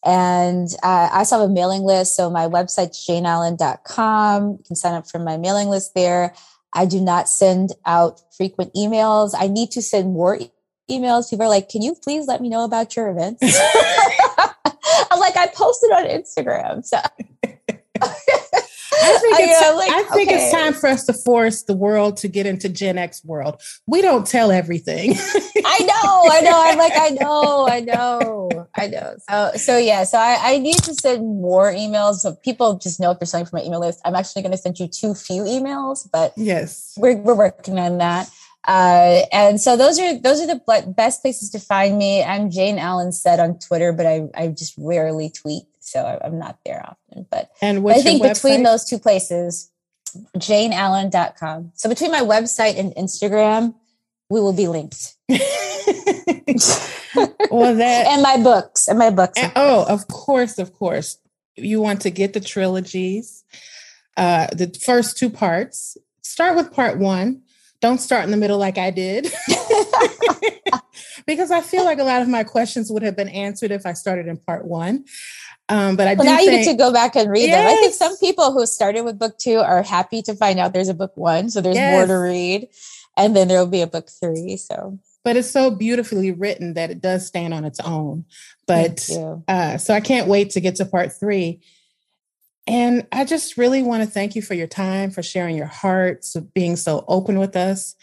And 0.04 0.68
uh, 0.84 1.08
I 1.12 1.18
also 1.18 1.40
have 1.40 1.50
a 1.50 1.52
mailing 1.52 1.82
list. 1.82 2.14
So 2.14 2.30
my 2.30 2.46
website's 2.46 3.04
jayneallen.com. 3.06 4.50
You 4.52 4.64
can 4.64 4.76
sign 4.76 4.94
up 4.94 5.10
for 5.10 5.18
my 5.18 5.36
mailing 5.36 5.68
list 5.68 5.94
there. 5.94 6.32
I 6.72 6.86
do 6.86 7.00
not 7.00 7.28
send 7.28 7.72
out 7.84 8.20
frequent 8.36 8.74
emails. 8.74 9.32
I 9.36 9.48
need 9.48 9.70
to 9.72 9.82
send 9.82 10.12
more 10.12 10.36
e- 10.36 10.50
emails. 10.90 11.30
People 11.30 11.46
are 11.46 11.48
like, 11.48 11.68
can 11.68 11.82
you 11.82 11.94
please 11.94 12.26
let 12.26 12.40
me 12.40 12.48
know 12.48 12.64
about 12.64 12.96
your 12.96 13.08
events? 13.08 13.42
I'm 15.10 15.20
like, 15.20 15.36
I 15.36 15.48
posted 15.54 15.90
on 15.92 16.04
Instagram. 16.04 16.84
So 16.84 16.98
I 19.02 19.18
think, 19.20 19.36
it's, 19.40 19.62
I, 19.62 19.74
like, 19.74 19.90
I 19.90 20.02
think 20.14 20.28
okay. 20.28 20.44
it's 20.44 20.52
time 20.52 20.72
for 20.72 20.88
us 20.88 21.04
to 21.06 21.12
force 21.12 21.62
the 21.62 21.74
world 21.74 22.16
to 22.18 22.28
get 22.28 22.46
into 22.46 22.68
Gen 22.68 22.98
X 22.98 23.24
world. 23.24 23.60
We 23.86 24.02
don't 24.02 24.26
tell 24.26 24.50
everything. 24.50 25.12
I 25.12 25.78
know, 25.80 26.30
I 26.30 26.40
know. 26.42 26.62
I'm 26.64 26.78
like, 26.78 26.92
I 26.96 27.08
know, 27.10 27.68
I 27.68 27.80
know, 27.80 28.68
I 28.76 28.86
know. 28.86 29.16
So, 29.28 29.52
so 29.56 29.78
yeah. 29.78 30.04
So 30.04 30.18
I, 30.18 30.38
I 30.42 30.58
need 30.58 30.78
to 30.84 30.94
send 30.94 31.22
more 31.22 31.72
emails 31.72 32.16
so 32.16 32.34
people 32.34 32.76
just 32.76 33.00
know 33.00 33.10
if 33.10 33.18
they're 33.18 33.26
signing 33.26 33.46
for 33.46 33.56
my 33.56 33.62
email 33.62 33.80
list. 33.80 34.00
I'm 34.04 34.14
actually 34.14 34.42
going 34.42 34.52
to 34.52 34.58
send 34.58 34.78
you 34.78 34.88
too 34.88 35.14
few 35.14 35.42
emails, 35.42 36.08
but 36.10 36.32
yes, 36.36 36.94
we're 36.96 37.16
we're 37.16 37.34
working 37.34 37.78
on 37.78 37.98
that. 37.98 38.30
Uh, 38.66 39.22
and 39.32 39.60
so 39.60 39.76
those 39.76 39.98
are 39.98 40.18
those 40.18 40.40
are 40.40 40.46
the 40.46 40.92
best 40.96 41.22
places 41.22 41.50
to 41.50 41.60
find 41.60 41.98
me. 41.98 42.24
I'm 42.24 42.50
Jayne 42.50 42.78
Allen 42.78 43.12
said 43.12 43.38
on 43.38 43.58
Twitter, 43.58 43.92
but 43.92 44.06
I 44.06 44.28
I 44.34 44.48
just 44.48 44.74
rarely 44.76 45.30
tweet 45.30 45.64
so 45.86 46.18
I'm 46.22 46.38
not 46.38 46.58
there 46.64 46.84
often. 46.84 47.26
But, 47.30 47.50
and 47.62 47.82
but 47.82 47.96
I 47.96 48.02
think 48.02 48.22
between 48.22 48.64
those 48.64 48.84
two 48.84 48.98
places, 48.98 49.70
jayneallen.com. 50.36 51.72
So 51.74 51.88
between 51.88 52.10
my 52.10 52.22
website 52.22 52.78
and 52.78 52.92
Instagram, 52.94 53.74
we 54.28 54.40
will 54.40 54.52
be 54.52 54.66
linked. 54.66 55.14
well, 55.28 55.38
that 57.76 58.06
and 58.08 58.22
my 58.22 58.36
books 58.42 58.88
and 58.88 58.98
my 58.98 59.10
books. 59.10 59.38
And, 59.40 59.52
oh, 59.54 59.86
of 59.88 60.08
course, 60.08 60.58
of 60.58 60.74
course. 60.74 61.18
You 61.54 61.80
want 61.80 62.02
to 62.02 62.10
get 62.10 62.32
the 62.32 62.40
trilogies, 62.40 63.44
uh, 64.16 64.48
the 64.48 64.76
first 64.84 65.16
two 65.16 65.30
parts. 65.30 65.96
Start 66.22 66.56
with 66.56 66.72
part 66.72 66.98
one. 66.98 67.42
Don't 67.80 67.98
start 67.98 68.24
in 68.24 68.30
the 68.30 68.36
middle 68.36 68.58
like 68.58 68.78
I 68.78 68.90
did. 68.90 69.24
because 71.26 71.50
I 71.50 71.60
feel 71.60 71.84
like 71.84 71.98
a 71.98 72.04
lot 72.04 72.22
of 72.22 72.28
my 72.28 72.44
questions 72.44 72.90
would 72.90 73.02
have 73.02 73.16
been 73.16 73.28
answered 73.28 73.70
if 73.70 73.84
I 73.84 73.92
started 73.92 74.26
in 74.26 74.36
part 74.36 74.64
one. 74.64 75.04
Um, 75.68 75.96
but 75.96 76.06
I 76.06 76.14
well, 76.14 76.26
now 76.26 76.36
think, 76.36 76.50
you 76.50 76.58
get 76.58 76.70
to 76.70 76.76
go 76.76 76.92
back 76.92 77.16
and 77.16 77.28
read 77.30 77.48
yes. 77.48 77.56
them. 77.56 77.66
I 77.66 77.80
think 77.80 77.94
some 77.94 78.16
people 78.18 78.52
who 78.52 78.64
started 78.66 79.02
with 79.02 79.18
book 79.18 79.36
two 79.36 79.58
are 79.58 79.82
happy 79.82 80.22
to 80.22 80.34
find 80.34 80.60
out 80.60 80.72
there's 80.72 80.88
a 80.88 80.94
book 80.94 81.16
one, 81.16 81.50
so 81.50 81.60
there's 81.60 81.76
yes. 81.76 81.92
more 81.92 82.06
to 82.06 82.22
read, 82.22 82.68
and 83.16 83.34
then 83.34 83.48
there 83.48 83.58
will 83.58 83.66
be 83.66 83.82
a 83.82 83.86
book 83.88 84.08
three. 84.08 84.56
So, 84.56 84.98
but 85.24 85.36
it's 85.36 85.50
so 85.50 85.70
beautifully 85.72 86.30
written 86.30 86.74
that 86.74 86.90
it 86.90 87.00
does 87.00 87.26
stand 87.26 87.52
on 87.52 87.64
its 87.64 87.80
own. 87.80 88.26
But 88.68 89.08
uh, 89.48 89.78
so 89.78 89.92
I 89.92 90.00
can't 90.00 90.28
wait 90.28 90.50
to 90.50 90.60
get 90.60 90.76
to 90.76 90.86
part 90.86 91.12
three. 91.12 91.60
And 92.66 93.06
I 93.12 93.24
just 93.24 93.56
really 93.56 93.82
want 93.82 94.02
to 94.02 94.10
thank 94.10 94.34
you 94.34 94.42
for 94.42 94.54
your 94.54 94.66
time, 94.66 95.10
for 95.10 95.22
sharing 95.22 95.56
your 95.56 95.66
heart, 95.66 96.24
for 96.24 96.40
being 96.40 96.76
so 96.76 97.04
open 97.06 97.38
with 97.38 97.56
us. 97.56 97.94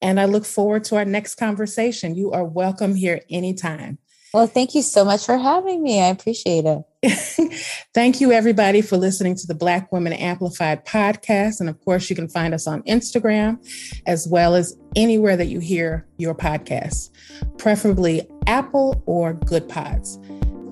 And 0.00 0.20
I 0.20 0.26
look 0.26 0.44
forward 0.44 0.84
to 0.84 0.96
our 0.96 1.04
next 1.04 1.36
conversation. 1.36 2.14
You 2.14 2.32
are 2.32 2.44
welcome 2.44 2.94
here 2.94 3.20
anytime. 3.30 3.98
Well, 4.34 4.46
thank 4.46 4.74
you 4.74 4.82
so 4.82 5.04
much 5.04 5.24
for 5.24 5.38
having 5.38 5.82
me. 5.82 6.02
I 6.02 6.08
appreciate 6.08 6.64
it. 6.66 6.82
thank 7.94 8.20
you, 8.20 8.30
everybody, 8.30 8.82
for 8.82 8.98
listening 8.98 9.36
to 9.36 9.46
the 9.46 9.54
Black 9.54 9.90
Women 9.90 10.12
Amplified 10.12 10.84
podcast. 10.84 11.60
And 11.60 11.68
of 11.68 11.82
course, 11.82 12.10
you 12.10 12.16
can 12.16 12.28
find 12.28 12.52
us 12.52 12.66
on 12.66 12.82
Instagram 12.82 13.58
as 14.06 14.28
well 14.28 14.54
as 14.54 14.76
anywhere 14.96 15.36
that 15.36 15.46
you 15.46 15.60
hear 15.60 16.06
your 16.18 16.34
podcasts, 16.34 17.08
preferably 17.56 18.28
Apple 18.46 19.02
or 19.06 19.32
Goodpods. 19.32 20.18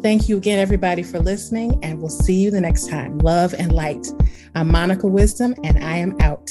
Thank 0.07 0.29
you 0.29 0.37
again, 0.37 0.61
everybody, 0.61 1.03
for 1.03 1.19
listening, 1.19 1.81
and 1.83 1.99
we'll 1.99 2.11
see 2.11 2.35
you 2.35 2.53
the 2.53 2.61
next 2.61 2.89
time. 2.89 3.19
Love 3.19 3.55
and 3.55 3.73
light. 3.73 4.07
I'm 4.55 4.71
Monica 4.71 5.09
Wisdom, 5.09 5.57
and 5.65 5.83
I 5.83 5.97
am 5.97 6.15
out. 6.21 6.49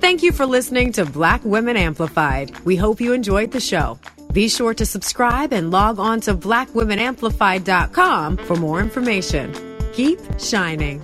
Thank 0.00 0.24
you 0.24 0.32
for 0.32 0.46
listening 0.46 0.90
to 0.94 1.04
Black 1.04 1.44
Women 1.44 1.76
Amplified. 1.76 2.58
We 2.64 2.74
hope 2.74 3.00
you 3.00 3.12
enjoyed 3.12 3.52
the 3.52 3.60
show. 3.60 4.00
Be 4.32 4.48
sure 4.48 4.74
to 4.74 4.84
subscribe 4.84 5.52
and 5.52 5.70
log 5.70 6.00
on 6.00 6.20
to 6.22 6.34
blackwomenamplified.com 6.34 8.36
for 8.38 8.56
more 8.56 8.80
information. 8.80 9.54
Keep 9.92 10.18
shining. 10.40 11.00